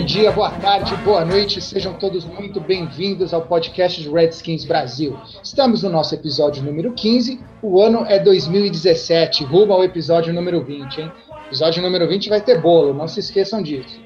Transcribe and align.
Bom 0.00 0.06
dia, 0.06 0.32
boa 0.32 0.50
tarde, 0.50 0.96
boa 1.04 1.26
noite, 1.26 1.60
sejam 1.60 1.92
todos 1.92 2.24
muito 2.24 2.58
bem-vindos 2.58 3.34
ao 3.34 3.42
podcast 3.42 4.00
de 4.00 4.08
Redskins 4.08 4.64
Brasil. 4.64 5.14
Estamos 5.44 5.82
no 5.82 5.90
nosso 5.90 6.14
episódio 6.14 6.62
número 6.62 6.94
15, 6.94 7.38
o 7.62 7.82
ano 7.82 8.06
é 8.08 8.18
2017, 8.18 9.44
rumo 9.44 9.74
ao 9.74 9.84
episódio 9.84 10.32
número 10.32 10.64
20, 10.64 11.02
hein? 11.02 11.12
Episódio 11.48 11.82
número 11.82 12.08
20 12.08 12.30
vai 12.30 12.40
ter 12.40 12.62
bolo, 12.62 12.94
não 12.94 13.06
se 13.06 13.20
esqueçam 13.20 13.62
disso. 13.62 14.00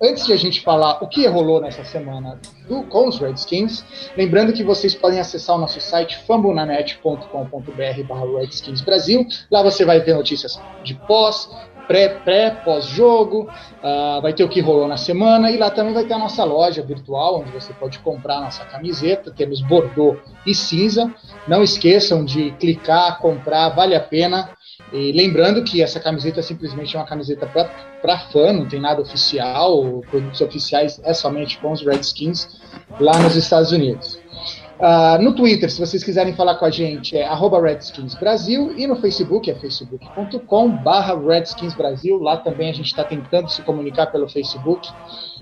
Antes 0.00 0.26
de 0.26 0.34
a 0.34 0.36
gente 0.36 0.60
falar 0.60 1.02
o 1.02 1.08
que 1.08 1.26
rolou 1.26 1.62
nessa 1.62 1.82
semana 1.82 2.38
do, 2.68 2.82
com 2.82 3.08
os 3.08 3.18
Redskins, 3.18 3.82
lembrando 4.18 4.52
que 4.52 4.62
vocês 4.62 4.94
podem 4.94 5.18
acessar 5.18 5.56
o 5.56 5.58
nosso 5.58 5.80
site 5.80 6.18
fambonanet.com.br 6.26 8.02
barra 8.06 8.38
Redskins 8.38 8.82
Brasil. 8.82 9.26
Lá 9.50 9.62
você 9.62 9.86
vai 9.86 10.04
ter 10.04 10.14
notícias 10.14 10.60
de 10.84 10.94
pós, 11.06 11.48
pré, 11.88 12.10
pré, 12.10 12.50
pós-jogo, 12.50 13.48
ah, 13.82 14.20
vai 14.22 14.34
ter 14.34 14.44
o 14.44 14.48
que 14.48 14.60
rolou 14.60 14.86
na 14.86 14.98
semana 14.98 15.50
e 15.50 15.56
lá 15.56 15.70
também 15.70 15.94
vai 15.94 16.04
ter 16.04 16.12
a 16.12 16.18
nossa 16.18 16.44
loja 16.44 16.82
virtual, 16.82 17.40
onde 17.40 17.50
você 17.50 17.72
pode 17.72 17.98
comprar 18.00 18.36
a 18.36 18.40
nossa 18.42 18.64
camiseta. 18.66 19.32
Temos 19.32 19.62
bordô 19.62 20.16
e 20.46 20.54
cinza. 20.54 21.12
Não 21.48 21.62
esqueçam 21.64 22.24
de 22.24 22.52
clicar, 22.52 23.18
comprar, 23.18 23.70
vale 23.70 23.96
a 23.96 24.00
pena. 24.00 24.50
E 24.92 25.12
lembrando 25.12 25.64
que 25.64 25.82
essa 25.82 25.98
camiseta 25.98 26.40
é 26.40 26.42
simplesmente 26.42 26.96
uma 26.96 27.04
camiseta 27.04 27.46
para 27.46 28.18
fã, 28.30 28.52
não 28.52 28.66
tem 28.66 28.80
nada 28.80 29.02
oficial, 29.02 30.02
produtos 30.10 30.40
oficiais 30.40 31.00
é 31.04 31.12
somente 31.12 31.58
com 31.58 31.72
os 31.72 31.84
Redskins 31.84 32.48
lá 33.00 33.18
nos 33.18 33.34
Estados 33.34 33.72
Unidos. 33.72 34.18
Ah, 34.80 35.18
no 35.20 35.34
Twitter, 35.34 35.68
se 35.70 35.80
vocês 35.80 36.04
quiserem 36.04 36.34
falar 36.34 36.54
com 36.54 36.64
a 36.64 36.70
gente, 36.70 37.16
é 37.16 37.26
arroba 37.26 37.60
Redskins 37.60 38.14
Brasil 38.14 38.72
e 38.76 38.86
no 38.86 38.94
Facebook 38.96 39.50
é 39.50 39.54
facebook.com 39.54 40.70
barra 40.70 41.18
Redskins 41.18 41.74
Brasil. 41.74 42.16
Lá 42.18 42.36
também 42.36 42.70
a 42.70 42.72
gente 42.72 42.86
está 42.86 43.02
tentando 43.02 43.48
se 43.48 43.60
comunicar 43.62 44.06
pelo 44.06 44.28
Facebook, 44.28 44.88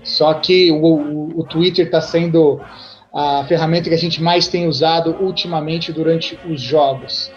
só 0.03 0.33
que 0.33 0.71
o, 0.71 0.83
o, 0.83 1.39
o 1.41 1.43
Twitter 1.43 1.85
está 1.85 2.01
sendo 2.01 2.59
a 3.13 3.45
ferramenta 3.45 3.89
que 3.89 3.95
a 3.95 3.99
gente 3.99 4.21
mais 4.21 4.47
tem 4.47 4.67
usado 4.67 5.15
ultimamente 5.21 5.91
durante 5.91 6.37
os 6.49 6.59
jogos. 6.59 7.31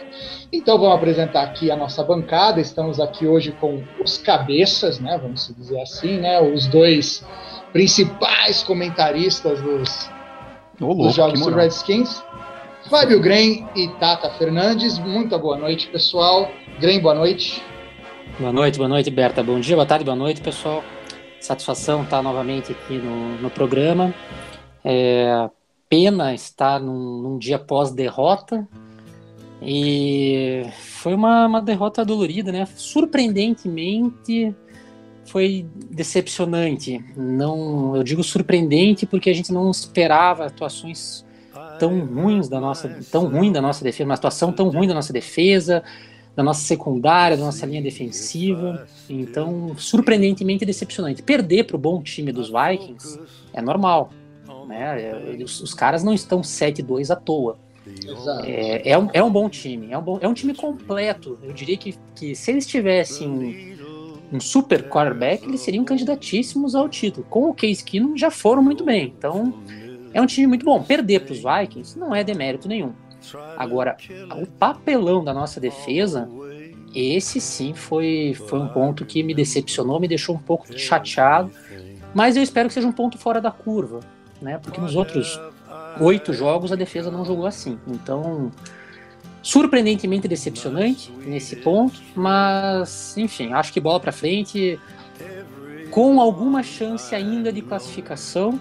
Então 0.51 0.79
vamos 0.79 0.97
apresentar 0.97 1.43
aqui 1.43 1.71
a 1.71 1.77
nossa 1.77 2.03
bancada. 2.03 2.61
Estamos 2.61 2.99
aqui 2.99 3.27
hoje 3.27 3.53
com 3.61 3.85
os 4.03 4.17
cabeças, 4.17 4.99
né? 4.99 5.19
Vamos 5.21 5.53
dizer 5.57 5.81
assim, 5.83 6.19
né? 6.19 6.41
Os 6.41 6.67
dois 6.67 7.25
principais 7.73 8.63
comentaristas 8.63 9.61
dos, 9.61 10.11
Louco, 10.81 11.03
dos 11.03 11.15
jogos 11.15 11.39
do. 11.39 11.55
Redskins. 11.55 12.25
Fábio 12.89 13.21
Grem 13.21 13.69
e 13.77 13.89
Tata 14.01 14.31
Fernandes. 14.31 14.99
Muito 14.99 15.39
boa 15.39 15.59
noite, 15.59 15.89
pessoal. 15.89 16.51
Grem, 16.81 16.99
boa 16.99 17.15
noite. 17.15 17.63
Boa 18.39 18.51
noite, 18.51 18.79
boa 18.79 18.89
noite, 18.89 19.11
Berta. 19.11 19.43
Bom 19.43 19.61
dia, 19.61 19.77
boa 19.77 19.85
tarde, 19.85 20.07
boa 20.07 20.17
noite, 20.17 20.41
pessoal. 20.41 20.83
Satisfação 21.39 22.03
estar 22.03 22.23
novamente 22.23 22.73
aqui 22.73 22.95
no, 22.95 23.37
no 23.43 23.51
programa. 23.51 24.15
É, 24.83 25.51
pena 25.87 26.33
estar 26.33 26.81
num, 26.81 27.21
num 27.21 27.39
dia 27.39 27.59
pós-derrota. 27.59 28.67
E 29.61 30.63
foi 30.73 31.13
uma, 31.13 31.47
uma 31.47 31.61
derrota 31.61 32.07
dolorida, 32.07 32.51
né? 32.51 32.67
Surpreendentemente 32.75 34.57
foi 35.25 35.67
decepcionante. 35.91 37.05
Não, 37.17 37.97
eu 37.97 38.03
digo 38.03 38.23
surpreendente 38.23 39.07
porque 39.07 39.31
a 39.31 39.35
gente 39.35 39.53
não 39.53 39.71
esperava 39.71 40.47
atuações 40.47 41.25
tão 41.79 41.99
ruins 42.05 42.49
da 42.49 42.61
nossa, 42.61 42.89
tão 43.11 43.27
ruim 43.27 43.51
da 43.51 43.61
nossa 43.63 43.83
defesa, 43.83 44.05
uma 44.05 44.15
atuação 44.15 44.53
tão 44.53 44.69
ruim 44.69 44.87
da 44.87 44.95
nossa 44.95 45.13
defesa, 45.13 45.83
da 46.37 46.43
nossa 46.43 46.61
secundária, 46.63 47.37
da 47.37 47.45
nossa 47.45 47.65
linha 47.67 47.83
defensiva. 47.83 48.87
Então, 49.09 49.75
surpreendentemente 49.77 50.65
decepcionante. 50.65 51.23
Perder 51.23 51.65
para 51.65 51.77
o 51.77 51.79
bom 51.79 52.03
time 52.03 52.33
dos 52.33 52.51
Vikings 52.51 53.19
é 53.53 53.63
normal. 53.63 54.11
Né? 54.69 55.13
Eles- 55.27 55.61
os 55.61 55.75
caras 55.75 56.05
não 56.05 56.15
estão 56.15 56.43
7-2 56.43 57.11
à 57.11 57.17
toa. 57.17 57.59
É, 58.45 58.91
é, 58.93 58.99
um, 58.99 59.09
é 59.13 59.23
um 59.23 59.31
bom 59.31 59.49
time, 59.49 59.91
é 59.91 59.99
um, 59.99 60.03
bom, 60.03 60.19
é 60.21 60.29
um 60.29 60.35
time 60.35 60.55
completo. 60.55 61.39
Eu 61.43 61.53
diria 61.53 61.77
que, 61.77 61.97
que 62.15 62.35
se 62.37 62.51
eles 62.53 62.67
tivessem 62.67 63.75
um, 64.33 64.41
super 64.41 64.89
quarterback, 64.89 65.45
eles 65.45 65.61
seriam 65.61 65.85
candidatíssimos 65.85 66.75
ao 66.75 66.89
título. 66.89 67.27
Com 67.29 67.51
o 67.51 67.55
Case 67.55 67.83
Keenum 67.83 68.17
já 68.17 68.31
foram 68.31 68.63
muito 68.63 68.85
bem. 68.85 69.13
Então, 69.17 69.55
é 70.13 70.21
um 70.21 70.27
time 70.27 70.47
muito 70.47 70.65
bom. 70.65 70.83
Perder 70.83 71.21
para 71.21 71.33
os 71.33 71.43
Vikings 71.43 71.99
não 71.99 72.15
é 72.15 72.23
demérito 72.23 72.69
nenhum. 72.69 72.93
Agora, 73.57 73.97
o 74.41 74.47
papelão 74.47 75.23
da 75.23 75.35
nossa 75.35 75.61
defesa, 75.61 76.29
esse 76.95 77.41
sim 77.41 77.75
foi, 77.75 78.35
foi 78.49 78.59
um 78.59 78.69
ponto 78.69 79.05
que 79.05 79.23
me 79.23 79.35
decepcionou, 79.35 80.01
me 80.01 80.09
deixou 80.09 80.35
um 80.35 80.39
pouco 80.39 80.67
chateado. 80.79 81.51
Mas 82.15 82.37
eu 82.37 82.43
espero 82.43 82.69
que 82.69 82.75
seja 82.75 82.87
um 82.87 82.93
ponto 82.93 83.19
fora 83.19 83.41
da 83.41 83.51
curva, 83.51 84.01
né? 84.41 84.59
Porque 84.59 84.81
nos 84.81 84.97
outros 84.97 85.39
oito 86.01 86.33
jogos 86.33 86.73
a 86.73 86.77
defesa 86.77 87.11
não 87.11 87.25
jogou 87.25 87.47
assim. 87.47 87.79
Então, 87.87 88.51
surpreendentemente 89.43 90.29
decepcionante 90.29 91.13
nesse 91.25 91.57
ponto, 91.57 92.01
mas 92.15 93.17
enfim, 93.17 93.53
acho 93.53 93.73
que 93.73 93.81
bola 93.81 93.99
para 93.99 94.13
frente, 94.13 94.79
com 95.91 96.21
alguma 96.21 96.63
chance 96.63 97.15
ainda 97.15 97.53
de 97.53 97.63
classificação, 97.63 98.61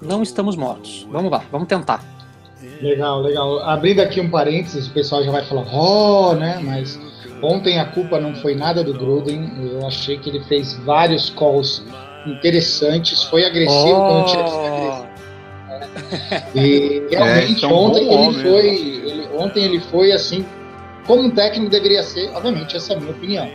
não 0.00 0.22
estamos 0.22 0.56
mortos. 0.56 1.06
Vamos 1.10 1.30
lá, 1.30 1.42
vamos 1.50 1.68
tentar. 1.68 2.04
Legal, 2.80 3.22
legal. 3.22 3.60
Abrindo 3.60 4.00
aqui 4.00 4.20
um 4.20 4.30
parênteses, 4.30 4.86
o 4.88 4.92
pessoal 4.92 5.22
já 5.22 5.30
vai 5.30 5.44
falar, 5.44 5.66
oh, 5.74 6.34
né? 6.34 6.60
Mas 6.62 6.98
ontem 7.42 7.78
a 7.78 7.84
culpa 7.84 8.20
não 8.20 8.34
foi 8.34 8.54
nada 8.54 8.82
do 8.82 8.92
Gruden. 8.92 9.50
Eu 9.72 9.86
achei 9.86 10.18
que 10.18 10.30
ele 10.30 10.40
fez 10.44 10.74
vários 10.84 11.30
calls 11.30 11.84
interessantes, 12.26 13.22
foi 13.24 13.44
agressivo 13.44 13.94
quando 13.94 14.26
tinha 14.26 14.44
que 14.44 14.50
ser 14.50 14.66
agressivo. 14.66 15.16
E 16.54 17.06
realmente 17.10 17.52
isso 17.52 17.66
é 17.66 17.68
bom 17.68 17.86
ontem 17.86 18.04
ele 18.04 18.14
homem, 18.14 18.42
foi. 18.42 19.05
Ontem 19.36 19.64
ele 19.64 19.80
foi 19.80 20.12
assim, 20.12 20.44
como 21.06 21.22
um 21.22 21.30
técnico 21.30 21.70
deveria 21.70 22.02
ser, 22.02 22.30
obviamente, 22.30 22.76
essa 22.76 22.92
é 22.92 22.96
a 22.96 23.00
minha 23.00 23.12
opinião. 23.12 23.48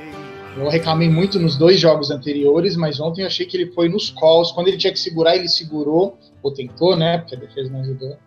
Eu 0.55 0.67
reclamei 0.69 1.09
muito 1.09 1.39
nos 1.39 1.57
dois 1.57 1.79
jogos 1.79 2.11
anteriores, 2.11 2.75
mas 2.75 2.99
ontem 2.99 3.21
eu 3.21 3.27
achei 3.27 3.45
que 3.45 3.55
ele 3.55 3.71
foi 3.71 3.87
nos 3.87 4.09
calls. 4.09 4.51
Quando 4.51 4.67
ele 4.67 4.77
tinha 4.77 4.91
que 4.91 4.99
segurar, 4.99 5.35
ele 5.35 5.47
segurou, 5.47 6.17
ou 6.43 6.53
tentou, 6.53 6.95
né? 6.95 7.19
Porque 7.19 7.35
a 7.35 7.39
defesa 7.39 7.69
não 7.71 7.81
ajudou. 7.81 8.17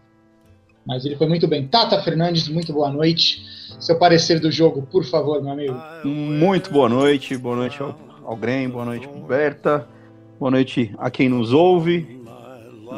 Mas 0.87 1.05
ele 1.05 1.17
foi 1.17 1.27
muito 1.27 1.47
bem. 1.47 1.67
Tata 1.67 2.03
Fernandes, 2.03 2.49
muito 2.49 2.73
boa 2.73 2.91
noite. 2.91 3.43
Seu 3.79 3.99
parecer 3.99 4.41
do 4.41 4.51
jogo, 4.51 4.83
por 4.83 5.05
favor, 5.05 5.43
meu 5.43 5.53
amigo. 5.53 5.81
Muito 6.05 6.71
boa 6.71 6.89
noite, 6.89 7.37
boa 7.37 7.57
noite 7.57 7.83
ao, 7.83 7.99
ao 8.25 8.37
Grem, 8.37 8.69
boa 8.69 8.85
noite 8.85 9.07
pro 9.09 9.21
Berta, 9.21 9.87
boa 10.39 10.51
noite 10.51 10.95
a 10.99 11.11
quem 11.11 11.29
nos 11.29 11.53
ouve, 11.53 12.23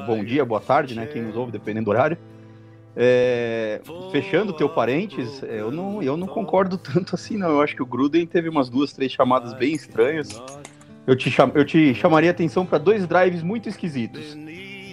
bom 0.06 0.22
dia, 0.22 0.44
boa 0.44 0.60
tarde, 0.60 0.94
né, 0.94 1.06
quem 1.06 1.22
nos 1.22 1.36
ouve, 1.36 1.50
dependendo 1.50 1.86
do 1.86 1.90
horário. 1.90 2.18
É, 2.98 3.80
fechando 4.10 4.54
teu 4.54 4.70
parênteses, 4.70 5.42
é, 5.42 5.60
eu 5.60 5.70
não, 5.70 6.02
eu 6.02 6.16
não 6.16 6.26
concordo 6.26 6.78
tanto 6.78 7.14
assim, 7.14 7.36
não. 7.36 7.50
Eu 7.50 7.60
acho 7.60 7.76
que 7.76 7.82
o 7.82 7.86
Gruden 7.86 8.26
teve 8.26 8.48
umas 8.48 8.70
duas, 8.70 8.92
três 8.92 9.12
chamadas 9.12 9.52
bem 9.52 9.74
estranhas. 9.74 10.42
Eu 11.06 11.14
te, 11.14 11.30
cham, 11.30 11.52
eu 11.54 11.64
te 11.64 11.94
chamaria 11.94 12.30
atenção 12.30 12.64
para 12.64 12.78
dois 12.78 13.06
drives 13.06 13.42
muito 13.42 13.68
esquisitos. 13.68 14.36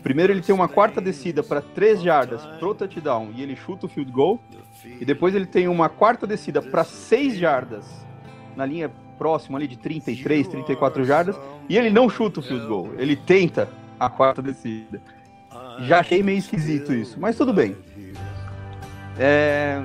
Primeiro, 0.04 0.34
ele 0.34 0.42
tem 0.42 0.54
uma 0.54 0.68
quarta 0.68 1.00
descida 1.00 1.42
para 1.42 1.62
três 1.62 2.02
jardas 2.04 2.46
pro 2.60 2.76
touchdown 2.76 3.32
e 3.36 3.42
ele 3.42 3.56
chuta 3.56 3.86
o 3.86 3.90
field 3.90 4.12
goal. 4.12 4.40
E 5.00 5.06
depois 5.06 5.34
ele 5.34 5.46
tem 5.46 5.68
uma 5.68 5.88
quarta 5.88 6.28
descida 6.28 6.62
para 6.62 6.84
6 6.84 7.38
jardas 7.38 7.86
na 8.56 8.66
linha 8.66 8.92
próxima 9.18 9.58
ali 9.58 9.68
de 9.68 9.78
33, 9.78 10.48
34 10.48 11.06
jardas 11.06 11.40
e 11.70 11.78
ele 11.78 11.90
não 11.90 12.10
chuta 12.10 12.42
o 12.42 12.44
field 12.44 12.68
goal. 12.68 12.90
Ele 12.98 13.16
tenta 13.16 13.70
a 13.98 14.10
quarta 14.10 14.42
descida. 14.42 15.02
Já 15.82 16.00
achei 16.00 16.22
meio 16.22 16.38
esquisito 16.38 16.94
isso, 16.94 17.20
mas 17.20 17.38
tudo 17.38 17.54
bem. 17.54 17.76
É, 19.18 19.82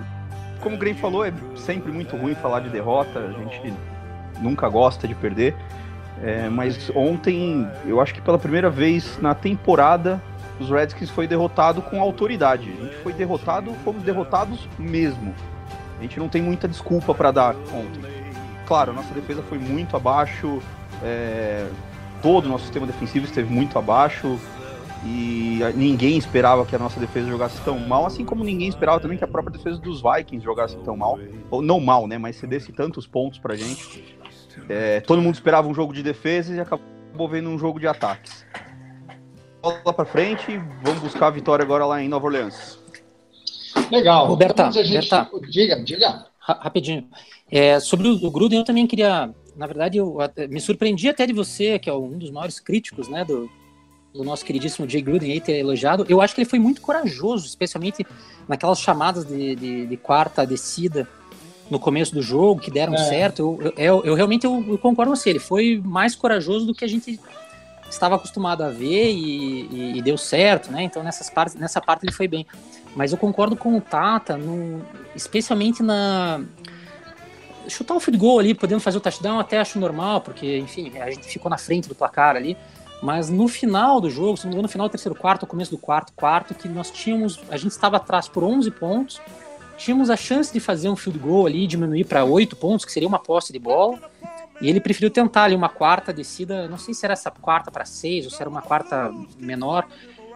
como 0.60 0.76
o 0.76 0.78
Grey 0.78 0.94
falou, 0.94 1.24
é 1.24 1.32
sempre 1.56 1.92
muito 1.92 2.16
ruim 2.16 2.34
falar 2.34 2.60
de 2.60 2.68
derrota. 2.68 3.18
A 3.18 3.32
gente 3.32 3.74
nunca 4.40 4.68
gosta 4.68 5.06
de 5.06 5.14
perder. 5.14 5.54
É, 6.22 6.48
mas 6.48 6.90
ontem, 6.94 7.68
eu 7.86 8.00
acho 8.00 8.14
que 8.14 8.20
pela 8.20 8.38
primeira 8.38 8.68
vez 8.68 9.18
na 9.20 9.34
temporada, 9.34 10.20
os 10.58 10.68
Redskins 10.68 11.10
foi 11.10 11.26
derrotado 11.26 11.80
com 11.80 12.00
autoridade. 12.00 12.70
A 12.70 12.84
gente 12.84 12.96
foi 12.96 13.12
derrotado, 13.12 13.72
fomos 13.84 14.02
derrotados 14.02 14.68
mesmo. 14.78 15.34
A 15.98 16.02
gente 16.02 16.18
não 16.18 16.28
tem 16.28 16.42
muita 16.42 16.66
desculpa 16.66 17.14
para 17.14 17.30
dar 17.30 17.54
ontem. 17.72 18.02
Claro, 18.66 18.92
nossa 18.92 19.12
defesa 19.14 19.42
foi 19.42 19.58
muito 19.58 19.96
abaixo. 19.96 20.60
é, 21.02 21.66
todo 22.20 22.46
o 22.46 22.48
nosso 22.48 22.64
sistema 22.64 22.84
defensivo 22.84 23.26
esteve 23.26 23.52
muito 23.52 23.78
abaixo 23.78 24.38
e 25.04 25.60
ninguém 25.76 26.16
esperava 26.18 26.64
que 26.66 26.74
a 26.74 26.78
nossa 26.78 26.98
defesa 26.98 27.28
jogasse 27.28 27.60
tão 27.62 27.78
mal, 27.78 28.06
assim 28.06 28.24
como 28.24 28.42
ninguém 28.44 28.68
esperava 28.68 29.00
também 29.00 29.16
que 29.16 29.24
a 29.24 29.28
própria 29.28 29.56
defesa 29.56 29.78
dos 29.78 30.02
Vikings 30.02 30.44
jogasse 30.44 30.76
tão 30.78 30.96
mal, 30.96 31.18
ou 31.50 31.62
não 31.62 31.78
mal, 31.80 32.06
né, 32.06 32.18
mas 32.18 32.36
cedesse 32.36 32.72
tantos 32.72 33.06
pontos 33.06 33.38
pra 33.38 33.54
gente. 33.54 34.04
É, 34.68 35.00
todo 35.00 35.22
mundo 35.22 35.34
esperava 35.34 35.68
um 35.68 35.74
jogo 35.74 35.92
de 35.92 36.02
defesa 36.02 36.54
e 36.54 36.60
acabou 36.60 37.28
vendo 37.28 37.48
um 37.48 37.58
jogo 37.58 37.78
de 37.78 37.86
ataques. 37.86 38.44
Bola 39.62 39.92
pra 39.92 40.04
frente, 40.04 40.60
vamos 40.82 41.00
buscar 41.00 41.28
a 41.28 41.30
vitória 41.30 41.62
agora 41.64 41.84
lá 41.86 42.02
em 42.02 42.08
Nova 42.08 42.26
Orleans. 42.26 42.78
Legal. 43.90 44.26
Roberta, 44.26 44.66
Então, 44.68 44.80
a 44.80 44.84
gente- 44.84 45.10
Roberta. 45.10 45.50
Diga, 45.50 45.82
diga. 45.82 46.26
Ra- 46.38 46.58
rapidinho. 46.62 47.06
É, 47.50 47.78
sobre 47.80 48.08
o, 48.08 48.30
Gruden, 48.30 48.58
eu 48.60 48.64
também 48.64 48.86
queria. 48.86 49.30
Na 49.56 49.66
verdade, 49.66 49.98
eu 49.98 50.16
me 50.48 50.60
surpreendi 50.60 51.08
até 51.08 51.26
de 51.26 51.32
você, 51.32 51.78
que 51.78 51.90
é 51.90 51.92
um 51.92 52.16
dos 52.16 52.30
maiores 52.30 52.60
críticos 52.60 53.08
né, 53.08 53.24
do, 53.24 53.50
do 54.14 54.24
nosso 54.24 54.44
queridíssimo 54.44 54.88
Jay 54.88 55.02
Gruden, 55.02 55.30
aí, 55.32 55.40
ter 55.40 55.58
elogiado. 55.58 56.04
Eu 56.08 56.20
acho 56.20 56.34
que 56.34 56.40
ele 56.40 56.48
foi 56.48 56.58
muito 56.58 56.80
corajoso, 56.80 57.46
especialmente 57.46 58.06
naquelas 58.48 58.80
chamadas 58.80 59.24
de, 59.24 59.54
de, 59.54 59.86
de 59.86 59.96
quarta 59.96 60.46
descida 60.46 61.06
no 61.70 61.78
começo 61.78 62.14
do 62.14 62.22
jogo, 62.22 62.60
que 62.60 62.70
deram 62.70 62.94
É. 62.94 62.98
certo. 62.98 63.58
Eu, 63.60 63.72
eu, 63.76 64.04
eu- 64.04 64.14
realmente 64.14 64.44
eu, 64.46 64.64
eu 64.66 64.78
concordo 64.78 65.12
com 65.12 65.16
você. 65.16 65.30
Ele 65.30 65.38
foi 65.38 65.80
mais 65.84 66.14
corajoso 66.14 66.64
do 66.66 66.74
que 66.74 66.84
a 66.84 66.88
gente 66.88 67.20
estava 67.90 68.16
acostumado 68.16 68.62
a 68.62 68.70
ver 68.70 69.10
e, 69.12 69.66
e- 69.70 69.98
e 69.98 70.02
deu 70.02 70.16
certo, 70.16 70.70
né? 70.72 70.82
Então 70.82 71.02
nessas 71.02 71.28
partes, 71.28 71.54
nessa 71.54 71.80
parte 71.80 72.04
ele 72.04 72.12
foi 72.12 72.26
bem. 72.26 72.46
Mas 72.96 73.12
eu 73.12 73.18
concordo 73.18 73.54
com 73.54 73.76
o 73.76 73.80
Tata, 73.80 74.36
no- 74.38 74.82
especialmente 75.14 75.82
na 75.82 76.40
chutar 77.68 77.94
o 77.94 78.00
field 78.00 78.18
goal 78.18 78.38
ali, 78.38 78.54
podendo 78.54 78.80
fazer 78.80 78.96
o 78.96 79.00
touchdown, 79.00 79.38
até 79.38 79.58
acho 79.58 79.78
normal, 79.78 80.22
porque 80.22 80.56
enfim 80.56 80.90
a 80.98 81.10
gente 81.10 81.26
ficou 81.26 81.50
na 81.50 81.58
frente 81.58 81.86
do 81.86 81.94
placar 81.94 82.34
ali. 82.34 82.56
Mas 83.02 83.30
no 83.30 83.46
final 83.46 84.00
do 84.00 84.10
jogo, 84.10 84.36
se 84.36 84.44
não 84.44 84.50
me 84.50 84.54
engano, 84.54 84.62
no 84.62 84.68
final 84.68 84.88
do 84.88 84.90
terceiro 84.90 85.16
quarto, 85.16 85.46
começo 85.46 85.70
do 85.70 85.78
quarto, 85.78 86.12
quarto, 86.14 86.54
que 86.54 86.68
nós 86.68 86.90
tínhamos, 86.90 87.38
a 87.48 87.56
gente 87.56 87.70
estava 87.70 87.96
atrás 87.96 88.28
por 88.28 88.42
11 88.42 88.70
pontos, 88.72 89.20
tínhamos 89.76 90.10
a 90.10 90.16
chance 90.16 90.52
de 90.52 90.58
fazer 90.58 90.88
um 90.88 90.96
field 90.96 91.18
goal 91.18 91.46
ali, 91.46 91.66
diminuir 91.66 92.04
para 92.04 92.24
8 92.24 92.56
pontos, 92.56 92.84
que 92.84 92.90
seria 92.90 93.08
uma 93.08 93.18
posse 93.18 93.52
de 93.52 93.58
bola. 93.58 93.98
E 94.60 94.68
ele 94.68 94.80
preferiu 94.80 95.10
tentar 95.10 95.44
ali 95.44 95.54
uma 95.54 95.68
quarta 95.68 96.12
descida, 96.12 96.66
não 96.66 96.78
sei 96.78 96.92
se 96.92 97.06
era 97.06 97.12
essa 97.12 97.30
quarta 97.30 97.70
para 97.70 97.84
seis 97.84 98.24
ou 98.24 98.30
se 98.30 98.40
era 98.40 98.50
uma 98.50 98.60
quarta 98.60 99.12
menor, 99.38 99.86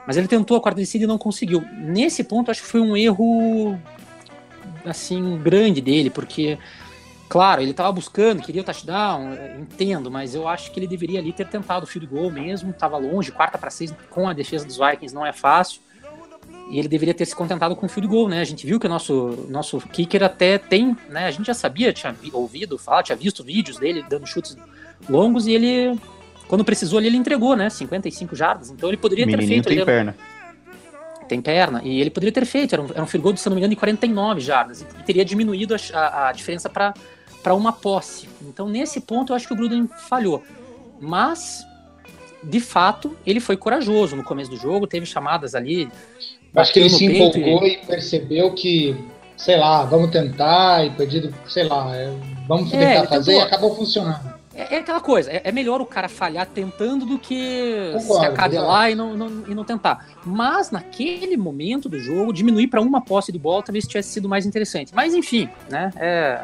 mas 0.07 0.17
ele 0.17 0.29
tentou 0.29 0.57
a 0.57 0.61
quarta 0.61 0.81
descida 0.81 1.05
e 1.05 1.07
não 1.09 1.19
conseguiu. 1.19 1.61
Nesse 1.73 2.23
ponto, 2.23 2.51
acho 2.51 2.63
que 2.63 2.69
foi 2.69 2.81
um 2.81 2.97
erro 2.97 3.77
assim 4.85 5.39
grande 5.39 5.81
dele, 5.81 6.09
porque 6.09 6.57
claro, 7.33 7.63
ele 7.63 7.71
estava 7.71 7.91
buscando, 7.91 8.43
queria 8.43 8.61
o 8.61 8.65
touchdown, 8.65 9.33
eh, 9.33 9.57
entendo, 9.59 10.11
mas 10.11 10.35
eu 10.35 10.47
acho 10.47 10.71
que 10.71 10.79
ele 10.79 10.87
deveria 10.87 11.19
ali 11.19 11.33
ter 11.33 11.49
tentado 11.49 11.85
o 11.85 11.87
field 11.87 12.07
goal 12.07 12.31
mesmo, 12.31 12.71
estava 12.73 12.99
longe, 12.99 13.33
quarta 13.33 13.57
para 13.57 13.71
seis 13.71 13.95
com 14.11 14.29
a 14.29 14.35
defesa 14.35 14.67
dos 14.67 14.77
Vikings 14.77 15.15
não 15.15 15.25
é 15.25 15.33
fácil. 15.33 15.81
E 16.71 16.79
ele 16.79 16.89
deveria 16.89 17.15
ter 17.15 17.25
se 17.25 17.35
contentado 17.35 17.75
com 17.75 17.87
o 17.87 17.89
field 17.89 18.07
goal, 18.07 18.29
né? 18.29 18.41
A 18.41 18.45
gente 18.45 18.67
viu 18.67 18.79
que 18.79 18.87
o 18.87 18.89
nosso, 18.91 19.47
nosso 19.49 19.81
kicker 19.81 20.23
até 20.23 20.59
tem, 20.59 20.95
né? 21.09 21.27
A 21.27 21.31
gente 21.31 21.47
já 21.47 21.55
sabia, 21.55 21.91
tinha 21.93 22.13
vi- 22.13 22.31
ouvido 22.35 22.77
falar, 22.79 23.03
tinha 23.03 23.17
visto 23.17 23.43
vídeos 23.43 23.79
dele 23.79 24.05
dando 24.09 24.27
chutes 24.27 24.57
longos 25.09 25.47
e 25.47 25.53
ele, 25.53 25.99
quando 26.49 26.65
precisou 26.65 26.99
ali, 26.99 27.07
ele 27.09 27.17
entregou, 27.17 27.57
né? 27.57 27.71
55 27.71 28.37
jardas. 28.37 28.71
Então 28.71 28.89
ele 28.91 28.97
poderia 28.99 29.25
ter 29.27 29.39
feito. 29.39 29.69
tem 29.69 29.77
ele- 29.79 29.85
perna. 29.87 30.15
tem 31.29 31.41
perna, 31.41 31.81
e 31.83 31.99
ele 32.01 32.11
poderia 32.11 32.33
ter 32.33 32.45
feito. 32.45 32.75
Era 32.75 32.83
um, 32.83 32.87
era 32.91 33.03
um 33.03 33.07
field 33.07 33.23
goal, 33.23 33.37
se 33.37 33.49
não 33.49 33.55
me 33.57 33.61
engano, 33.61 33.71
de 33.71 33.77
49 33.77 34.41
jardas. 34.41 34.83
E, 34.83 34.85
e 35.01 35.03
teria 35.03 35.25
diminuído 35.25 35.75
a, 35.75 35.79
a- 35.99 36.29
a 36.29 36.33
diferença 36.33 36.69
para 36.69 36.93
uma 37.55 37.73
posse. 37.73 38.29
Então, 38.43 38.69
nesse 38.69 39.01
ponto, 39.01 39.33
eu 39.33 39.37
acho 39.37 39.47
que 39.47 39.53
o 39.55 39.57
Gruden 39.57 39.89
falhou. 40.09 40.43
Mas, 41.01 41.67
de 42.43 42.61
fato, 42.61 43.17
ele 43.27 43.41
foi 43.41 43.57
corajoso 43.57 44.15
no 44.17 44.23
começo 44.23 44.51
do 44.51 44.57
jogo, 44.57 44.87
teve 44.87 45.07
chamadas 45.07 45.55
ali. 45.55 45.89
Acho 46.55 46.73
que 46.73 46.79
ele 46.81 46.91
se 46.91 47.05
empolgou 47.07 47.67
e 47.67 47.79
percebeu 47.79 48.53
que, 48.53 48.95
sei 49.37 49.57
lá, 49.57 49.85
vamos 49.85 50.11
tentar 50.11 50.85
e 50.87 50.91
pedido, 50.91 51.35
sei 51.49 51.65
lá, 51.65 51.97
é, 51.97 52.13
vamos 52.47 52.73
É, 52.73 52.79
tentar 52.79 52.99
ele 53.01 53.07
fazer 53.09 53.33
tentou. 53.33 53.43
e 53.43 53.47
acabou 53.47 53.75
funcionando. 53.75 54.33
É, 54.55 54.75
é 54.75 54.79
aquela 54.81 55.01
coisa, 55.01 55.31
é, 55.33 55.41
é 55.45 55.51
melhor 55.51 55.81
o 55.81 55.87
cara 55.87 56.11
falhar 56.11 56.47
tentando 56.47 57.07
do 57.07 57.19
que 57.19 57.95
se 57.99 58.07
Concordo, 58.07 58.33
acabelar 58.35 58.91
e 58.91 58.95
não, 58.95 59.17
não- 59.17 59.45
e 59.49 59.55
não 59.55 59.65
tentar. 59.65 60.07
Mas 60.27 60.71
naquele 60.71 61.39
momento 61.39 61.89
do 61.89 61.99
jogo, 61.99 62.35
diminuir 62.35 62.67
para 62.69 62.83
uma 62.83 63.01
posse 63.01 63.33
de 63.33 63.39
bola 63.39 63.63
talvez 63.63 63.87
tivesse 63.89 64.11
sido 64.11 64.29
mais 64.29 64.45
interessante. 64.45 64.95
Mas 64.95 65.15
enfim, 65.15 65.49
né? 65.71 65.91
É, 65.97 66.39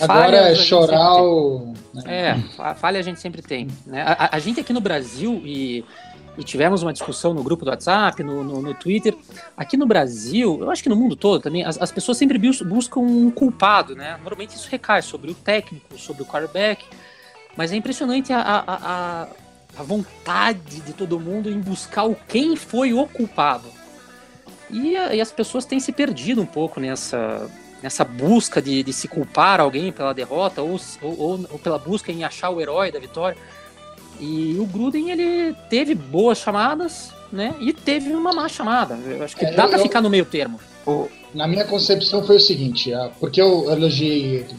Agora 0.00 0.36
é 0.50 0.54
chorar 0.54 1.22
o. 1.22 1.74
É, 2.04 2.34
fa- 2.56 2.74
falha 2.74 2.98
a 3.00 3.02
gente 3.02 3.20
sempre 3.20 3.40
tem. 3.42 3.68
Né? 3.86 4.02
A, 4.02 4.36
a- 4.36 4.38
gente 4.38 4.60
aqui 4.60 4.72
no 4.72 4.80
Brasil, 4.80 5.40
e, 5.44 5.84
e 6.36 6.44
tivemos 6.44 6.82
uma 6.82 6.92
discussão 6.92 7.32
no 7.32 7.42
grupo 7.42 7.64
do 7.64 7.70
WhatsApp, 7.70 8.22
no, 8.22 8.44
no, 8.44 8.60
no 8.60 8.74
Twitter, 8.74 9.16
aqui 9.56 9.76
no 9.76 9.86
Brasil, 9.86 10.58
eu 10.60 10.70
acho 10.70 10.82
que 10.82 10.88
no 10.88 10.96
mundo 10.96 11.16
todo 11.16 11.40
também, 11.40 11.64
as, 11.64 11.80
as 11.80 11.90
pessoas 11.90 12.18
sempre 12.18 12.36
bus- 12.38 12.60
buscam 12.62 13.00
um 13.00 13.30
culpado, 13.30 13.94
né? 13.96 14.12
Normalmente 14.22 14.54
isso 14.54 14.68
recai 14.70 15.00
sobre 15.00 15.30
o 15.30 15.34
técnico, 15.34 15.98
sobre 15.98 16.22
o 16.22 16.26
quarterback, 16.26 16.84
mas 17.56 17.72
é 17.72 17.76
impressionante 17.76 18.32
a, 18.34 18.40
a, 18.40 18.62
a, 18.66 19.26
a 19.78 19.82
vontade 19.82 20.80
de 20.80 20.92
todo 20.92 21.18
mundo 21.18 21.50
em 21.50 21.58
buscar 21.58 22.04
o 22.04 22.14
quem 22.28 22.54
foi 22.56 22.92
o 22.92 23.06
culpado. 23.06 23.64
E, 24.70 24.92
e 24.92 25.20
as 25.20 25.30
pessoas 25.32 25.64
têm 25.64 25.80
se 25.80 25.92
perdido 25.92 26.42
um 26.42 26.46
pouco 26.46 26.80
nessa, 26.80 27.48
nessa 27.86 28.04
busca 28.04 28.60
de, 28.60 28.82
de 28.82 28.92
se 28.92 29.06
culpar 29.06 29.60
alguém 29.60 29.92
pela 29.92 30.12
derrota 30.12 30.60
ou, 30.60 30.76
ou, 31.00 31.46
ou- 31.48 31.58
pela 31.60 31.78
busca 31.78 32.10
em 32.10 32.24
achar 32.24 32.50
o 32.50 32.60
herói 32.60 32.90
da 32.90 32.98
vitória. 32.98 33.38
E 34.18 34.56
o 34.58 34.66
Gruden, 34.66 35.10
ele 35.12 35.54
teve 35.70 35.94
boas 35.94 36.38
chamadas, 36.38 37.12
né? 37.30 37.54
E 37.60 37.72
teve 37.72 38.12
uma 38.12 38.32
má 38.32 38.48
chamada. 38.48 38.96
Eu 39.06 39.22
acho 39.22 39.36
que 39.36 39.44
É, 39.44 39.52
dá 39.52 39.66
eu- 39.66 39.78
ficar 39.78 40.00
no 40.00 40.10
meio 40.10 40.24
termo. 40.24 40.58
Na 41.32 41.46
minha 41.46 41.64
concepção 41.64 42.24
foi 42.26 42.36
o 42.36 42.40
seguinte, 42.40 42.92
ah, 42.92 43.10
porque 43.20 43.40
eu 43.40 43.70
elogiei 43.70 44.22
ele, 44.36 44.56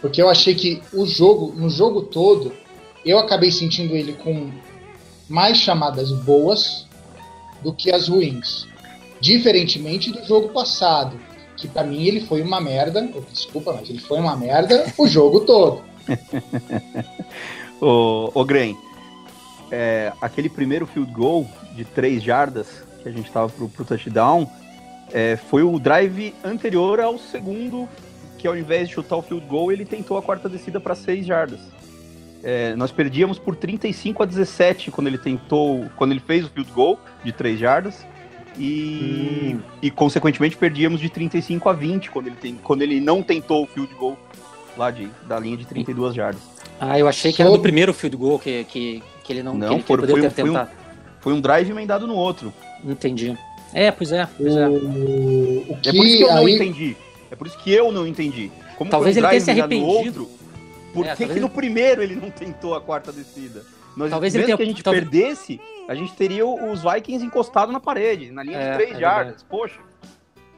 porque 0.00 0.22
eu 0.22 0.28
achei 0.28 0.54
que 0.54 0.80
o 0.92 1.04
jogo, 1.06 1.52
no 1.56 1.68
jogo 1.70 2.02
todo, 2.02 2.52
eu 3.04 3.18
acabei 3.18 3.50
sentindo 3.50 3.96
ele 3.96 4.12
com 4.12 4.52
mais 5.28 5.56
chamadas 5.58 6.12
boas 6.12 6.86
do 7.62 7.72
que 7.72 7.90
as 7.92 8.06
ruins. 8.08 8.66
Diferentemente 9.20 10.12
do 10.12 10.24
jogo 10.24 10.50
passado, 10.50 11.18
que 11.58 11.68
pra 11.68 11.84
mim 11.84 12.04
ele 12.04 12.20
foi 12.24 12.40
uma 12.40 12.60
merda, 12.60 13.06
desculpa, 13.32 13.72
mas 13.72 13.90
ele 13.90 13.98
foi 13.98 14.18
uma 14.18 14.36
merda 14.36 14.86
o 14.96 15.06
jogo 15.06 15.40
todo. 15.40 15.82
Ô, 17.80 18.30
ô 18.34 18.44
Gren, 18.44 18.74
é, 19.70 20.12
aquele 20.20 20.48
primeiro 20.48 20.86
field 20.86 21.12
goal 21.12 21.46
de 21.74 21.84
três 21.84 22.22
jardas 22.22 22.82
que 23.02 23.08
a 23.08 23.12
gente 23.12 23.30
tava 23.30 23.48
pro, 23.48 23.68
pro 23.68 23.84
touchdown 23.84 24.50
é, 25.12 25.36
foi 25.36 25.62
o 25.62 25.78
drive 25.78 26.34
anterior 26.44 27.00
ao 27.00 27.18
segundo, 27.18 27.88
que 28.36 28.46
ao 28.46 28.56
invés 28.56 28.88
de 28.88 28.94
chutar 28.94 29.16
o 29.16 29.22
field 29.22 29.46
goal, 29.46 29.72
ele 29.72 29.84
tentou 29.84 30.16
a 30.18 30.22
quarta 30.22 30.48
descida 30.48 30.80
para 30.80 30.94
seis 30.94 31.26
jardas. 31.26 31.60
É, 32.42 32.74
nós 32.76 32.92
perdíamos 32.92 33.38
por 33.38 33.56
35 33.56 34.22
a 34.22 34.26
17 34.26 34.90
quando 34.90 35.08
ele 35.08 35.18
tentou, 35.18 35.86
quando 35.96 36.12
ele 36.12 36.20
fez 36.20 36.46
o 36.46 36.48
field 36.48 36.70
goal 36.72 37.00
de 37.24 37.32
três 37.32 37.58
jardas. 37.58 38.06
E, 38.58 39.56
e 39.80 39.90
consequentemente 39.90 40.56
perdíamos 40.56 41.00
de 41.00 41.08
35 41.08 41.68
a 41.68 41.72
20 41.72 42.10
quando 42.10 42.26
ele, 42.26 42.36
tem, 42.36 42.54
quando 42.56 42.82
ele 42.82 43.00
não 43.00 43.22
tentou 43.22 43.62
o 43.64 43.66
field 43.66 43.94
goal 43.94 44.18
lá 44.76 44.90
de, 44.90 45.08
da 45.26 45.38
linha 45.38 45.56
de 45.56 45.64
32 45.66 46.14
jardas. 46.14 46.40
Ah, 46.80 46.98
eu 46.98 47.08
achei 47.08 47.32
que 47.32 47.40
era 47.42 47.50
do 47.50 47.58
primeiro 47.60 47.92
field 47.94 48.16
goal 48.16 48.38
que, 48.38 48.64
que, 48.64 49.02
que 49.24 49.32
ele 49.32 49.42
não, 49.42 49.54
Não, 49.54 49.68
que 49.68 49.74
ele, 49.74 49.80
que 49.82 49.86
foi- 49.86 49.94
ele 49.96 50.00
poderia 50.06 50.30
foi- 50.30 50.34
ter 50.36 50.42
foi 50.42 50.50
um- 50.50 50.52
tentado. 50.54 50.70
Foi 51.20 51.32
um 51.32 51.40
drive 51.40 51.70
emendado 51.70 52.06
no 52.06 52.14
outro. 52.14 52.52
Entendi. 52.84 53.36
É, 53.74 53.90
pois 53.90 54.12
é, 54.12 54.26
pois 54.36 54.54
é. 54.56 54.68
O, 54.68 55.64
o 55.68 55.76
que 55.82 55.88
É 55.88 55.92
por 55.92 56.06
isso 56.06 56.16
que 56.16 56.22
eu 56.22 56.28
não 56.28 56.46
aí, 56.46 56.54
entendi. 56.54 56.96
É 57.30 57.36
por 57.36 57.46
isso 57.46 57.58
que 57.58 57.70
eu 57.72 57.92
não 57.92 58.06
entendi. 58.06 58.50
Como 58.76 58.90
Talvez 58.90 59.16
um 59.16 59.20
ele 59.20 59.28
tenha 59.28 59.40
drive 59.40 59.44
se 59.44 59.50
arrependido. 59.50 59.90
outro, 60.22 60.30
por 60.94 61.04
É, 61.06 61.10
que, 61.10 61.16
talvez 61.18 61.32
que 61.34 61.40
no 61.40 61.46
ele- 61.46 61.54
primeiro 61.54 62.02
ele 62.02 62.14
não 62.14 62.30
tentou 62.30 62.74
a 62.74 62.80
quarta 62.80 63.12
descida? 63.12 63.64
Nós, 63.96 64.10
Talvez 64.10 64.32
ele 64.34 64.44
mesmo 64.44 64.46
tenha- 64.46 64.56
que 64.56 64.62
a 64.62 64.66
gente 64.74 64.82
talvez- 64.82 65.04
perdesse, 65.08 65.60
a 65.88 65.94
gente 65.94 66.12
teria 66.14 66.46
os 66.46 66.82
Vikings 66.82 67.24
encostados 67.24 67.72
na 67.72 67.80
parede, 67.80 68.30
na 68.30 68.42
linha 68.42 68.58
É, 68.58 68.70
de 68.70 68.76
três 68.76 68.96
é 68.96 69.00
jardas. 69.00 69.42
Poxa, 69.42 69.80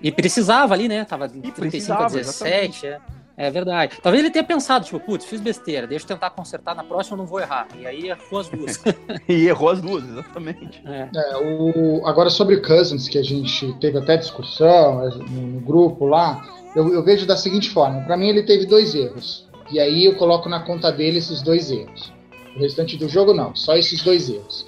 E 0.02 0.10
precisava 0.10 0.74
ali, 0.74 0.88
né? 0.88 1.04
Tava 1.04 1.28
35 1.28 1.56
a 1.56 1.70
precisava, 1.70 2.08
17, 2.10 2.86
é. 2.86 3.00
É 3.36 3.50
verdade. 3.50 3.98
Talvez 4.02 4.22
ele 4.22 4.30
tenha 4.30 4.44
pensado, 4.44 4.84
tipo, 4.84 5.00
putz, 5.00 5.24
fiz 5.24 5.40
besteira, 5.40 5.86
deixa 5.86 6.04
eu 6.04 6.08
tentar 6.08 6.28
consertar 6.28 6.74
na 6.74 6.84
próxima, 6.84 7.14
eu 7.14 7.18
não 7.18 7.26
vou 7.26 7.40
errar. 7.40 7.66
E 7.78 7.86
aí 7.86 8.10
errou 8.10 8.38
as 8.38 8.48
duas. 8.48 8.82
e 9.26 9.46
errou 9.46 9.70
as 9.70 9.80
duas, 9.80 10.04
exatamente. 10.04 10.82
É. 10.84 11.08
É, 11.14 11.36
o, 11.38 12.06
agora 12.06 12.28
sobre 12.28 12.56
o 12.56 12.62
Cousins, 12.62 13.08
que 13.08 13.16
a 13.16 13.22
gente 13.22 13.72
teve 13.80 13.96
até 13.96 14.18
discussão 14.18 15.06
é, 15.06 15.14
no, 15.14 15.46
no 15.46 15.60
grupo 15.60 16.04
lá, 16.04 16.44
eu, 16.76 16.92
eu 16.92 17.02
vejo 17.02 17.26
da 17.26 17.34
seguinte 17.34 17.70
forma: 17.70 18.02
para 18.02 18.16
mim, 18.16 18.28
ele 18.28 18.42
teve 18.42 18.66
dois 18.66 18.94
erros. 18.94 19.48
E 19.70 19.80
aí 19.80 20.04
eu 20.04 20.16
coloco 20.16 20.46
na 20.46 20.60
conta 20.60 20.90
dele 20.92 21.16
esses 21.16 21.40
dois 21.40 21.70
erros. 21.70 22.12
O 22.54 22.58
restante 22.58 22.98
do 22.98 23.08
jogo, 23.08 23.32
não, 23.32 23.54
só 23.54 23.74
esses 23.74 24.02
dois 24.02 24.28
erros. 24.28 24.66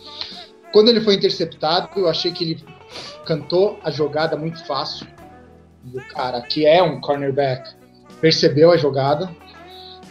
Quando 0.73 0.89
ele 0.89 1.01
foi 1.01 1.15
interceptado, 1.15 1.89
eu 1.97 2.09
achei 2.09 2.33
que 2.33 2.45
ele 2.45 2.65
cantou 3.27 3.79
a 3.85 3.91
jogada 3.91 4.37
muito 4.37 4.65
fácil. 4.65 5.07
O 5.93 6.01
cara, 6.15 6.41
que 6.41 6.65
é 6.65 6.83
um 6.83 7.01
cornerback, 7.01 7.71
percebeu 8.21 8.71
a 8.71 8.77
jogada. 8.77 9.31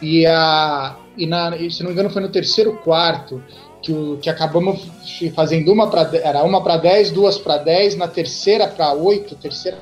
E, 0.01 0.25
a, 0.25 0.95
e, 1.17 1.25
na, 1.25 1.51
se 1.69 1.81
não 1.81 1.87
me 1.87 1.93
engano, 1.93 2.09
foi 2.09 2.21
no 2.21 2.29
terceiro 2.29 2.73
quarto 2.77 3.43
que, 3.81 3.91
o, 3.91 4.17
que 4.17 4.29
acabamos 4.29 4.87
fazendo 5.35 5.71
uma 5.71 5.89
para 5.89 6.09
era 6.17 6.43
uma 6.43 6.61
para 6.61 6.77
10, 6.77 7.11
duas 7.11 7.37
para 7.37 7.57
10, 7.57 7.95
na 7.95 8.07
terceira 8.07 8.67
para 8.67 8.93
8, 8.93 9.35
terceira 9.35 9.77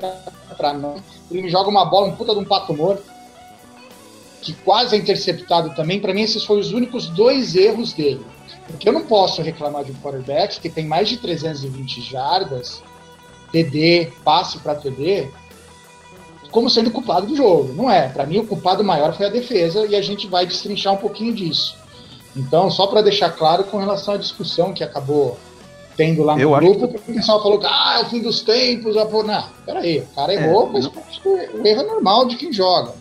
para 0.56 0.72
9. 0.72 1.00
Ele 1.30 1.42
me 1.42 1.50
joga 1.50 1.68
uma 1.68 1.84
bola, 1.84 2.08
um 2.08 2.16
puta 2.16 2.32
de 2.32 2.40
um 2.40 2.44
pato 2.44 2.74
morto, 2.74 3.04
que 4.40 4.52
quase 4.52 4.94
é 4.94 4.98
interceptado 4.98 5.74
também. 5.74 6.00
Para 6.00 6.14
mim, 6.14 6.22
esses 6.22 6.44
foram 6.44 6.60
os 6.60 6.72
únicos 6.72 7.06
dois 7.08 7.54
erros 7.54 7.92
dele. 7.92 8.24
Porque 8.66 8.88
eu 8.88 8.92
não 8.92 9.02
posso 9.02 9.42
reclamar 9.42 9.84
de 9.84 9.92
um 9.92 9.94
quarterback 9.96 10.60
que 10.60 10.68
tem 10.70 10.86
mais 10.86 11.08
de 11.08 11.16
320 11.16 12.00
jardas, 12.02 12.82
TD, 13.52 14.12
passe 14.24 14.58
para 14.58 14.76
TD, 14.76 15.28
como 16.50 16.70
sendo 16.70 16.90
culpado 16.90 17.26
do 17.26 17.36
jogo. 17.36 17.72
Não 17.74 17.90
é. 17.90 18.08
Para 18.08 18.26
mim, 18.26 18.38
o 18.38 18.46
culpado 18.46 18.82
maior 18.84 19.12
foi 19.14 19.26
a 19.26 19.30
defesa 19.30 19.86
e 19.86 19.94
a 19.96 20.02
gente 20.02 20.26
vai 20.26 20.46
destrinchar 20.46 20.94
um 20.94 20.98
pouquinho 20.98 21.34
disso. 21.34 21.76
Então, 22.36 22.70
só 22.70 22.86
para 22.86 23.02
deixar 23.02 23.30
claro 23.30 23.64
com 23.64 23.78
relação 23.78 24.14
à 24.14 24.16
discussão 24.16 24.72
que 24.72 24.84
acabou 24.84 25.36
tendo 25.96 26.22
lá 26.22 26.34
no 26.36 26.40
Eu 26.40 26.50
grupo, 26.52 26.88
que 26.88 27.10
o 27.10 27.14
pessoal 27.14 27.42
falou 27.42 27.58
que 27.58 27.66
ah, 27.66 27.98
é 27.98 28.02
o 28.02 28.08
fim 28.08 28.20
dos 28.22 28.40
tempos. 28.40 28.96
Ah, 28.96 29.04
pô, 29.04 29.22
não, 29.24 29.44
peraí, 29.66 29.98
o 29.98 30.06
cara 30.14 30.32
É, 30.32 30.36
errou, 30.36 30.70
mas 30.72 30.84
não- 30.84 30.92
o 31.32 31.66
erro 31.66 31.80
é 31.82 31.84
normal 31.86 32.26
de 32.26 32.36
quem 32.36 32.52
joga. 32.52 32.94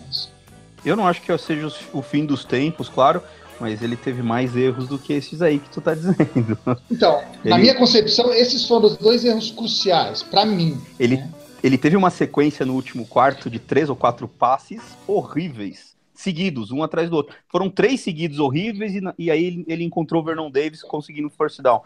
Eu 0.85 0.95
não 0.95 1.07
acho 1.07 1.21
que 1.21 1.37
seja 1.37 1.71
o 1.93 2.01
fim 2.01 2.25
dos 2.25 2.43
tempos, 2.45 2.87
claro, 2.89 3.21
mas 3.59 3.81
ele 3.81 3.95
teve 3.95 4.21
mais 4.21 4.55
erros 4.55 4.87
do 4.87 4.97
que 4.97 5.13
esses 5.13 5.41
aí 5.41 5.59
que 5.59 5.69
tu 5.69 5.81
tá 5.81 5.93
dizendo. 5.95 6.57
Então, 6.89 7.21
na 7.43 7.55
Ele- 7.55 7.61
minha 7.63 7.75
concepção, 7.75 8.33
esses 8.33 8.67
foram 8.67 8.85
os 8.87 8.97
dois 8.97 9.25
erros 9.25 9.51
cruciais, 9.51 10.23
para 10.23 10.45
mim. 10.45 10.79
Ele, 10.99 11.17
né? 11.17 11.29
ele 11.63 11.77
teve 11.77 11.95
uma 11.97 12.09
sequência 12.09 12.65
no 12.65 12.73
último 12.73 13.05
quarto 13.05 13.49
de 13.49 13.59
três 13.59 13.89
ou 13.89 13.95
quatro 13.95 14.27
passes 14.27 14.81
horríveis, 15.05 15.95
seguidos, 16.13 16.71
um 16.71 16.81
atrás 16.83 17.09
do 17.09 17.15
outro. 17.17 17.35
Foram 17.49 17.69
três 17.69 17.99
seguidos 18.01 18.39
horríveis 18.39 18.95
e, 18.95 19.01
na- 19.01 19.13
e 19.17 19.29
aí 19.29 19.63
ele, 19.67 19.83
encontrou 19.83 20.21
o 20.21 20.25
Vernon 20.25 20.49
Davis 20.49 20.81
conseguindo 20.81 21.29
first 21.29 21.61
down. 21.61 21.81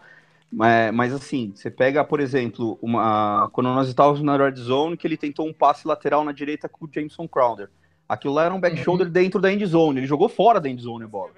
Mas, 0.52 0.94
mas 0.94 1.12
assim, 1.12 1.52
você 1.54 1.68
pega, 1.68 2.04
por 2.04 2.20
exemplo, 2.20 2.78
uma, 2.80 3.48
quando 3.52 3.66
nós 3.74 3.88
estávamos 3.88 4.22
na 4.22 4.36
red 4.36 4.54
zone, 4.54 4.96
que 4.96 5.04
ele 5.04 5.16
tentou 5.16 5.48
um 5.48 5.52
passe 5.52 5.88
lateral 5.88 6.22
na 6.24 6.30
direita 6.30 6.68
com 6.68 6.84
o 6.84 6.88
Jameson 6.92 7.26
Crowder. 7.26 7.68
Aquilo 8.14 8.34
lá 8.34 8.44
era 8.44 8.54
um 8.54 8.60
back 8.60 8.76
Uhum. 8.78 8.82
shoulder 8.84 9.08
dentro 9.08 9.40
da 9.40 9.52
end 9.52 9.64
zone. 9.66 10.00
Ele 10.00 10.06
jogou 10.06 10.28
fora 10.28 10.60
da 10.60 10.68
end 10.68 10.80
zone 10.82 11.04
a 11.04 11.08
bola. 11.08 11.30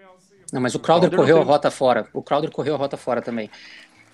Não, 0.52 0.61
mas 0.61 0.75
o 0.75 0.78
Crowder 0.78 1.11
Crowder 1.11 1.18
correu 1.26 1.37
não 1.37 1.42
a 1.42 1.47
rota 1.54 1.71
fora. 1.71 2.06
O 2.12 2.23
Crowder 2.23 2.50
correu 2.50 2.75
a 2.75 2.78
rota 2.78 2.97
fora 2.97 3.21
também. 3.21 3.50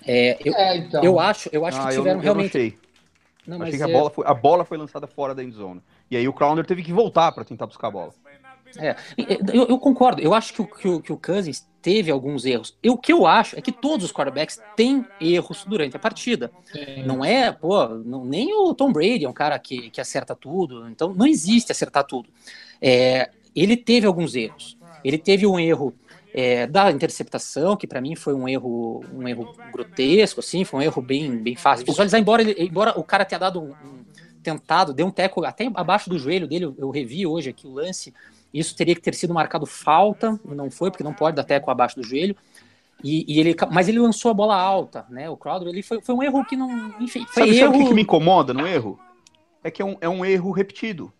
É, 0.05 0.37
eu, 0.43 0.53
É, 0.55 0.77
então. 0.77 1.03
eu 1.03 1.19
acho, 1.19 1.49
eu 1.53 1.65
acho 1.65 1.79
ah, 1.79 1.83
que 1.83 1.89
tiveram 1.89 2.03
não- 2.03 2.11
eu 2.11 2.15
não 2.15 2.23
realmente. 2.23 2.57
achei. 2.57 2.77
Não, 3.45 3.57
Achei 3.57 3.71
mas 3.71 3.75
que 3.77 3.83
a 3.83 3.89
é- 3.89 3.91
bola, 3.99 4.09
foi, 4.09 4.25
a 4.25 4.33
bola 4.33 4.65
foi 4.65 4.77
lançada 4.77 5.05
fora 5.05 5.35
da 5.35 5.43
end 5.43 5.53
zone. 5.55 5.81
E 6.09 6.17
aí 6.17 6.27
o 6.27 6.33
Crowder 6.33 6.65
teve 6.65 6.81
que 6.81 6.91
voltar 6.93 7.31
para 7.33 7.43
tentar 7.43 7.67
buscar 7.67 7.87
a 7.89 7.91
bola. 7.91 8.13
É, 8.77 8.95
eu, 9.53 9.67
eu 9.67 9.79
concordo. 9.79 10.21
Eu 10.21 10.33
acho 10.33 10.53
que 10.53 10.61
o, 10.61 10.65
que, 10.67 10.87
o, 10.87 10.99
que 11.01 11.13
o 11.13 11.17
Cousins 11.17 11.67
teve 11.81 12.09
alguns 12.09 12.45
erros. 12.45 12.77
Eu- 12.81 12.93
O 12.93 12.97
que 12.97 13.11
eu 13.11 13.27
acho 13.27 13.57
é 13.57 13.61
que 13.61 13.71
todos 13.71 14.05
os 14.05 14.11
quarterbacks 14.11 14.61
têm 14.75 15.05
erros 15.19 15.63
durante 15.65 15.95
a 15.95 15.99
partida. 15.99 16.51
Tem. 16.71 17.03
Não 17.05 17.23
é, 17.23 17.51
pô, 17.51 17.87
não- 17.89 18.25
nem 18.25 18.53
o 18.53 18.73
Tom 18.73 18.91
Brady 18.91 19.25
é 19.25 19.29
um 19.29 19.33
cara 19.33 19.57
que, 19.59 19.89
que 19.89 20.01
acerta 20.01 20.35
tudo. 20.35 20.87
Então 20.89 21.13
não 21.13 21.27
existe 21.27 21.71
acertar 21.71 22.05
tudo. 22.05 22.29
É, 22.81 23.29
ele 23.55 23.77
teve 23.77 24.07
alguns 24.07 24.35
erros. 24.35 24.77
Ele 25.03 25.17
teve 25.17 25.45
um 25.45 25.59
erro 25.59 25.93
é, 26.33 26.65
da 26.65 26.89
interceptação, 26.91 27.75
que 27.75 27.85
para 27.85 28.01
mim 28.01 28.15
foi 28.15 28.33
um 28.33 28.47
erro, 28.47 29.05
um 29.13 29.27
erro 29.27 29.47
grotesco, 29.71 30.39
assim, 30.39 30.63
foi 30.63 30.79
um 30.79 30.83
erro 30.83 31.01
bem, 31.01 31.37
bem 31.37 31.55
fácil 31.55 31.85
de 31.85 31.91
visualizar. 31.91 32.19
Embora, 32.19 32.41
ele, 32.41 32.55
embora 32.63 32.97
o 32.99 33.03
cara 33.03 33.25
tenha 33.25 33.37
dado 33.39 33.61
um, 33.61 33.75
um 33.81 34.05
tentado, 34.41 34.93
deu 34.93 35.05
um 35.05 35.11
teco 35.11 35.43
até 35.45 35.69
abaixo 35.73 36.09
do 36.09 36.17
joelho 36.17 36.47
dele, 36.47 36.73
eu 36.77 36.89
revi 36.89 37.25
hoje 37.27 37.49
aqui 37.49 37.67
o 37.67 37.71
lance. 37.71 38.13
Isso 38.53 38.75
teria 38.75 38.93
que 38.93 39.01
ter 39.01 39.15
sido 39.15 39.33
marcado 39.33 39.65
falta, 39.65 40.39
não 40.45 40.69
foi, 40.69 40.91
porque 40.91 41.03
não 41.03 41.13
pode 41.13 41.35
dar 41.35 41.43
teco 41.43 41.71
abaixo 41.71 41.95
do 41.95 42.03
joelho. 42.03 42.35
E, 43.03 43.25
e 43.27 43.39
ele, 43.39 43.55
mas 43.71 43.89
ele 43.89 43.99
lançou 43.99 44.31
a 44.31 44.33
bola 44.33 44.55
alta, 44.55 45.05
né? 45.09 45.29
O 45.29 45.35
Crowder, 45.35 45.67
ele 45.67 45.81
foi, 45.81 45.99
foi 46.01 46.15
um 46.15 46.23
erro 46.23 46.45
que 46.45 46.55
não. 46.55 46.93
Enfim, 47.01 47.25
foi 47.25 47.47
Sabe, 47.47 47.57
erro. 47.57 47.65
sabe 47.71 47.77
o 47.77 47.81
que, 47.81 47.87
que 47.89 47.93
me 47.95 48.03
incomoda 48.03 48.53
no 48.53 48.65
erro? 48.65 48.97
É 49.63 49.71
que 49.71 49.81
é 49.81 49.85
um, 49.85 49.97
é 49.99 50.07
um 50.07 50.23
erro 50.23 50.51
repetido. 50.51 51.11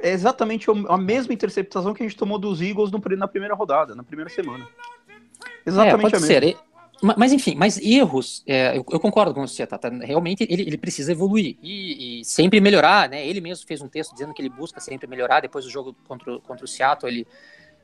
É 0.00 0.10
exatamente 0.10 0.66
a 0.88 0.96
mesma 0.96 1.34
interceptação 1.34 1.92
que 1.92 2.02
a 2.02 2.06
gente 2.06 2.16
tomou 2.16 2.38
dos 2.38 2.60
Eagles 2.62 2.90
no 2.90 3.02
na 3.16 3.28
primeira 3.28 3.54
rodada, 3.54 3.94
na 3.94 4.02
primeira 4.02 4.30
semana. 4.30 4.66
É, 4.66 5.50
Exatamente 5.66 6.02
pode 6.02 6.16
a 6.16 6.20
mesma. 6.20 6.40
ser. 6.40 6.56
Ma- 7.02 7.16
Mas 7.18 7.32
enfim, 7.32 7.54
mas 7.56 7.78
erros, 7.78 8.42
é, 8.46 8.76
eu, 8.76 8.84
eu 8.90 9.00
concordo 9.00 9.34
com 9.34 9.46
você, 9.46 9.66
Tata. 9.66 9.88
Realmente 9.90 10.46
ele, 10.48 10.62
ele 10.62 10.78
precisa 10.78 11.12
evoluir 11.12 11.56
e, 11.60 12.20
e 12.20 12.24
sempre 12.24 12.60
melhorar, 12.60 13.08
né? 13.08 13.26
Ele 13.26 13.40
mesmo 13.40 13.66
fez 13.66 13.80
um 13.82 13.88
texto 13.88 14.12
dizendo 14.12 14.32
que 14.32 14.40
ele 14.40 14.48
busca 14.48 14.80
sempre 14.80 15.08
melhorar. 15.08 15.40
Depois 15.40 15.64
do 15.64 15.70
jogo 15.70 15.96
contra, 16.04 16.34
o- 16.36 16.40
contra 16.40 16.64
o 16.64 16.68
Seattle, 16.68 17.10
ele 17.12 17.26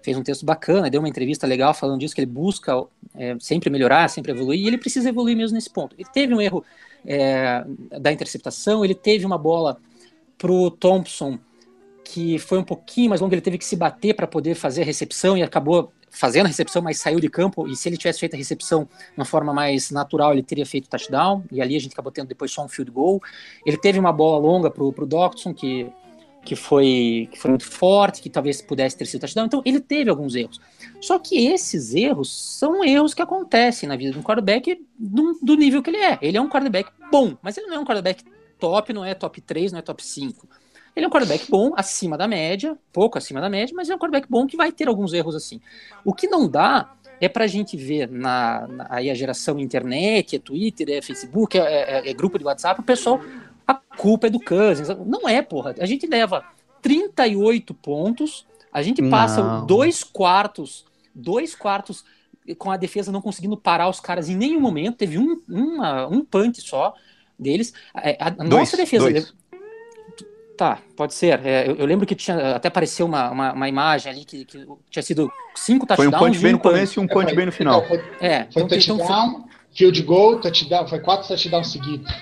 fez 0.03 0.17
um 0.17 0.23
texto 0.23 0.47
bacana, 0.47 0.89
deu 0.91 1.01
uma 1.01 1.09
entrevista 1.09 1.47
legal 1.47 1.75
falando 1.75 2.01
disso, 2.01 2.15
que 2.15 2.21
ele 2.21 2.31
busca 2.31 2.73
é, 3.17 3.37
sempre 3.41 3.71
melhorar, 3.71 4.09
sempre 4.09 4.31
evoluir, 4.33 4.61
e 4.61 4.69
ele 4.69 4.79
precisa 4.79 5.09
evoluir 5.09 5.37
mesmo 5.37 5.57
nesse 5.57 5.71
ponto. 5.71 5.97
Ele 5.99 6.09
teve 6.09 6.35
um 6.35 6.41
erro 6.41 6.65
é, 7.05 7.65
da 8.01 8.13
interceptação, 8.13 8.85
ele 8.85 8.95
teve 8.95 9.27
uma 9.27 9.39
bola 9.39 9.81
pro 10.39 10.71
Thompson 10.71 11.39
que 12.05 12.39
foi 12.39 12.59
um 12.59 12.65
pouquinho 12.65 13.11
mais 13.11 13.21
longa, 13.21 13.35
ele 13.35 13.43
teve 13.43 13.59
que 13.59 13.65
se 13.65 13.77
bater 13.77 14.15
para 14.15 14.27
poder 14.27 14.55
fazer 14.55 14.83
a 14.83 14.85
recepção 14.85 15.37
e 15.37 15.43
acabou 15.43 15.93
fazendo 16.11 16.47
a 16.47 16.49
recepção, 16.49 16.83
mas 16.83 16.99
saiu 16.99 17.21
de 17.21 17.29
campo. 17.29 17.67
E 17.67 17.77
se 17.77 17.89
ele 17.89 17.97
tivesse 17.97 18.21
feito 18.21 18.35
a 18.35 18.37
recepção 18.37 18.85
de 18.85 19.19
uma 19.19 19.25
forma 19.25 19.53
mais 19.53 19.91
natural, 19.91 20.33
ele 20.33 20.43
teria 20.43 20.67
feito 20.67 20.89
touchdown. 20.89 21.45
E 21.51 21.61
ali 21.61 21.77
a 21.77 21.81
gente 21.81 21.93
acabou 21.93 22.13
tendo 22.13 22.29
depois 22.29 22.51
só 22.51 22.65
um 22.65 22.69
field 22.69 22.91
goal. 22.91 23.23
Ele 23.65 23.77
teve 23.77 23.99
uma 23.99 24.13
bola 24.13 24.39
longa 24.39 24.71
pro, 24.71 24.93
pro 24.93 25.07
Doctson, 25.07 25.55
que, 25.55 25.91
que, 26.45 26.57
foi, 26.57 27.29
que 27.31 27.39
foi 27.39 27.51
muito 27.51 27.65
forte, 27.65 28.21
que 28.23 28.31
talvez 28.31 28.61
pudesse 28.63 28.97
ter 28.97 29.07
sido 29.07 29.21
touchdown. 29.21 29.47
Então 29.47 29.63
ele 29.65 29.81
teve 29.81 30.11
alguns 30.11 30.35
erros. 30.35 30.61
Só 31.01 31.19
que 31.19 31.47
esses 31.47 31.95
erros 31.95 32.59
são 32.59 32.85
erros 32.85 33.15
que 33.15 33.23
acontecem 33.23 33.89
na 33.89 33.97
vida 33.97 34.13
de 34.13 34.19
um 34.19 34.23
quarterback 34.23 34.85
do, 34.99 35.39
do 35.43 35.55
nível 35.55 35.83
que 35.83 35.91
ele 35.91 35.99
é. 35.99 36.19
Ele 36.21 36.37
é 36.37 36.41
um 36.41 36.49
quarterback 36.49 36.91
bom, 37.11 37.37
mas 37.43 37.57
ele 37.57 37.67
não 37.67 37.77
é 37.77 37.79
um 37.79 37.85
quarterback 37.85 38.25
top, 38.59 38.93
não 38.93 39.05
é 39.05 39.15
top 39.15 39.41
3, 39.41 39.73
não 39.73 39.79
é 39.79 39.83
top 39.83 40.05
5. 40.05 40.49
Ele 40.99 41.05
é 41.05 41.09
um 41.09 41.11
quarterback 41.13 41.49
bom, 41.49 41.73
acima 41.77 42.19
da 42.19 42.27
média, 42.27 42.77
pouco 42.93 43.17
acima 43.17 43.41
da 43.41 43.49
média, 43.49 43.73
mas 43.77 43.89
é 43.89 43.95
um 43.95 43.99
quarterback 43.99 44.29
bom 44.29 44.49
que 44.49 44.57
vai 44.57 44.73
ter 44.73 44.89
alguns 44.89 45.13
erros 45.13 45.37
assim. 45.37 45.61
O 46.05 46.13
que 46.13 46.27
não 46.27 46.49
dá 46.49 46.93
é 47.21 47.29
pra 47.29 47.47
gente 47.47 47.77
ver 47.77 48.09
na, 48.11 48.67
na- 48.67 48.87
aí 48.91 49.09
a 49.09 49.15
geração 49.15 49.61
internet, 49.61 50.35
é 50.35 50.39
Twitter, 50.41 50.89
é 50.91 51.01
Facebook, 51.01 51.57
é, 51.57 51.63
é- 51.63 52.11
é 52.11 52.13
grupo 52.13 52.37
de 52.37 52.45
WhatsApp, 52.45 52.81
o 52.81 52.83
pessoal, 52.85 53.21
a 53.65 53.75
culpa 53.75 54.27
é 54.27 54.31
do 54.31 54.41
Cousins. 54.41 54.89
Não 55.07 55.29
é, 55.29 55.41
porra. 55.41 55.73
A 55.79 55.87
gente 55.87 56.05
leva 56.05 56.45
38 56.83 57.73
pontos, 57.75 58.45
a 58.73 58.83
gente 58.83 59.01
passa 59.09 59.41
Não. 59.43 59.67
dois 59.67 60.03
quartos, 60.03 60.85
dois 61.15 61.55
quartos 61.55 62.05
com 62.59 62.71
a 62.73 62.77
defesa 62.77 63.13
não 63.13 63.21
conseguindo 63.23 63.57
parar 63.57 63.89
os 63.89 64.01
caras 64.01 64.29
em 64.29 64.37
nenhum 64.37 64.61
momento, 64.61 64.97
teve 64.97 65.17
um, 65.19 65.41
uma, 65.49 66.09
um 66.09 66.25
punch 66.25 66.61
só 66.63 66.93
deles. 67.39 67.73
É, 67.95 68.17
A, 68.21 68.27
a 68.27 68.31
Dois, 68.31 68.51
nossa 68.51 68.77
defesa. 68.77 69.11
dois. 69.11 69.35
Tá, 70.59 70.79
pode 70.97 71.15
ser. 71.15 71.39
É, 71.47 71.69
eu, 71.69 71.77
eu 71.77 71.87
lembro 71.87 72.05
que 72.05 72.17
tinha 72.17 72.57
até 72.57 72.67
apareceu 72.67 73.07
uma, 73.07 73.31
uma, 73.31 73.53
uma 73.53 73.69
imagem 73.69 74.11
ali 74.11 74.25
que, 74.25 74.45
que 74.45 74.67
tinha 74.91 75.03
sido 75.05 75.31
cinco 75.55 75.87
Foi 75.95 76.09
um 76.09 76.11
touchdowns 76.11 76.33
punch 76.33 76.43
bem 76.43 76.53
no 76.53 76.59
começo 76.59 76.99
e 76.99 77.01
um 77.01 77.05
É, 77.05 77.09
punch 77.09 77.27
foi- 77.27 77.37
bem 77.37 77.47
no 77.47 77.53
final. 77.53 77.87
Foi, 77.87 77.97
É, 78.21 78.45
foi 78.53 78.63
então, 78.65 78.77
então, 78.77 78.97
touchdown, 78.99 79.45
field 79.73 80.03
goal, 80.03 80.41
touchdown, 80.41 80.89
foi 80.89 80.99
quatro 80.99 81.29
touchdowns 81.29 81.71
seguidos. 81.71 82.13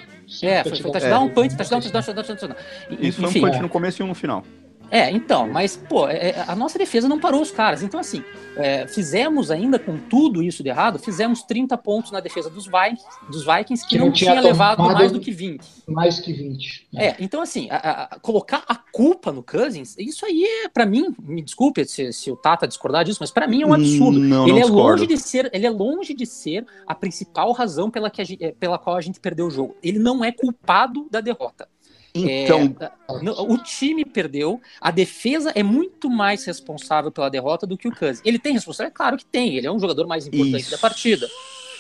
é, 0.43 0.63
foi, 0.63 0.77
foi 0.77 0.91
touchdown, 0.93 1.27
É. 1.27 1.29
punch, 1.31 1.57
touchdown, 1.57 1.81
touchdown, 1.81 2.03
touchdown, 2.15 2.37
touchdown. 2.37 2.57
Isso 3.01 3.17
foi 3.21 3.27
um 3.27 3.31
enfim, 3.31 3.41
punch 3.41 3.59
no 3.63 3.69
começo 3.71 4.03
e 4.03 4.05
um 4.05 4.09
no 4.09 4.15
final. 4.15 4.45
É, 4.91 5.11
então, 5.11 5.49
mas, 5.49 5.77
pô, 5.77 6.09
é- 6.09 6.31
é- 6.31 6.45
a 6.47 6.55
nossa 6.55 6.79
defesa 6.79 7.09
não 7.09 7.19
parou 7.19 7.43
os 7.43 7.51
caras. 7.51 7.83
Então, 7.83 7.99
assim, 7.99 8.23
é, 8.57 8.87
fizemos 8.87 9.51
ainda 9.51 9.79
com 9.79 9.99
tudo 9.99 10.43
isso 10.43 10.63
de 10.63 10.69
errado, 10.69 10.99
fizemos 10.99 11.43
30 11.43 11.77
pontos 11.77 12.13
na 12.13 12.21
defesa 12.21 12.49
dos 12.49 12.67
Vikings, 12.67 13.05
dos 13.29 13.45
Vikings 13.45 13.83
que, 13.85 13.91
Que 13.91 13.99
não, 13.99 14.07
não 14.07 14.13
tinha 14.13 14.31
tinha 14.31 14.41
levado 14.43 14.83
mais 14.85 15.11
do 15.13 15.19
que 15.21 15.31
20. 15.33 15.61
Mais 15.89 16.21
que 16.21 16.33
20. 16.33 16.87
É, 16.95 17.17
então 17.19 17.41
assim, 17.43 17.69
a- 17.71 18.09
a- 18.15 18.19
colocar 18.21 18.63
a 18.69 18.75
culpa 18.77 19.33
no 19.33 19.43
Cousins, 19.43 19.97
isso 19.99 20.25
aí 20.25 20.45
é, 20.65 20.69
pra 20.69 20.87
mim, 20.87 21.15
me 21.21 21.43
desculpe 21.43 21.85
se, 21.85 22.13
se 22.13 22.31
o 22.31 22.37
Tata 22.37 22.67
discordar 22.69 23.05
disso, 23.05 23.19
mas 23.21 23.31
pra 23.33 23.47
mim 23.49 23.63
é 23.63 23.67
um 23.67 23.75
absurdo. 23.75 24.19
Não, 24.21 24.45
ele 24.45 24.53
não 24.53 24.59
é 24.59 24.63
discordo. 24.63 24.89
longe 24.91 25.07
de 25.07 25.17
ser, 25.19 25.51
ele 25.53 25.67
é 25.67 25.71
longe 25.71 26.15
de 26.15 26.25
ser 26.27 26.65
a 26.87 26.95
principal 26.95 27.51
razão 27.53 27.91
pela, 27.91 28.09
que 28.09 28.23
a 28.23 28.25
gente, 28.25 28.53
pela 28.53 28.79
qual 28.79 28.97
a 28.97 29.01
gente 29.01 29.19
perdeu 29.21 29.47
o 29.47 29.51
jogo. 29.51 29.77
Ele 29.83 29.99
não 29.99 30.25
é 30.25 30.31
culpado 30.33 31.07
da 31.11 31.21
derrota. 31.21 31.69
Então, 32.25 32.75
É, 32.81 32.91
o 33.43 33.59
time 33.59 34.05
perdeu, 34.05 34.61
a 34.81 34.91
defesa 34.91 35.53
é 35.55 35.63
muito 35.63 36.09
mais 36.09 36.45
responsável 36.45 37.11
pela 37.11 37.29
derrota 37.29 37.67
do 37.67 37.77
que 37.77 37.89
o 37.89 37.95
Cousins. 37.95 38.23
Ele 38.25 38.39
tem 38.39 38.53
responsabilidade? 38.53 38.95
É 38.95 38.97
claro 38.97 39.17
que 39.17 39.25
tem, 39.27 39.57
ele 39.57 39.67
é 39.67 39.73
um 39.73 39.79
jogador 39.79 40.07
mais 40.07 40.27
importante 40.27 40.63
Isso. 40.63 40.71
da 40.71 40.79
partida. 40.79 41.29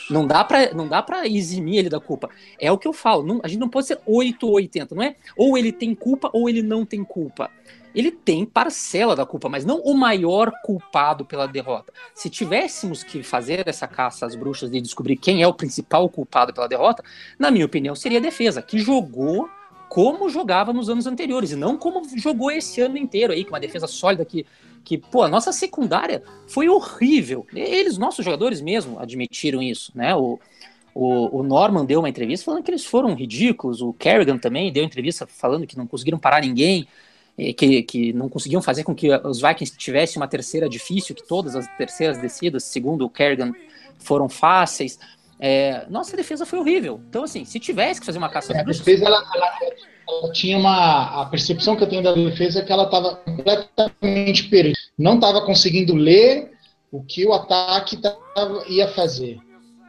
Não 0.08 0.24
dá 0.26 0.44
pra 0.44 0.72
não 0.72 0.86
dá 0.86 1.02
para 1.02 1.26
eximir 1.26 1.78
ele 1.80 1.88
da 1.88 1.98
culpa. 1.98 2.30
É 2.60 2.70
o 2.70 2.78
que 2.78 2.86
eu 2.86 2.92
falo, 2.92 3.24
não- 3.24 3.40
a 3.42 3.48
gente 3.48 3.58
não 3.58 3.68
pode 3.68 3.86
ser 3.88 3.98
8 4.06 4.46
ou 4.46 4.54
80, 4.54 4.94
não 4.94 5.02
é? 5.02 5.16
Ou 5.36 5.58
ele 5.58 5.72
tem 5.72 5.94
culpa 5.94 6.30
ou 6.32 6.48
ele 6.48 6.62
não 6.62 6.84
tem 6.86 7.02
culpa. 7.02 7.50
Ele 7.92 8.10
tem 8.10 8.44
parcela 8.44 9.16
da 9.16 9.24
culpa, 9.24 9.48
mas 9.48 9.64
não 9.64 9.80
o 9.80 9.94
maior 9.94 10.52
culpado 10.62 11.24
pela 11.24 11.46
derrota. 11.48 11.92
Se 12.14 12.28
tivéssemos 12.28 13.02
que 13.02 13.22
fazer 13.22 13.66
essa 13.66 13.88
caça 13.88 14.26
às 14.26 14.36
bruxas 14.36 14.70
de 14.70 14.80
descobrir 14.82 15.16
quem 15.16 15.42
é 15.42 15.48
o 15.48 15.54
principal 15.54 16.06
culpado 16.08 16.52
pela 16.52 16.68
derrota, 16.68 17.02
na 17.38 17.50
minha 17.50 17.64
opinião, 17.64 17.94
seria 17.96 18.18
a 18.18 18.22
defesa, 18.22 18.60
que 18.60 18.78
jogou 18.78 19.48
como 19.88 20.28
jogava 20.28 20.72
nos 20.72 20.88
anos 20.88 21.06
anteriores, 21.06 21.52
e 21.52 21.56
não 21.56 21.76
como 21.76 22.02
jogou 22.16 22.50
esse 22.50 22.80
ano 22.80 22.96
inteiro 22.96 23.32
aí, 23.32 23.44
com 23.44 23.50
uma 23.50 23.60
defesa 23.60 23.86
sólida 23.86 24.24
que, 24.24 24.44
que, 24.84 24.98
pô, 24.98 25.22
a 25.22 25.28
nossa 25.28 25.52
secundária 25.52 26.22
foi 26.46 26.68
horrível. 26.68 27.46
Eles, 27.54 27.98
nossos 27.98 28.24
jogadores 28.24 28.60
mesmo, 28.60 28.98
admitiram 28.98 29.62
isso, 29.62 29.92
né? 29.94 30.14
O, 30.14 30.38
o, 30.94 31.40
o, 31.40 31.42
Norman 31.42 31.84
deu 31.84 32.00
uma 32.00 32.08
entrevista 32.08 32.46
falando 32.46 32.62
que 32.62 32.70
eles 32.70 32.84
foram 32.84 33.14
ridículos, 33.14 33.82
o 33.82 33.92
Kerrigan 33.92 34.38
também 34.38 34.72
deu 34.72 34.82
entrevista 34.82 35.26
falando 35.26 35.66
que 35.66 35.76
não 35.76 35.86
conseguiram 35.86 36.18
parar 36.18 36.40
ninguém, 36.40 36.88
que, 37.56 37.82
que 37.82 38.12
não 38.14 38.28
conseguiam 38.28 38.62
fazer 38.62 38.82
com 38.82 38.94
que 38.94 39.10
os 39.10 39.40
Vikings 39.40 39.76
tivessem 39.76 40.20
uma 40.20 40.26
terceira 40.26 40.68
difícil, 40.68 41.14
que 41.14 41.26
todas 41.26 41.54
as 41.54 41.66
terceiras 41.76 42.18
descidas, 42.18 42.64
segundo 42.64 43.04
o 43.04 43.10
Kerrigan, 43.10 43.52
foram 43.98 44.28
fáceis. 44.28 44.98
É, 45.38 45.86
nossa 45.88 46.16
defesa 46.16 46.46
foi 46.46 46.58
horrível. 46.58 47.00
Então, 47.08 47.24
assim, 47.24 47.44
se 47.44 47.60
tivesse 47.60 48.00
que 48.00 48.06
fazer 48.06 48.18
uma 48.18 48.28
caça 48.28 48.52
é, 48.52 48.60
A 48.60 48.62
defesa, 48.62 49.04
ela, 49.04 49.22
ela, 49.34 49.52
ela, 50.08 50.32
tinha 50.32 50.56
uma. 50.56 51.22
A 51.22 51.26
percepção 51.26 51.76
que 51.76 51.84
eu 51.84 51.88
tenho 51.88 52.02
da 52.02 52.12
defesa 52.12 52.60
é 52.60 52.64
que 52.64 52.72
ela 52.72 52.84
estava 52.84 53.16
completamente 53.16 54.48
perdida. 54.48 54.78
Não 54.98 55.16
estava 55.16 55.44
conseguindo 55.44 55.94
ler 55.94 56.52
o 56.90 57.02
que 57.02 57.26
o 57.26 57.32
ataque 57.32 57.98
tava, 57.98 58.64
ia 58.68 58.88
fazer. 58.88 59.38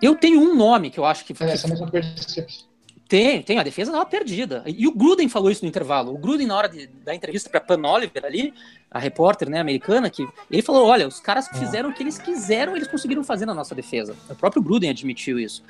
Eu 0.02 0.16
tenho 0.16 0.40
um 0.40 0.56
nome 0.56 0.90
que 0.90 1.00
eu 1.00 1.06
acho 1.06 1.26
que. 1.26 1.34
É 1.42 1.52
essa 1.52 1.68
mesma 1.68 1.90
percepção. 1.90 2.68
Tem, 3.08 3.42
tem. 3.42 3.58
A 3.58 3.64
defesa 3.64 3.92
estava 3.92 4.06
perdida. 4.06 4.64
E 4.66 4.88
o 4.88 4.92
Gruden 4.92 5.30
falou 5.30 5.50
isso 5.50 5.64
no 5.64 5.70
intervalo. 5.70 6.14
O 6.14 6.18
Gruden, 6.18 6.48
na 6.48 6.56
hora 6.56 6.68
de, 6.68 6.88
da 6.88 7.16
entrevista 7.16 7.50
para 7.50 7.62
Pan 7.62 7.82
Oliver 7.88 8.26
ali, 8.26 8.54
a 8.92 9.00
repórter 9.00 9.50
né, 9.50 9.60
americana, 9.60 10.10
que 10.10 10.28
ele 10.52 10.62
falou: 10.62 10.86
olha, 10.88 11.08
os 11.08 11.20
caras 11.20 11.50
é. 11.50 11.58
fizeram 11.58 11.90
o 11.90 11.94
que 11.94 12.04
eles 12.04 12.18
quiseram, 12.18 12.76
eles 12.76 12.88
conseguiram 12.88 13.24
fazer 13.24 13.46
na 13.46 13.54
nossa 13.54 13.74
defesa. 13.74 14.16
O 14.30 14.36
próprio 14.36 14.62
Gruden 14.62 14.90
admitiu 14.90 15.40
isso. 15.40 15.64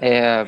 É, 0.00 0.46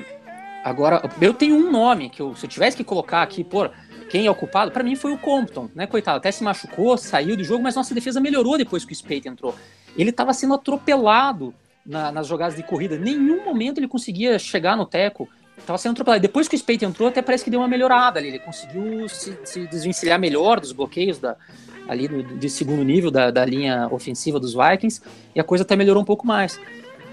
agora, 0.65 1.09
eu 1.21 1.33
tenho 1.33 1.55
um 1.55 1.71
nome 1.71 2.11
que 2.11 2.21
eu, 2.21 2.35
se 2.35 2.47
eu 2.47 2.51
tivesse 2.51 2.77
que 2.77 2.85
colocar 2.85 3.23
aqui, 3.23 3.45
por 3.45 3.71
quem 4.11 4.27
é 4.27 4.31
o 4.31 4.35
culpado, 4.35 4.71
para 4.71 4.83
mim 4.83 4.97
foi 4.97 5.13
o 5.13 5.19
Compton, 5.19 5.69
né? 5.75 5.87
Coitado, 5.87 6.19
até 6.19 6.31
se 6.31 6.43
machucou, 6.43 6.97
saiu 6.99 7.37
do 7.37 7.45
jogo, 7.45 7.63
mas 7.63 7.77
nossa 7.77 7.95
defesa 7.95 8.21
melhorou 8.21 8.59
depois 8.59 8.85
que 8.85 8.93
o 8.93 8.97
Spade 8.97 9.29
entrou. 9.29 9.55
Ele 9.97 10.11
estava 10.11 10.33
sendo 10.33 10.55
atropelado 10.55 11.55
na, 11.85 12.11
nas 12.11 12.27
jogadas 12.27 12.57
de 12.57 12.63
corrida. 12.63 12.99
Nenhum 12.99 13.45
momento 13.45 13.79
ele 13.79 13.89
conseguia 13.89 14.39
chegar 14.39 14.77
no 14.77 14.87
teco. 14.87 15.29
Tava 15.67 15.79
sendo 15.79 15.93
atropelado. 15.93 16.21
Depois 16.21 16.49
que 16.49 16.57
o 16.57 16.59
Spade 16.59 16.85
entrou, 16.85 17.09
até 17.09 17.23
parece 17.23 17.45
que 17.45 17.51
deu 17.51 17.61
uma 17.61 17.69
melhorada 17.69 18.19
ali. 18.19 18.29
Ele 18.29 18.39
conseguiu 18.39 19.09
se, 19.09 19.39
se 19.45 19.67
desvencilhar 19.67 20.19
melhor 20.19 20.61
dos 20.61 20.73
bloqueios 20.73 21.19
da, 21.19 21.37
ali 21.89 22.09
do, 22.09 22.23
de 22.23 22.51
segundo 22.51 22.83
nível 22.83 23.11
da, 23.11 23.31
da 23.31 23.45
linha 23.45 23.89
ofensiva 23.91 24.39
dos 24.41 24.55
Vikings. 24.55 25.01
E 25.35 25.41
a 25.41 25.45
coisa 25.45 25.65
até 25.65 25.77
melhorou 25.77 26.03
um 26.03 26.07
pouco 26.07 26.27
mais. 26.27 26.61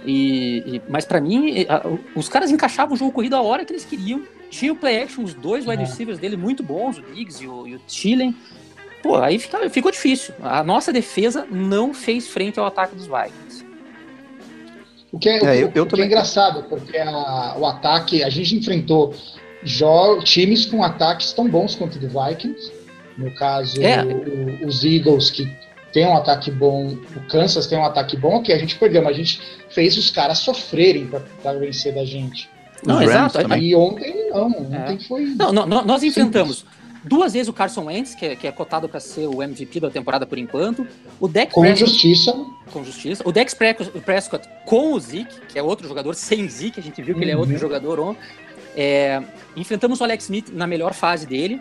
E, 0.06 0.64
e 0.66 0.82
mas 0.90 1.06
para 1.06 1.22
mim, 1.22 1.66
a, 1.70 1.84
os 2.16 2.28
caras 2.28 2.52
encaixavam 2.52 2.96
o 2.96 2.98
jogo 2.98 3.12
corrido 3.12 3.36
a 3.36 3.42
hora 3.42 3.64
que 3.64 3.72
eles 3.72 3.86
queriam. 3.86 4.24
Tinha 4.50 4.74
o 4.74 4.76
play 4.76 5.04
action, 5.04 5.24
os 5.24 5.34
dois 5.34 5.66
wide 5.66 5.84
é. 5.84 5.86
receivers 5.86 6.20
dele 6.20 6.36
muito 6.36 6.62
bons, 6.62 6.98
o 6.98 7.02
Diggs 7.02 7.42
e 7.42 7.48
o, 7.48 7.68
e 7.68 7.76
o. 7.76 7.82
Pô, 9.02 9.18
aí 9.18 9.40
fica, 9.40 9.70
ficou 9.70 9.92
difícil. 9.92 10.34
A 10.42 10.64
nossa 10.64 10.92
defesa 10.92 11.48
não 11.50 11.94
fez 11.94 12.28
frente 12.28 12.60
ao 12.60 12.66
ataque 12.66 12.96
dos 12.96 13.08
Vikings. 13.08 13.71
O 15.12 15.20
que 15.20 15.30
é, 15.30 15.38
é, 15.44 15.64
eu, 15.64 15.72
eu 15.76 15.84
o 15.84 15.88
que 15.88 16.02
é 16.02 16.06
engraçado, 16.06 16.64
porque 16.70 16.98
a, 16.98 17.56
o 17.58 17.66
ataque, 17.66 18.24
a 18.24 18.30
gente 18.30 18.56
enfrentou 18.56 19.14
times 20.24 20.66
com 20.66 20.84
ataques 20.84 21.34
tão 21.34 21.50
bons 21.50 21.76
quanto 21.76 21.98
o 21.98 22.00
do 22.00 22.08
Vikings. 22.08 22.72
No 23.18 23.34
caso, 23.36 23.82
é. 23.82 24.04
o, 24.04 24.66
os 24.66 24.84
Eagles, 24.84 25.30
que 25.30 25.52
tem 25.92 26.06
um 26.06 26.16
ataque 26.16 26.50
bom, 26.50 26.98
o 27.16 27.20
Kansas 27.28 27.68
tem 27.68 27.78
um 27.78 27.86
ataque 27.86 28.16
bom, 28.16 28.42
que 28.42 28.54
a 28.54 28.58
gente 28.58 28.76
perdeu, 28.78 29.04
mas 29.04 29.14
a 29.14 29.18
gente 29.18 29.42
fez 29.70 29.98
os 29.98 30.10
caras 30.10 30.40
sofrerem 30.40 31.08
para 31.42 31.54
vencer 31.54 31.94
da 31.94 32.06
gente. 32.06 32.50
Não, 32.86 33.02
exato. 33.02 33.38
E 33.58 33.76
ontem 33.76 34.30
não, 34.30 34.48
ontem 34.48 34.96
é. 34.96 35.08
foi. 35.08 35.26
Não, 35.26 35.52
não, 35.52 35.68
nós 35.68 36.02
enfrentamos 36.02 36.66
Duas 37.04 37.34
vezes 37.34 37.48
o 37.48 37.54
Carson 37.54 37.86
Wentz, 37.86 38.14
que 38.14 38.26
é, 38.26 38.36
que 38.36 38.48
é 38.48 38.52
cotado 38.52 38.88
para 38.88 39.00
ser 39.00 39.28
o 39.28 39.42
MVP 39.42 39.80
da 39.80 39.90
temporada 39.90 40.26
por 40.26 40.38
enquanto. 40.38 40.86
O 41.20 41.28
Deck 41.28 41.52
com 41.52 41.62
Prescott, 41.62 41.92
justiça. 41.92 42.46
Com 42.72 42.84
justiça. 42.84 43.24
O 43.26 43.32
Dex 43.32 43.56
Prescott 43.56 44.48
com 44.66 44.94
o 44.94 45.00
Zeke, 45.00 45.42
que 45.48 45.58
é 45.58 45.64
outro 45.64 45.88
jogador 45.88 46.14
sem 46.14 46.48
Zeke, 46.48 46.80
a 46.80 46.84
gente 46.84 47.02
viu 47.02 47.16
que 47.16 47.20
uhum. 47.20 47.24
ele 47.24 47.32
é 47.32 47.38
outro 47.38 47.54
uhum. 47.54 47.60
jogador 47.60 48.00
ontem. 48.00 48.22
É, 48.76 49.22
enfrentamos 49.56 50.00
o 50.00 50.04
Alex 50.04 50.26
Smith 50.26 50.50
na 50.54 50.68
melhor 50.68 50.94
fase 50.94 51.26
dele. 51.26 51.60